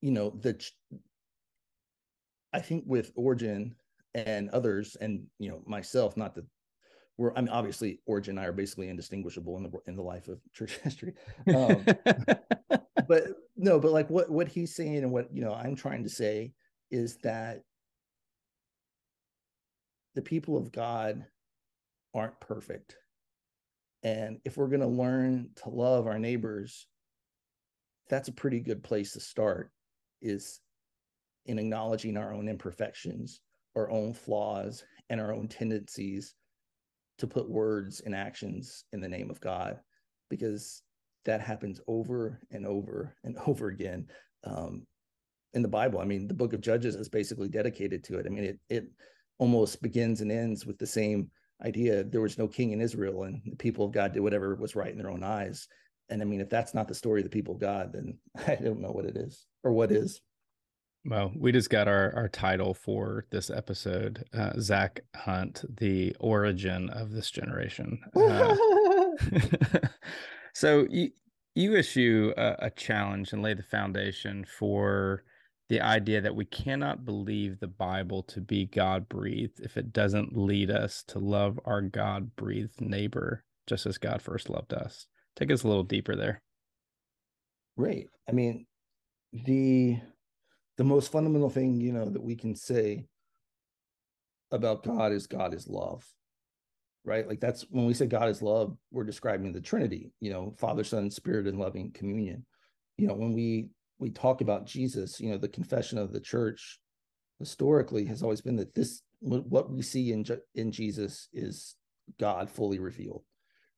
you 0.00 0.10
know 0.10 0.30
the 0.30 0.62
i 2.52 2.60
think 2.60 2.84
with 2.86 3.12
Origen 3.14 3.74
and 4.14 4.50
others 4.50 4.96
and 5.00 5.24
you 5.38 5.50
know 5.50 5.62
myself 5.66 6.16
not 6.16 6.34
that 6.34 6.44
we're 7.16 7.32
i 7.36 7.40
mean 7.40 7.48
obviously 7.48 8.00
Origen 8.06 8.38
and 8.38 8.44
i 8.44 8.48
are 8.48 8.52
basically 8.52 8.88
indistinguishable 8.88 9.56
in 9.56 9.62
the 9.64 9.70
in 9.86 9.96
the 9.96 10.02
life 10.02 10.28
of 10.28 10.40
church 10.52 10.78
history. 10.82 11.14
Um, 11.54 11.84
but 13.08 13.24
no 13.56 13.78
but 13.78 13.92
like 13.92 14.08
what 14.10 14.30
what 14.30 14.48
he's 14.48 14.74
saying 14.74 14.98
and 14.98 15.12
what 15.12 15.28
you 15.32 15.42
know 15.42 15.54
i'm 15.54 15.76
trying 15.76 16.02
to 16.04 16.10
say 16.10 16.52
is 16.90 17.16
that 17.18 17.62
the 20.14 20.22
people 20.22 20.56
of 20.56 20.72
God 20.72 21.24
aren't 22.14 22.40
perfect. 22.40 22.96
And 24.02 24.40
if 24.44 24.56
we're 24.56 24.68
going 24.68 24.80
to 24.80 24.86
learn 24.86 25.50
to 25.62 25.70
love 25.70 26.06
our 26.06 26.18
neighbors, 26.18 26.86
that's 28.08 28.28
a 28.28 28.32
pretty 28.32 28.60
good 28.60 28.82
place 28.82 29.12
to 29.12 29.20
start 29.20 29.70
is 30.20 30.60
in 31.46 31.58
acknowledging 31.58 32.16
our 32.16 32.32
own 32.32 32.48
imperfections, 32.48 33.40
our 33.76 33.90
own 33.90 34.12
flaws, 34.12 34.84
and 35.08 35.20
our 35.20 35.32
own 35.32 35.48
tendencies 35.48 36.34
to 37.18 37.26
put 37.26 37.48
words 37.48 38.00
and 38.00 38.14
actions 38.14 38.84
in 38.92 39.00
the 39.00 39.08
name 39.08 39.30
of 39.30 39.40
God, 39.40 39.78
because 40.30 40.82
that 41.24 41.40
happens 41.40 41.80
over 41.86 42.40
and 42.50 42.66
over 42.66 43.14
and 43.24 43.36
over 43.46 43.68
again 43.68 44.06
um, 44.44 44.86
in 45.54 45.62
the 45.62 45.68
Bible. 45.68 46.00
I 46.00 46.04
mean, 46.04 46.26
the 46.26 46.34
book 46.34 46.52
of 46.52 46.60
Judges 46.60 46.96
is 46.96 47.08
basically 47.08 47.48
dedicated 47.48 48.02
to 48.04 48.18
it. 48.18 48.26
I 48.26 48.30
mean, 48.30 48.44
it 48.44 48.58
it 48.68 48.84
almost 49.42 49.82
begins 49.82 50.20
and 50.20 50.30
ends 50.30 50.64
with 50.64 50.78
the 50.78 50.86
same 50.86 51.28
idea. 51.64 52.04
There 52.04 52.20
was 52.20 52.38
no 52.38 52.46
king 52.46 52.70
in 52.70 52.80
Israel, 52.80 53.24
and 53.24 53.42
the 53.44 53.56
people 53.56 53.84
of 53.84 53.90
God 53.90 54.12
did 54.12 54.20
whatever 54.20 54.54
was 54.54 54.76
right 54.76 54.92
in 54.92 54.98
their 54.98 55.10
own 55.10 55.24
eyes. 55.24 55.66
And 56.10 56.22
I 56.22 56.24
mean, 56.24 56.40
if 56.40 56.48
that's 56.48 56.74
not 56.74 56.86
the 56.86 56.94
story 56.94 57.22
of 57.22 57.24
the 57.24 57.36
people 57.36 57.54
of 57.54 57.60
God, 57.60 57.92
then 57.92 58.18
I 58.46 58.54
don't 58.54 58.80
know 58.80 58.92
what 58.92 59.04
it 59.04 59.16
is 59.16 59.44
or 59.64 59.72
what 59.72 59.90
is. 59.90 60.20
Well, 61.04 61.32
we 61.36 61.50
just 61.50 61.70
got 61.70 61.88
our, 61.88 62.14
our 62.14 62.28
title 62.28 62.72
for 62.72 63.26
this 63.32 63.50
episode 63.50 64.24
uh, 64.32 64.52
Zack 64.60 65.00
Hunt, 65.16 65.64
the 65.76 66.14
Origen 66.20 66.88
of 66.90 67.10
this 67.10 67.30
generation. 67.30 67.98
Uh, 68.16 68.56
so 70.54 70.86
you, 70.88 71.10
you 71.54 71.74
issue 71.74 72.32
a, 72.36 72.54
a, 72.60 72.70
challenge 72.70 73.32
and 73.32 73.42
lay 73.42 73.52
the 73.52 73.62
foundation 73.62 74.46
for 74.58 75.24
the 75.72 75.80
idea 75.80 76.20
that 76.20 76.36
we 76.36 76.44
cannot 76.44 77.06
believe 77.06 77.58
the 77.58 77.66
Bible 77.66 78.22
to 78.24 78.42
be 78.42 78.66
God 78.66 79.08
breathed 79.08 79.58
if 79.60 79.78
it 79.78 79.90
doesn't 79.90 80.36
lead 80.36 80.70
us 80.70 81.02
to 81.08 81.18
love 81.18 81.58
our 81.64 81.80
God 81.80 82.36
breathed 82.36 82.78
neighbor 82.78 83.42
just 83.66 83.86
as 83.86 83.96
God 83.96 84.20
first 84.20 84.50
loved 84.50 84.74
us. 84.74 85.06
Take 85.34 85.50
us 85.50 85.62
a 85.62 85.68
little 85.68 85.82
deeper 85.82 86.14
there. 86.14 86.42
Right. 87.78 88.06
I 88.28 88.32
mean, 88.32 88.66
the 89.32 89.98
the 90.76 90.84
most 90.84 91.10
fundamental 91.10 91.48
thing 91.48 91.80
you 91.80 91.94
know 91.94 92.04
that 92.04 92.22
we 92.22 92.36
can 92.36 92.54
say 92.54 93.06
about 94.50 94.84
god 94.84 95.10
is 95.10 95.26
god 95.26 95.54
is 95.54 95.68
love 95.68 96.04
right 97.04 97.26
like 97.26 97.40
that's 97.40 97.62
when 97.70 97.86
we 97.86 97.94
say 97.94 98.06
god 98.06 98.28
is 98.28 98.42
love 98.42 98.76
we're 98.90 99.04
describing 99.04 99.52
the 99.52 99.60
trinity 99.60 100.12
you 100.20 100.30
know 100.30 100.54
father 100.58 100.84
son 100.84 101.10
spirit 101.10 101.46
and 101.46 101.58
loving 101.58 101.90
communion 101.92 102.44
you 102.98 103.06
know 103.06 103.14
when 103.14 103.32
we 103.32 103.68
we 104.02 104.10
talk 104.10 104.40
about 104.40 104.66
jesus 104.66 105.20
you 105.20 105.30
know 105.30 105.38
the 105.38 105.48
confession 105.48 105.98
of 105.98 106.12
the 106.12 106.20
church 106.20 106.78
historically 107.38 108.04
has 108.04 108.22
always 108.22 108.40
been 108.40 108.56
that 108.56 108.74
this 108.74 109.02
what 109.20 109.70
we 109.70 109.82
see 109.82 110.12
in 110.12 110.24
in 110.54 110.70
jesus 110.70 111.28
is 111.32 111.76
god 112.18 112.50
fully 112.50 112.78
revealed 112.78 113.22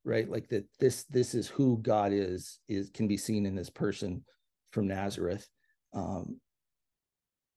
right? 0.05 0.29
Like 0.29 0.47
that 0.49 0.65
this 0.79 1.03
this 1.05 1.33
is 1.33 1.47
who 1.47 1.79
god 1.81 2.13
is 2.13 2.59
is 2.69 2.89
can 2.91 3.07
be 3.07 3.17
seen 3.17 3.45
in 3.45 3.55
this 3.55 3.69
person 3.69 4.23
from 4.71 4.87
nazareth. 4.87 5.49
Um 5.93 6.39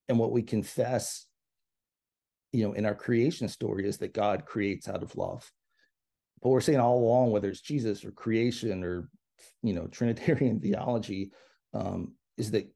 and 0.09 0.19
what 0.19 0.33
we 0.33 0.43
confess 0.43 1.27
you 2.53 2.67
know 2.67 2.73
in 2.73 2.87
our 2.87 2.95
creation 2.95 3.49
story 3.49 3.87
is 3.87 3.99
that 3.99 4.15
god 4.15 4.47
creates 4.47 4.89
out 4.89 5.03
of 5.03 5.15
love. 5.15 5.49
But 6.43 6.49
we're 6.49 6.63
saying 6.63 6.81
all 6.81 6.99
along 6.99 7.31
whether 7.31 7.51
it's 7.51 7.61
jesus 7.61 8.05
or 8.05 8.11
creation 8.11 8.83
or 8.83 9.11
you 9.63 9.75
know 9.75 9.87
trinitarian 9.87 10.59
theology 10.65 11.31
um 11.75 12.15
is 12.39 12.51
that 12.53 12.73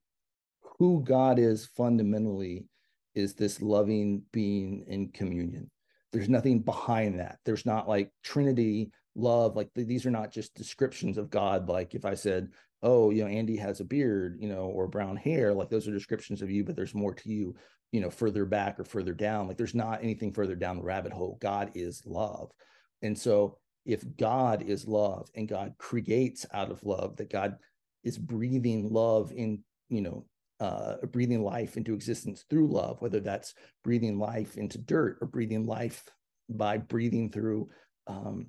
who 0.79 1.03
god 1.03 1.39
is 1.39 1.67
fundamentally 1.67 2.67
is 3.15 3.35
this 3.35 3.61
loving 3.61 4.23
being 4.33 4.85
in 4.89 5.09
communion. 5.11 5.71
There's 6.13 6.31
nothing 6.31 6.61
behind 6.61 7.21
that. 7.21 7.39
There's 7.45 7.67
not 7.67 7.89
like 7.89 8.11
trinity 8.23 8.91
love 9.15 9.55
like 9.57 9.69
these 9.75 10.07
are 10.07 10.11
not 10.11 10.33
just 10.33 10.55
descriptions 10.55 11.19
of 11.19 11.29
god 11.29 11.69
like 11.69 11.95
if 11.95 12.07
i 12.07 12.15
said 12.15 12.49
oh 12.83 13.11
you 13.11 13.23
know 13.23 13.29
andy 13.29 13.59
has 13.59 13.79
a 13.79 13.85
beard 13.85 14.39
you 14.41 14.49
know 14.49 14.65
or 14.65 14.89
brown 14.89 15.17
hair 15.17 15.53
like 15.53 15.69
those 15.69 15.87
are 15.87 15.93
descriptions 15.93 16.41
of 16.41 16.51
you 16.51 16.65
but 16.65 16.75
there's 16.75 16.95
more 16.95 17.13
to 17.13 17.29
you 17.29 17.55
you 17.93 18.01
know 18.01 18.11
further 18.11 18.45
back 18.45 18.81
or 18.81 18.85
further 18.85 19.13
down. 19.13 19.47
Like 19.47 19.59
there's 19.59 19.75
not 19.75 20.03
anything 20.03 20.33
further 20.33 20.57
down 20.57 20.79
the 20.79 20.83
rabbit 20.83 21.13
hole. 21.13 21.39
God 21.41 21.71
is 21.75 22.03
love. 22.07 22.51
And 23.03 23.17
so 23.17 23.59
if 23.85 24.05
god 24.17 24.63
is 24.63 24.87
love 24.87 25.29
and 25.35 25.49
god 25.49 25.75
creates 25.77 26.47
out 26.53 26.71
of 26.71 26.85
love 26.85 27.17
that 27.17 27.31
god 27.31 27.57
is 28.05 28.19
breathing 28.19 28.89
love 28.91 29.33
in 29.33 29.63
you 29.89 30.01
know 30.01 30.25
uh, 30.61 30.95
breathing 31.11 31.43
life 31.43 31.77
into 31.77 31.95
existence 31.95 32.45
through 32.49 32.69
love 32.69 33.01
whether 33.01 33.21
that's 33.21 33.55
breathing 33.83 34.19
life 34.19 34.57
into 34.57 34.79
dirt 34.79 35.19
or 35.21 35.27
breathing 35.27 35.67
life 35.67 36.05
by 36.49 36.77
breathing 36.77 37.31
through 37.31 37.69
um, 38.07 38.47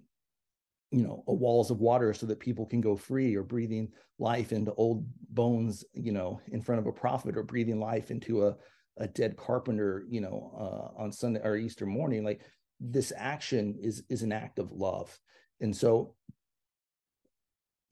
you 0.91 1.01
know 1.01 1.23
a 1.27 1.33
walls 1.33 1.71
of 1.71 1.79
water 1.79 2.13
so 2.13 2.27
that 2.27 2.39
people 2.39 2.67
can 2.67 2.81
go 2.81 2.95
free 2.95 3.35
or 3.35 3.41
breathing 3.41 3.91
life 4.19 4.51
into 4.51 4.73
old 4.75 5.05
bones 5.31 5.83
you 5.93 6.11
know 6.11 6.39
in 6.51 6.61
front 6.61 6.79
of 6.79 6.85
a 6.85 6.91
prophet 6.91 7.35
or 7.35 7.43
breathing 7.43 7.79
life 7.79 8.11
into 8.11 8.45
a, 8.45 8.55
a 8.97 9.07
dead 9.07 9.35
carpenter 9.35 10.05
you 10.07 10.21
know 10.21 10.51
uh, 10.55 11.01
on 11.01 11.11
sunday 11.11 11.41
or 11.43 11.55
easter 11.55 11.87
morning. 11.87 12.23
Like 12.23 12.41
this 12.79 13.13
action 13.15 13.77
is 13.81 14.03
is 14.09 14.21
an 14.21 14.31
act 14.31 14.59
of 14.59 14.71
love. 14.71 15.17
And 15.61 15.75
so 15.75 16.15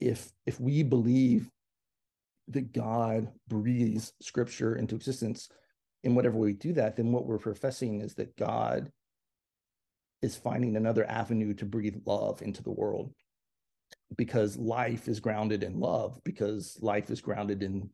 if 0.00 0.30
if 0.46 0.60
we 0.60 0.82
believe 0.82 1.50
that 2.48 2.72
god 2.72 3.28
breathes 3.48 4.12
scripture 4.20 4.76
into 4.76 4.94
existence 4.94 5.48
in 6.04 6.14
whatever 6.14 6.36
way 6.36 6.48
we 6.48 6.52
do 6.52 6.72
that 6.72 6.96
then 6.96 7.12
what 7.12 7.26
we're 7.26 7.38
professing 7.38 8.00
is 8.00 8.14
that 8.14 8.36
god 8.36 8.90
is 10.22 10.36
finding 10.36 10.76
another 10.76 11.04
avenue 11.08 11.54
to 11.54 11.64
breathe 11.64 11.96
love 12.06 12.42
into 12.42 12.62
the 12.62 12.70
world 12.70 13.12
because 14.16 14.56
life 14.56 15.08
is 15.08 15.20
grounded 15.20 15.62
in 15.62 15.80
love 15.80 16.20
because 16.24 16.78
life 16.80 17.10
is 17.10 17.20
grounded 17.20 17.62
in 17.62 17.90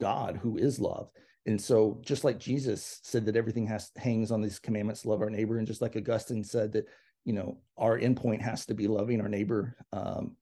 God 0.00 0.38
who 0.42 0.56
is 0.56 0.78
love. 0.78 1.10
And 1.46 1.60
so 1.60 2.00
just 2.02 2.24
like 2.24 2.38
Jesus 2.38 3.00
said 3.02 3.26
that 3.26 3.36
everything 3.36 3.66
has 3.66 3.90
hangs 3.96 4.30
on 4.30 4.42
these 4.42 4.58
commandments 4.58 5.06
love 5.06 5.22
our 5.22 5.30
neighbor 5.30 5.58
and 5.58 5.66
just 5.66 5.80
like 5.80 5.96
Augustine 5.96 6.44
said 6.44 6.72
that 6.72 6.86
you 7.24 7.32
know 7.32 7.58
our 7.76 7.98
endpoint 7.98 8.40
has 8.40 8.66
to 8.66 8.74
be 8.74 8.88
loving 8.88 9.20
our 9.20 9.28
neighbor 9.28 9.76
um, 9.92 10.36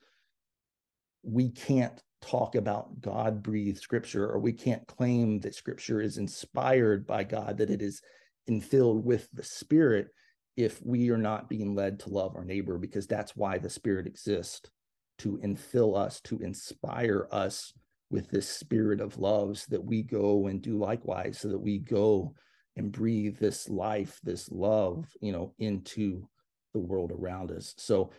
we 1.22 1.50
can't 1.50 2.02
talk 2.24 2.54
about 2.54 3.00
God 3.00 3.42
breathed 3.42 3.80
scripture 3.80 4.28
or 4.28 4.38
we 4.38 4.52
can't 4.52 4.86
claim 4.86 5.40
that 5.40 5.54
scripture 5.54 6.00
is 6.00 6.18
inspired 6.18 7.06
by 7.06 7.24
God 7.24 7.58
that 7.58 7.70
it 7.70 7.82
is 7.82 8.00
infilled 8.48 9.02
with 9.02 9.28
the 9.32 9.42
spirit 9.42 10.08
if 10.56 10.80
we 10.84 11.10
are 11.10 11.18
not 11.18 11.48
being 11.48 11.74
led 11.74 11.98
to 12.00 12.10
love 12.10 12.36
our 12.36 12.44
neighbor, 12.44 12.78
because 12.78 13.06
that's 13.06 13.34
why 13.34 13.58
the 13.58 13.70
Spirit 13.70 14.06
exists 14.06 14.70
to 15.18 15.38
infill 15.44 15.96
us, 15.96 16.20
to 16.22 16.38
inspire 16.38 17.28
us 17.30 17.72
with 18.10 18.30
this 18.30 18.48
spirit 18.48 19.00
of 19.00 19.18
love 19.18 19.58
so 19.58 19.66
that 19.70 19.84
we 19.84 20.02
go 20.02 20.46
and 20.46 20.62
do 20.62 20.78
likewise, 20.78 21.38
so 21.38 21.48
that 21.48 21.58
we 21.58 21.78
go 21.78 22.34
and 22.76 22.92
breathe 22.92 23.38
this 23.38 23.68
life, 23.68 24.20
this 24.22 24.50
love, 24.50 25.06
you 25.20 25.32
know, 25.32 25.54
into 25.58 26.28
the 26.72 26.80
world 26.80 27.12
around 27.12 27.50
us. 27.50 27.74
So 27.78 28.10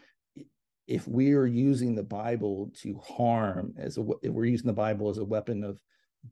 if 0.87 1.07
we 1.07 1.33
are 1.33 1.45
using 1.45 1.95
the 1.95 2.03
Bible 2.03 2.71
to 2.81 2.99
harm 2.99 3.73
as 3.77 3.97
a 3.97 4.05
if 4.21 4.31
we're 4.31 4.45
using 4.45 4.67
the 4.67 4.73
Bible 4.73 5.09
as 5.09 5.17
a 5.17 5.25
weapon 5.25 5.63
of 5.63 5.79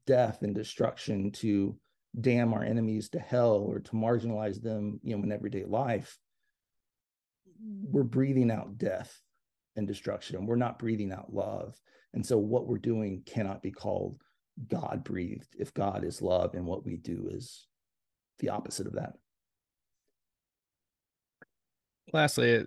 death 0.06 0.41
and 0.41 0.54
destruction 0.54 1.32
to 1.32 1.76
damn 2.20 2.54
our 2.54 2.64
enemies 2.64 3.10
to 3.10 3.20
hell 3.20 3.56
or 3.56 3.80
to 3.80 3.91
marginalize 3.91 4.62
them, 4.62 4.99
you 5.04 5.16
know, 5.16 5.24
in 5.24 5.32
everyday 5.32 5.64
life, 5.66 6.18
we're 7.84 8.04
breathing 8.04 8.51
out 8.51 8.78
death 8.78 9.20
and 9.76 9.88
destruction. 9.88 10.45
We're 10.45 10.56
not 10.56 10.80
breathing 10.80 11.12
out 11.12 11.34
love. 11.34 11.76
And 12.14 12.26
so 12.26 12.38
what 12.38 12.68
we're 12.68 12.78
doing 12.78 13.24
cannot 13.26 13.64
be 13.64 13.72
called 13.72 14.22
God 14.68 15.04
breathed 15.04 15.56
if 15.58 15.74
God 15.74 16.04
is 16.04 16.22
love 16.22 16.54
and 16.54 16.66
what 16.66 16.86
we 16.86 16.97
do 16.97 17.30
is 17.32 17.66
the 18.39 18.49
opposite 18.49 18.86
of 18.86 18.93
that. 18.93 19.14
Lastly, 22.12 22.66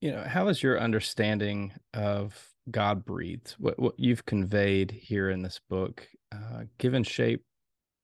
you 0.00 0.12
know, 0.12 0.22
how 0.22 0.48
is 0.48 0.62
your 0.62 0.80
understanding 0.80 1.72
of 1.94 2.52
God 2.70 3.04
breathed, 3.04 3.54
what, 3.58 3.78
what 3.78 3.94
you've 3.98 4.26
conveyed 4.26 4.90
here 4.90 5.30
in 5.30 5.42
this 5.42 5.60
book, 5.68 6.06
uh, 6.32 6.64
given 6.78 7.02
shape 7.02 7.44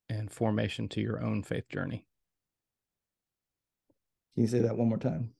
and 0.09 0.31
formation 0.31 0.89
to 0.91 1.01
your 1.01 1.23
own 1.23 1.43
faith 1.43 1.69
journey. 1.69 2.07
Can 4.35 4.43
you 4.43 4.49
say 4.49 4.61
that 4.61 4.77
one 4.77 4.89
more 4.89 4.99
time? 4.99 5.31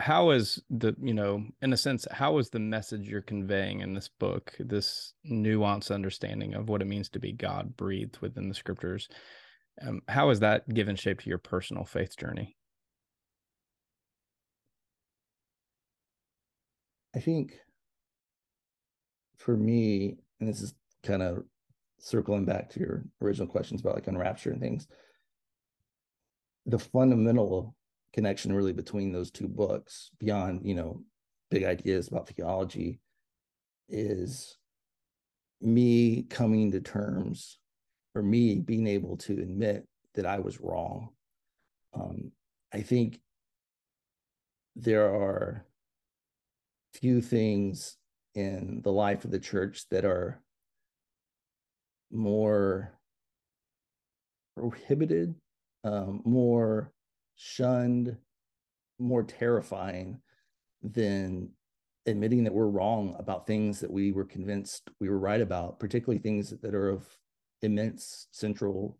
How 0.00 0.30
is 0.30 0.60
the, 0.70 0.96
you 1.00 1.14
know, 1.14 1.44
in 1.62 1.72
a 1.72 1.76
sense, 1.76 2.04
how 2.10 2.38
is 2.38 2.50
the 2.50 2.58
message 2.58 3.08
you're 3.08 3.22
conveying 3.22 3.80
in 3.80 3.94
this 3.94 4.08
book, 4.08 4.52
this 4.58 5.14
nuanced 5.30 5.94
understanding 5.94 6.54
of 6.54 6.68
what 6.68 6.82
it 6.82 6.86
means 6.86 7.08
to 7.10 7.20
be 7.20 7.32
God 7.32 7.76
breathed 7.76 8.18
within 8.20 8.48
the 8.48 8.56
scriptures? 8.56 9.08
Um, 9.80 10.00
how 10.08 10.30
has 10.30 10.40
that 10.40 10.68
given 10.74 10.96
shape 10.96 11.20
to 11.20 11.28
your 11.28 11.38
personal 11.38 11.84
faith 11.84 12.16
journey? 12.16 12.57
I 17.18 17.20
think 17.20 17.58
for 19.38 19.56
me, 19.56 20.18
and 20.38 20.48
this 20.48 20.60
is 20.60 20.72
kind 21.02 21.20
of 21.20 21.42
circling 21.98 22.44
back 22.44 22.70
to 22.70 22.78
your 22.78 23.04
original 23.20 23.48
questions 23.48 23.80
about 23.80 23.96
like 23.96 24.06
unrapture 24.06 24.52
and 24.52 24.60
things, 24.60 24.86
the 26.66 26.78
fundamental 26.78 27.74
connection 28.12 28.52
really 28.52 28.72
between 28.72 29.10
those 29.10 29.32
two 29.32 29.48
books, 29.48 30.12
beyond 30.20 30.64
you 30.64 30.76
know 30.76 31.02
big 31.50 31.64
ideas 31.64 32.06
about 32.06 32.28
theology, 32.28 33.00
is 33.88 34.56
me 35.60 36.22
coming 36.22 36.70
to 36.70 36.80
terms 36.80 37.58
or 38.14 38.22
me 38.22 38.60
being 38.60 38.86
able 38.86 39.16
to 39.16 39.32
admit 39.32 39.88
that 40.14 40.24
I 40.24 40.38
was 40.38 40.60
wrong. 40.60 41.08
Um, 41.94 42.30
I 42.72 42.82
think 42.82 43.18
there 44.76 45.12
are 45.12 45.64
few 47.00 47.20
things 47.20 47.96
in 48.34 48.80
the 48.82 48.92
life 48.92 49.24
of 49.24 49.30
the 49.30 49.38
church 49.38 49.88
that 49.90 50.04
are 50.04 50.42
more 52.10 52.92
prohibited, 54.56 55.34
um, 55.84 56.22
more 56.24 56.92
shunned, 57.36 58.16
more 58.98 59.22
terrifying 59.22 60.20
than 60.82 61.50
admitting 62.06 62.44
that 62.44 62.54
we're 62.54 62.66
wrong 62.66 63.14
about 63.18 63.46
things 63.46 63.80
that 63.80 63.90
we 63.90 64.12
were 64.12 64.24
convinced 64.24 64.88
we 65.00 65.08
were 65.08 65.18
right 65.18 65.40
about, 65.40 65.78
particularly 65.78 66.18
things 66.18 66.50
that 66.50 66.74
are 66.74 66.90
of 66.90 67.06
immense 67.62 68.28
central 68.30 68.98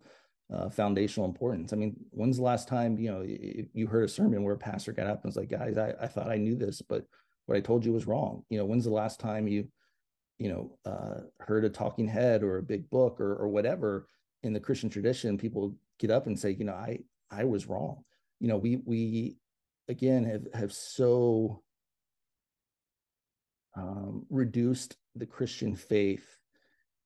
uh, 0.52 0.68
foundational 0.68 1.28
importance. 1.28 1.72
I 1.72 1.76
mean, 1.76 1.96
when's 2.10 2.36
the 2.36 2.42
last 2.42 2.68
time 2.68 2.98
you 2.98 3.10
know 3.10 3.22
you 3.22 3.86
heard 3.86 4.04
a 4.04 4.08
sermon 4.08 4.42
where 4.42 4.54
a 4.54 4.58
pastor 4.58 4.92
got 4.92 5.06
up 5.06 5.24
and 5.24 5.28
was 5.28 5.36
like, 5.36 5.50
"Guys, 5.50 5.76
I, 5.78 5.94
I 6.00 6.06
thought 6.06 6.30
I 6.30 6.36
knew 6.36 6.56
this, 6.56 6.82
but 6.82 7.04
what 7.48 7.56
I 7.56 7.60
told 7.60 7.84
you 7.84 7.92
was 7.92 8.06
wrong." 8.06 8.44
You 8.50 8.58
know, 8.58 8.64
when's 8.64 8.84
the 8.84 8.90
last 8.90 9.18
time 9.18 9.48
you 9.48 9.68
you 10.38 10.48
know 10.48 10.78
uh, 10.90 11.20
heard 11.40 11.64
a 11.64 11.70
talking 11.70 12.06
head 12.06 12.42
or 12.42 12.58
a 12.58 12.62
big 12.62 12.88
book 12.90 13.20
or 13.20 13.34
or 13.34 13.48
whatever 13.48 14.06
in 14.42 14.52
the 14.52 14.60
Christian 14.60 14.88
tradition, 14.88 15.38
people 15.38 15.74
get 15.98 16.10
up 16.10 16.26
and 16.26 16.38
say, 16.38 16.50
you 16.50 16.64
know, 16.64 16.74
I 16.74 17.00
I 17.30 17.44
was 17.44 17.66
wrong. 17.66 18.04
You 18.40 18.48
know, 18.48 18.56
we 18.56 18.76
we 18.84 19.36
again 19.88 20.24
have 20.24 20.46
have 20.54 20.72
so 20.72 21.62
um, 23.76 24.26
reduced 24.30 24.96
the 25.14 25.26
Christian 25.26 25.74
faith 25.74 26.26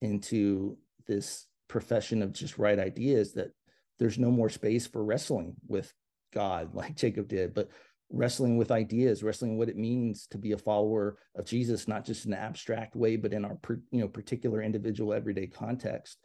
into 0.01 0.77
this 1.07 1.47
profession 1.69 2.23
of 2.23 2.33
just 2.33 2.59
right 2.59 2.79
ideas 2.79 3.35
that 3.35 3.53
there's 3.99 4.19
no 4.19 4.31
more 4.31 4.51
space 4.51 4.87
for 4.87 5.05
wrestling 5.05 5.55
with 5.67 5.93
God 6.33 6.75
like 6.75 6.97
Jacob 6.97 7.29
did, 7.29 7.55
but 7.55 7.69
wrestling 8.13 8.57
with 8.57 8.71
ideas, 8.71 9.23
wrestling 9.23 9.57
what 9.57 9.71
it 9.71 9.77
means 9.77 10.27
to 10.29 10.39
be 10.39 10.53
a 10.53 10.59
follower 10.59 11.17
of 11.35 11.47
Jesus, 11.47 11.89
not 11.89 12.05
just 12.05 12.27
in 12.27 12.33
an 12.33 12.39
abstract 12.39 12.95
way, 12.95 13.17
but 13.17 13.33
in 13.33 13.45
our 13.45 13.59
you 13.91 14.01
know 14.01 14.09
particular 14.09 14.63
individual 14.63 15.13
everyday 15.13 15.47
context. 15.47 16.19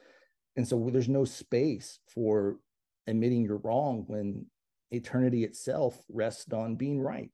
And 0.55 0.67
so 0.67 0.89
there's 0.91 1.09
no 1.09 1.23
space 1.23 1.99
for 2.13 2.57
admitting 3.07 3.43
you're 3.43 3.57
wrong 3.57 4.03
when 4.07 4.45
eternity 4.91 5.43
itself 5.43 5.97
rests 6.09 6.51
on 6.51 6.75
being 6.75 6.99
right. 6.99 7.31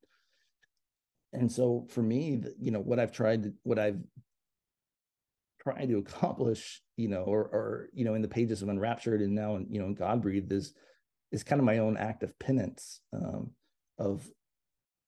And 1.31 1.51
so 1.51 1.87
for 1.89 2.03
me, 2.03 2.41
you 2.59 2.71
know, 2.71 2.79
what 2.79 2.99
I've 2.99 3.11
tried 3.11 3.43
to, 3.43 3.53
what 3.63 3.79
I've 3.79 3.99
tried 5.61 5.89
to 5.89 5.97
accomplish, 5.97 6.81
you 6.95 7.07
know, 7.07 7.23
or 7.23 7.41
or 7.41 7.89
you 7.93 8.05
know, 8.05 8.13
in 8.13 8.21
the 8.21 8.27
pages 8.27 8.61
of 8.61 8.69
Unraptured 8.69 9.21
and 9.21 9.33
now, 9.33 9.57
you 9.67 9.79
know, 9.79 9.87
in 9.87 9.95
God 9.95 10.21
breathed 10.21 10.51
is 10.51 10.73
is 11.31 11.43
kind 11.43 11.59
of 11.59 11.65
my 11.65 11.79
own 11.79 11.97
act 11.97 12.21
of 12.21 12.37
penance 12.37 13.01
um, 13.13 13.49
of 13.97 14.29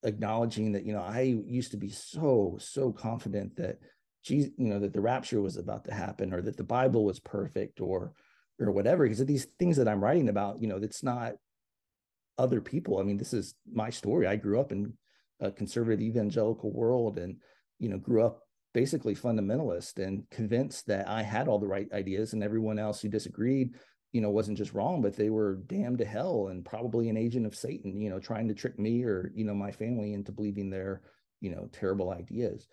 acknowledging 0.06 0.72
that 0.72 0.86
you 0.86 0.94
know 0.94 1.02
I 1.02 1.22
used 1.22 1.72
to 1.72 1.78
be 1.78 1.90
so 1.90 2.58
so 2.60 2.92
confident 2.92 3.58
that 3.58 3.80
Jesus, 4.26 4.52
you 4.58 4.70
know, 4.70 4.80
that 4.80 4.92
the 4.92 5.02
rapture 5.02 5.40
was 5.40 5.56
about 5.56 5.86
to 5.86 5.94
happen 5.94 6.34
or 6.34 6.42
that 6.42 6.58
the 6.58 6.64
Bible 6.64 7.06
was 7.06 7.20
perfect 7.20 7.80
or 7.80 8.14
or 8.60 8.72
whatever 8.72 9.04
because 9.04 9.20
of 9.20 9.28
these 9.28 9.46
things 9.60 9.78
that 9.78 9.88
I'm 9.88 10.04
writing 10.04 10.30
about, 10.30 10.62
you 10.62 10.68
know, 10.68 10.80
that's 10.80 11.04
not 11.04 11.34
other 12.38 12.60
people. 12.60 13.00
I 13.00 13.04
mean, 13.04 13.18
this 13.18 13.34
is 13.34 13.54
my 13.72 13.90
story. 13.90 14.26
I 14.26 14.36
grew 14.36 14.60
up 14.60 14.72
in 14.72 14.94
a 15.40 15.52
conservative 15.52 16.02
evangelical 16.02 16.72
world 16.72 17.20
and 17.20 17.38
you 17.80 17.90
know 17.90 17.98
grew 17.98 18.24
up 18.24 18.42
basically 18.74 19.16
fundamentalist 19.16 20.04
and 20.04 20.30
convinced 20.32 20.88
that 20.88 21.08
I 21.08 21.22
had 21.22 21.48
all 21.48 21.60
the 21.60 21.68
right 21.68 21.92
ideas 21.94 22.34
and 22.34 22.44
everyone 22.44 22.80
else 22.80 23.02
who 23.02 23.10
disagreed 23.10 23.76
you 24.16 24.22
know 24.22 24.30
wasn't 24.30 24.58
just 24.58 24.74
wrong 24.74 25.02
but 25.02 25.16
they 25.16 25.30
were 25.30 25.56
damned 25.68 25.98
to 25.98 26.06
hell 26.06 26.48
and 26.50 26.64
probably 26.64 27.10
an 27.10 27.18
agent 27.18 27.46
of 27.46 27.56
satan 27.56 28.00
you 28.00 28.10
know 28.10 28.20
trying 28.20 28.48
to 28.48 28.54
trick 28.54 28.80
me 28.80 29.04
or 29.04 29.30
you 29.36 29.44
know 29.44 29.54
my 29.54 29.72
family 29.72 30.14
into 30.14 30.32
believing 30.32 30.70
their 30.70 31.02
you 31.42 31.52
know 31.52 31.70
terrible 31.72 32.12
ideas. 32.12 32.68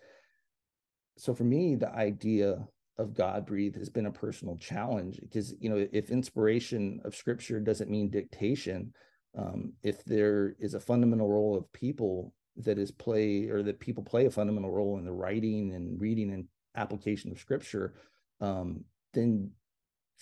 So 1.17 1.33
for 1.33 1.43
me 1.43 1.75
the 1.75 1.93
idea 1.93 2.67
of 2.97 3.13
god 3.13 3.45
breathe 3.45 3.75
has 3.75 3.89
been 3.89 4.05
a 4.05 4.11
personal 4.11 4.57
challenge 4.57 5.19
because 5.21 5.53
you 5.59 5.69
know 5.69 5.87
if 5.91 6.09
inspiration 6.09 6.99
of 7.05 7.15
scripture 7.15 7.59
doesn't 7.59 7.89
mean 7.89 8.09
dictation 8.09 8.93
um, 9.37 9.73
if 9.83 10.03
there 10.05 10.55
is 10.59 10.75
a 10.75 10.79
fundamental 10.79 11.27
role 11.27 11.55
of 11.57 11.71
people 11.73 12.33
that 12.57 12.77
is 12.77 12.91
play 12.91 13.47
or 13.47 13.63
that 13.63 13.79
people 13.79 14.03
play 14.03 14.27
a 14.27 14.31
fundamental 14.31 14.71
role 14.71 14.99
in 14.99 15.05
the 15.05 15.11
writing 15.11 15.73
and 15.73 15.99
reading 15.99 16.31
and 16.31 16.45
application 16.75 17.31
of 17.31 17.39
scripture 17.39 17.95
um, 18.41 18.83
then 19.13 19.49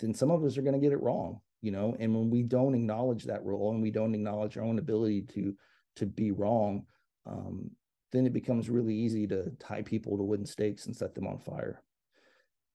then 0.02 0.14
some 0.14 0.32
of 0.32 0.43
us 0.43 0.58
are 0.58 0.62
going 0.62 0.74
to 0.74 0.80
get 0.80 0.93
it 0.93 1.02
wrong 1.02 1.39
you 1.62 1.72
know? 1.72 1.95
And 1.99 2.14
when 2.14 2.30
we 2.30 2.43
don't 2.43 2.76
acknowledge 2.76 3.26
that 3.26 3.45
role 3.45 3.72
and 3.72 3.82
we 3.82 3.91
don't 3.91 4.16
acknowledge 4.16 4.58
our 4.58 4.64
own 4.64 4.80
ability 4.80 5.22
to 5.34 5.56
to 5.97 6.06
be 6.06 6.32
wrong 6.32 6.86
um, 7.26 7.70
then 8.12 8.26
it 8.26 8.34
becomes 8.34 8.70
really 8.70 8.95
easy 8.95 9.28
to 9.28 9.52
tie 9.60 9.82
people 9.82 10.18
to 10.18 10.24
wooden 10.24 10.45
stakes 10.45 10.86
and 10.86 10.95
set 10.95 11.16
them 11.16 11.28
on 11.28 11.38
fire. 11.38 11.82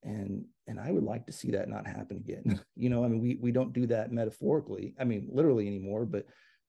And 0.03 0.45
and 0.67 0.79
i 0.79 0.91
would 0.91 1.03
like 1.03 1.25
to 1.25 1.33
see 1.33 1.51
that 1.51 1.69
not 1.69 1.87
happen 1.87 2.17
again. 2.17 2.61
You 2.75 2.89
know 2.89 3.03
i 3.03 3.07
mean 3.07 3.19
we 3.19 3.35
we 3.41 3.51
don't 3.51 3.73
do 3.73 3.87
that 3.87 4.11
metaphorically 4.11 4.93
i 4.99 5.03
mean 5.03 5.27
literally 5.31 5.67
anymore 5.67 6.05
but 6.05 6.25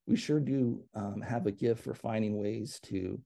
we 0.06 0.16
sure 0.16 0.40
do 0.40 0.82
um, 0.94 1.20
have 1.20 1.46
a 1.46 1.52
gift 1.52 1.84
for 1.84 1.92
finding 1.92 2.38
ways 2.38 2.80
to 2.84 3.20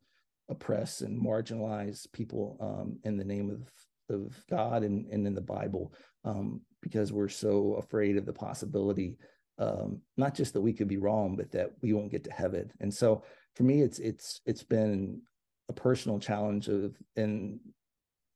oppress 0.48 1.00
and 1.00 1.20
marginalize 1.20 2.12
people 2.12 2.56
um, 2.60 2.98
in 3.04 3.16
the 3.16 3.24
name 3.24 3.50
of 3.50 3.70
of 4.12 4.44
God 4.50 4.82
and, 4.82 5.06
and 5.06 5.26
in 5.26 5.34
the 5.34 5.40
Bible. 5.40 5.94
Um, 6.24 6.60
because 6.82 7.12
we're 7.12 7.28
so 7.28 7.74
afraid 7.74 8.16
of 8.16 8.26
the 8.26 8.32
possibility, 8.32 9.16
um, 9.58 10.00
not 10.16 10.34
just 10.34 10.52
that 10.52 10.60
we 10.60 10.72
could 10.72 10.88
be 10.88 10.98
wrong, 10.98 11.36
but 11.36 11.50
that 11.52 11.70
we 11.80 11.92
won't 11.92 12.10
get 12.10 12.24
to 12.24 12.32
heaven. 12.32 12.70
And 12.80 12.92
so 12.92 13.22
for 13.54 13.62
me, 13.62 13.82
it's 13.82 13.98
it's 13.98 14.40
it's 14.44 14.62
been 14.62 15.22
a 15.68 15.72
personal 15.72 16.18
challenge 16.18 16.68
of, 16.68 16.96
and 17.16 17.60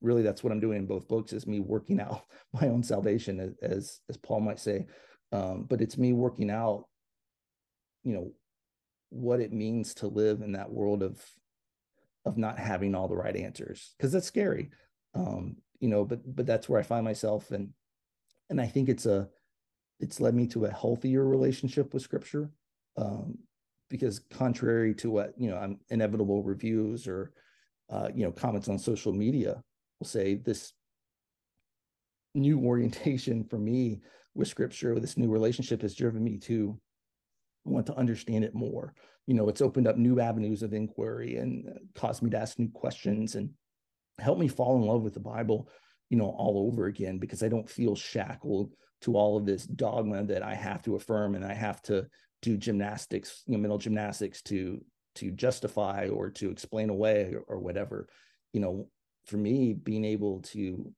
really 0.01 0.23
that's 0.23 0.45
what 0.45 0.53
I'm 0.53 0.61
doing 0.61 0.79
in 0.79 0.87
both 0.87 1.09
books 1.09 1.33
is 1.33 1.47
me 1.47 1.61
working 1.61 2.01
out 2.01 2.23
my 2.53 2.69
own 2.69 2.83
salvation, 2.83 3.55
as 3.63 4.01
as 4.09 4.17
Paul 4.17 4.41
might 4.41 4.61
say. 4.61 4.87
Um, 5.33 5.67
but 5.69 5.81
it's 5.81 5.99
me 5.99 6.13
working 6.13 6.51
out, 6.51 6.85
you 8.05 8.15
know, 8.15 8.33
what 9.11 9.41
it 9.41 9.53
means 9.53 9.95
to 9.95 10.07
live 10.07 10.43
in 10.43 10.53
that 10.53 10.71
world 10.71 11.03
of 11.03 11.23
of 12.25 12.37
not 12.37 12.59
having 12.59 12.95
all 12.95 13.09
the 13.09 13.17
right 13.17 13.37
answers 13.37 13.95
because 13.97 14.13
that's 14.13 14.27
scary 14.27 14.71
um, 15.15 15.57
you 15.79 15.89
know 15.89 16.05
but 16.05 16.21
but 16.35 16.47
that's 16.47 16.69
where 16.69 16.81
i 16.81 16.83
find 16.83 17.05
myself 17.05 17.51
and 17.51 17.71
and 18.51 18.61
i 18.61 18.67
think 18.67 18.89
it's 18.89 19.07
a 19.07 19.29
it's 20.01 20.21
led 20.21 20.35
me 20.35 20.47
to 20.47 20.67
a 20.67 20.71
healthier 20.71 21.25
relationship 21.25 21.95
with 21.95 22.03
scripture 22.03 22.51
um, 22.97 23.37
because 23.89 24.19
contrary 24.19 24.95
to 24.95 25.11
what 25.11 25.33
you 25.37 25.51
know 25.51 25.57
i'm 25.57 25.79
inevitable 25.91 26.43
reviews 26.43 27.07
or 27.07 27.33
uh, 27.91 28.09
you 28.15 28.25
know 28.25 28.33
comments 28.33 28.69
on 28.69 28.79
social 28.79 29.13
media 29.13 29.63
will 30.01 30.07
say 30.07 30.35
this 30.35 30.73
new 32.35 32.61
orientation 32.61 33.45
for 33.45 33.59
me 33.59 34.01
with 34.35 34.49
scripture 34.49 34.99
this 34.99 35.17
new 35.17 35.31
relationship 35.31 35.83
has 35.83 35.95
driven 35.95 36.23
me 36.23 36.37
to 36.37 36.79
want 37.67 37.87
to 37.87 37.97
understand 37.97 38.45
it 38.45 38.55
more. 38.55 38.95
You 39.27 39.35
know 39.35 39.49
it's 39.49 39.61
opened 39.61 39.89
up 39.89 39.97
new 39.97 40.21
avenues 40.21 40.63
of 40.63 40.73
inquiry 40.73 41.37
and 41.37 41.79
caused 41.95 42.23
me 42.23 42.31
to 42.31 42.39
ask 42.39 42.59
new 42.59 42.69
questions 42.69 43.35
and 43.35 43.51
help 44.19 44.39
me 44.39 44.49
fall 44.49 44.77
in 44.77 44.83
love 44.83 45.03
with 45.03 45.15
the 45.15 45.21
Bible, 45.21 45.69
you 46.11 46.17
know, 46.17 46.35
all 46.39 46.67
over 46.67 46.87
again 46.87 47.19
because 47.19 47.43
I 47.43 47.49
don't 47.49 47.69
feel 47.69 47.97
shackled 47.97 48.73
to 49.03 49.17
all 49.17 49.37
of 49.37 49.47
this 49.47 49.67
dogma 49.67 50.25
that 50.25 50.43
I 50.43 50.55
have 50.55 50.83
to 50.83 50.97
affirm 50.97 51.35
and 51.35 51.45
I 51.45 51.55
have 51.55 51.83
to 51.83 52.07
do 52.43 52.57
gymnastics, 52.57 53.43
you 53.47 53.53
know, 53.53 53.59
mental 53.59 53.79
gymnastics 53.79 54.43
to 54.43 54.85
to 55.17 55.31
justify 55.31 56.09
or 56.09 56.29
to 56.29 56.51
explain 56.51 56.91
away 56.91 57.33
or, 57.35 57.57
or 57.57 57.59
whatever. 57.59 58.07
You 58.53 58.61
know, 58.61 58.89
for 59.25 59.37
me, 59.39 59.73
being 59.73 60.05
able 60.05 60.41
to 60.43 60.93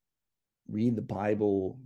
read 0.68 0.96
the 0.96 1.02
Bible 1.02 1.78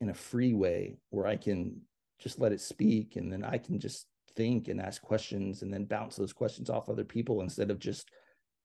in 0.00 0.10
a 0.10 0.14
free 0.14 0.54
way 0.54 0.98
where 1.10 1.26
I 1.26 1.36
can 1.36 1.80
just 2.18 2.40
let 2.40 2.52
it 2.52 2.60
speak 2.60 3.16
and 3.16 3.32
then 3.32 3.44
I 3.44 3.58
can 3.58 3.78
just 3.78 4.06
think 4.34 4.68
and 4.68 4.80
ask 4.80 5.00
questions 5.00 5.62
and 5.62 5.72
then 5.72 5.84
bounce 5.84 6.16
those 6.16 6.32
questions 6.32 6.68
off 6.68 6.88
other 6.88 7.04
people 7.04 7.42
instead 7.42 7.70
of 7.70 7.78
just 7.78 8.10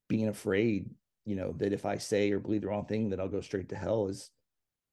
being 0.07 0.27
afraid, 0.27 0.89
you 1.29 1.35
know, 1.35 1.53
that 1.57 1.73
if 1.73 1.85
I 1.85 1.97
say 1.97 2.31
or 2.31 2.39
believe 2.39 2.61
the 2.61 2.67
wrong 2.67 2.85
thing, 2.85 3.09
that 3.09 3.19
I'll 3.19 3.27
go 3.27 3.39
straight 3.39 3.69
to 3.69 3.75
hell 3.75 4.07
is 4.07 4.31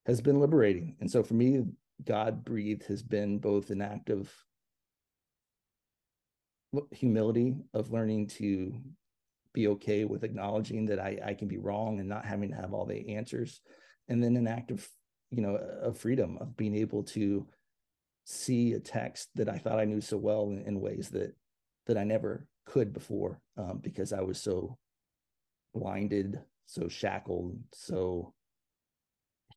has 0.05 0.21
been 0.21 0.39
liberating. 0.39 0.97
And 1.01 1.11
so 1.11 1.23
for 1.23 1.33
me, 1.33 1.65
God 2.05 2.45
breathed 2.45 2.85
has 2.85 3.03
been 3.03 3.39
both 3.39 3.71
an 3.71 3.81
act 3.81 4.11
of 4.11 4.31
humility 6.91 7.57
of 7.73 7.91
learning 7.91 8.27
to 8.27 8.75
be 9.55 9.69
okay 9.69 10.05
with 10.05 10.25
acknowledging 10.25 10.85
that 10.87 11.01
I, 11.01 11.19
I 11.25 11.33
can 11.33 11.49
be 11.49 11.57
wrong 11.57 12.01
and 12.01 12.09
not 12.09 12.27
having 12.27 12.51
to 12.51 12.57
have 12.57 12.75
all 12.75 12.85
the 12.85 13.17
answers 13.17 13.63
and 14.09 14.23
then 14.23 14.37
an 14.37 14.47
act 14.47 14.71
of 14.71 14.87
you 15.31 15.41
know 15.41 15.57
of 15.57 15.97
freedom 15.97 16.37
of 16.39 16.55
being 16.55 16.77
able 16.77 17.03
to 17.05 17.47
see 18.25 18.75
a 18.75 18.81
text 18.81 19.31
that 19.37 19.49
i 19.49 19.57
thought 19.57 19.79
i 19.79 19.87
knew 19.87 20.03
so 20.03 20.19
well 20.19 20.51
in, 20.51 20.63
in 20.67 20.81
ways 20.81 21.09
that 21.09 21.35
that 21.87 21.97
i 21.97 22.05
never 22.05 22.47
could 22.67 22.93
before 22.93 23.41
um, 23.57 23.81
because 23.83 24.13
i 24.13 24.21
was 24.21 24.39
so 24.39 24.77
blinded, 25.77 26.41
so 26.67 26.89
shackled, 26.89 27.59
so 27.73 28.33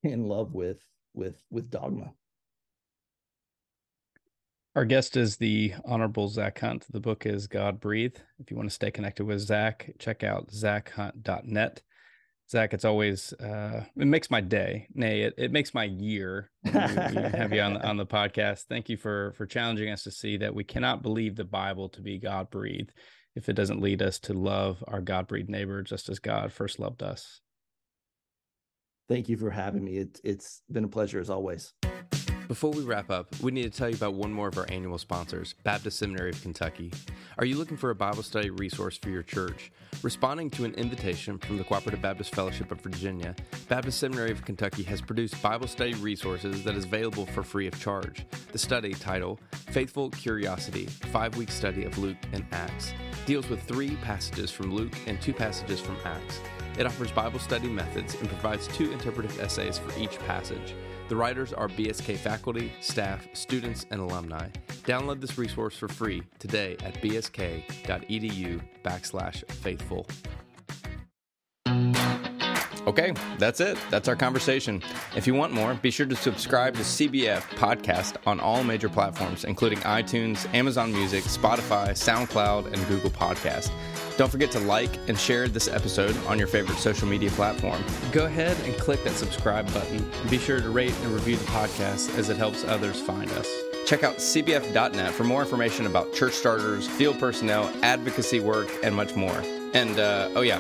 in 0.04 0.28
love 0.28 0.54
with 0.54 0.80
with 1.14 1.42
with 1.50 1.70
dogma. 1.70 2.14
Our 4.76 4.86
guest 4.86 5.18
is 5.18 5.38
the 5.38 5.74
Honorable 5.84 6.28
Zack 6.28 6.60
Hunt. 6.60 6.86
The 6.90 7.00
book 7.00 7.26
is 7.26 7.48
Godbreathed. 7.48 8.22
If 8.40 8.52
you 8.52 8.58
want 8.58 8.70
to 8.70 8.76
stay 8.76 8.92
connected 8.92 9.26
with 9.26 9.40
Zack, 9.40 9.92
check 9.98 10.24
out 10.24 10.50
zackhunt.net. 10.50 11.82
Zack, 12.50 12.74
it's 12.74 12.86
always 12.86 13.34
uh, 13.34 13.84
it 13.98 14.06
makes 14.06 14.32
my 14.32 14.42
day. 14.42 14.88
Nay, 14.94 15.22
it, 15.22 15.34
it 15.38 15.52
makes 15.52 15.74
my 15.74 15.86
year. 15.86 16.52
You, 16.64 16.72
have 16.72 17.54
you 17.54 17.62
on 17.62 17.74
the, 17.74 17.88
on 17.88 17.98
the 17.98 18.06
podcast. 18.18 18.66
Thank 18.70 18.90
you 18.90 18.98
for 18.98 19.34
for 19.38 19.46
challenging 19.46 19.90
us 19.90 20.04
to 20.04 20.12
see 20.12 20.38
that 20.38 20.54
we 20.54 20.64
cannot 20.64 21.02
believe 21.02 21.36
the 21.36 21.44
Bible 21.44 21.90
to 21.90 22.02
be 22.02 22.20
God 22.20 22.50
breathed 22.50 22.94
if 23.36 23.50
it 23.50 23.54
doesn't 23.54 23.82
lead 23.82 24.02
us 24.02 24.20
to 24.20 24.34
love 24.34 24.84
our 24.88 25.02
God 25.02 25.28
breed 25.28 25.50
neighbor 25.50 25.82
just 25.82 26.10
as 26.10 26.20
God 26.20 26.52
first 26.52 26.80
loved 26.80 27.04
us. 27.04 27.42
Thank 29.08 29.30
you 29.30 29.38
for 29.38 29.50
having 29.50 29.84
me. 29.84 29.98
It, 29.98 30.20
it's 30.24 30.62
been 30.72 30.84
a 30.84 30.90
pleasure 30.90 31.20
as 31.20 31.30
always. 31.30 31.74
Before 32.50 32.72
we 32.72 32.82
wrap 32.82 33.12
up, 33.12 33.28
we 33.42 33.52
need 33.52 33.62
to 33.62 33.70
tell 33.70 33.90
you 33.90 33.96
about 33.96 34.16
one 34.16 34.34
more 34.34 34.48
of 34.48 34.58
our 34.58 34.66
annual 34.70 34.98
sponsors, 34.98 35.54
Baptist 35.62 36.00
Seminary 36.00 36.32
of 36.32 36.42
Kentucky. 36.42 36.92
Are 37.38 37.46
you 37.46 37.56
looking 37.56 37.78
for 37.78 37.92
a 37.92 37.96
Bible 37.96 38.24
study 38.24 38.50
resource 38.50 38.98
for 38.98 39.12
your 39.12 39.22
church? 39.22 39.72
Responding 40.02 40.50
to 40.50 40.66
an 40.66 40.74
invitation 40.74 41.38
from 41.38 41.58
the 41.58 41.64
Cooperative 41.64 42.02
Baptist 42.02 42.34
Fellowship 42.34 42.72
of 42.72 42.82
Virginia, 42.82 43.36
Baptist 43.68 44.00
Seminary 44.00 44.32
of 44.32 44.44
Kentucky 44.44 44.82
has 44.82 45.00
produced 45.00 45.40
Bible 45.44 45.68
study 45.68 45.94
resources 45.94 46.64
that 46.64 46.74
is 46.74 46.86
available 46.86 47.28
for 47.28 47.44
free 47.44 47.68
of 47.68 47.80
charge. 47.80 48.26
The 48.52 48.58
study 48.58 48.96
title, 48.96 49.40
Faithful 49.70 50.10
Curiosity, 50.10 50.88
five 50.88 51.38
week 51.38 51.52
study 51.52 51.86
of 51.86 52.00
Luke 52.00 52.18
and 52.34 52.44
Acts, 52.52 52.94
deals 53.28 53.48
with 53.48 53.62
three 53.62 53.96
passages 53.98 54.50
from 54.50 54.74
Luke 54.74 54.96
and 55.06 55.22
two 55.22 55.34
passages 55.34 55.80
from 55.80 55.98
Acts. 56.04 56.40
It 56.80 56.88
offers 56.88 57.12
Bible 57.12 57.38
study 57.38 57.68
methods 57.68 58.16
and 58.16 58.28
provides 58.28 58.68
two 58.70 58.92
interpretive 58.92 59.40
essays 59.40 59.78
for 59.78 60.00
each 60.00 60.18
passage. 60.26 60.74
The 61.10 61.16
writers 61.16 61.54
are 61.54 61.68
BSK 61.68 62.18
faculty, 62.18 62.72
staff, 62.82 63.28
students, 63.34 63.88
and 63.90 64.00
alumni. 64.00 64.48
Download 64.84 65.20
this 65.20 65.40
resource 65.40 65.76
for 65.76 65.88
free 65.88 66.22
today 66.38 66.78
at 66.84 67.02
bsk.edu 67.02 68.62
backslash 68.84 69.52
faithful. 69.52 70.06
Okay, 72.88 73.14
that's 73.40 73.60
it. 73.60 73.78
That's 73.90 74.08
our 74.08 74.16
conversation. 74.16 74.82
If 75.16 75.26
you 75.26 75.34
want 75.34 75.52
more, 75.52 75.74
be 75.74 75.92
sure 75.92 76.06
to 76.06 76.16
subscribe 76.16 76.76
to 76.76 76.82
CBF 76.82 77.42
Podcast 77.56 78.16
on 78.26 78.40
all 78.40 78.64
major 78.64 78.90
platforms, 78.90 79.46
including 79.46 79.80
iTunes, 79.80 80.52
Amazon 80.54 80.92
Music, 80.92 81.24
Spotify, 81.24 81.90
SoundCloud, 81.90 82.72
and 82.72 82.88
Google 82.88 83.10
Podcast. 83.10 83.72
Don't 84.20 84.30
forget 84.30 84.52
to 84.52 84.60
like 84.60 84.90
and 85.08 85.18
share 85.18 85.48
this 85.48 85.70
episode 85.70 86.14
on 86.26 86.38
your 86.38 86.50
favorite 86.50 86.78
social 86.78 87.08
media 87.08 87.30
platform. 87.32 87.82
Go 88.12 88.26
ahead 88.26 88.58
and 88.66 88.76
click 88.76 89.02
that 89.06 89.14
subscribe 89.14 89.66
button. 89.74 90.06
Be 90.30 90.38
sure 90.38 90.60
to 90.60 90.70
rate 90.70 90.94
and 91.04 91.14
review 91.14 91.38
the 91.38 91.46
podcast 91.46 92.18
as 92.18 92.28
it 92.28 92.36
helps 92.36 92.66
others 92.66 93.00
find 93.00 93.32
us. 93.32 93.50
Check 93.86 94.04
out 94.04 94.18
cbf.net 94.18 95.14
for 95.14 95.24
more 95.24 95.42
information 95.42 95.86
about 95.86 96.14
church 96.14 96.34
starters, 96.34 96.86
field 96.86 97.18
personnel, 97.18 97.72
advocacy 97.82 98.42
work, 98.42 98.70
and 98.84 98.94
much 98.94 99.16
more. 99.16 99.42
And, 99.74 99.98
uh, 99.98 100.32
oh 100.36 100.42
yeah, 100.42 100.58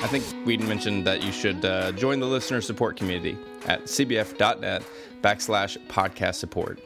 I 0.00 0.06
think 0.06 0.24
we 0.46 0.56
mentioned 0.56 1.06
that 1.06 1.22
you 1.22 1.32
should 1.32 1.66
uh, 1.66 1.92
join 1.92 2.18
the 2.18 2.26
listener 2.26 2.62
support 2.62 2.96
community 2.96 3.36
at 3.66 3.84
cbf.net 3.84 4.82
backslash 5.20 5.76
podcast 5.88 6.36
support. 6.36 6.80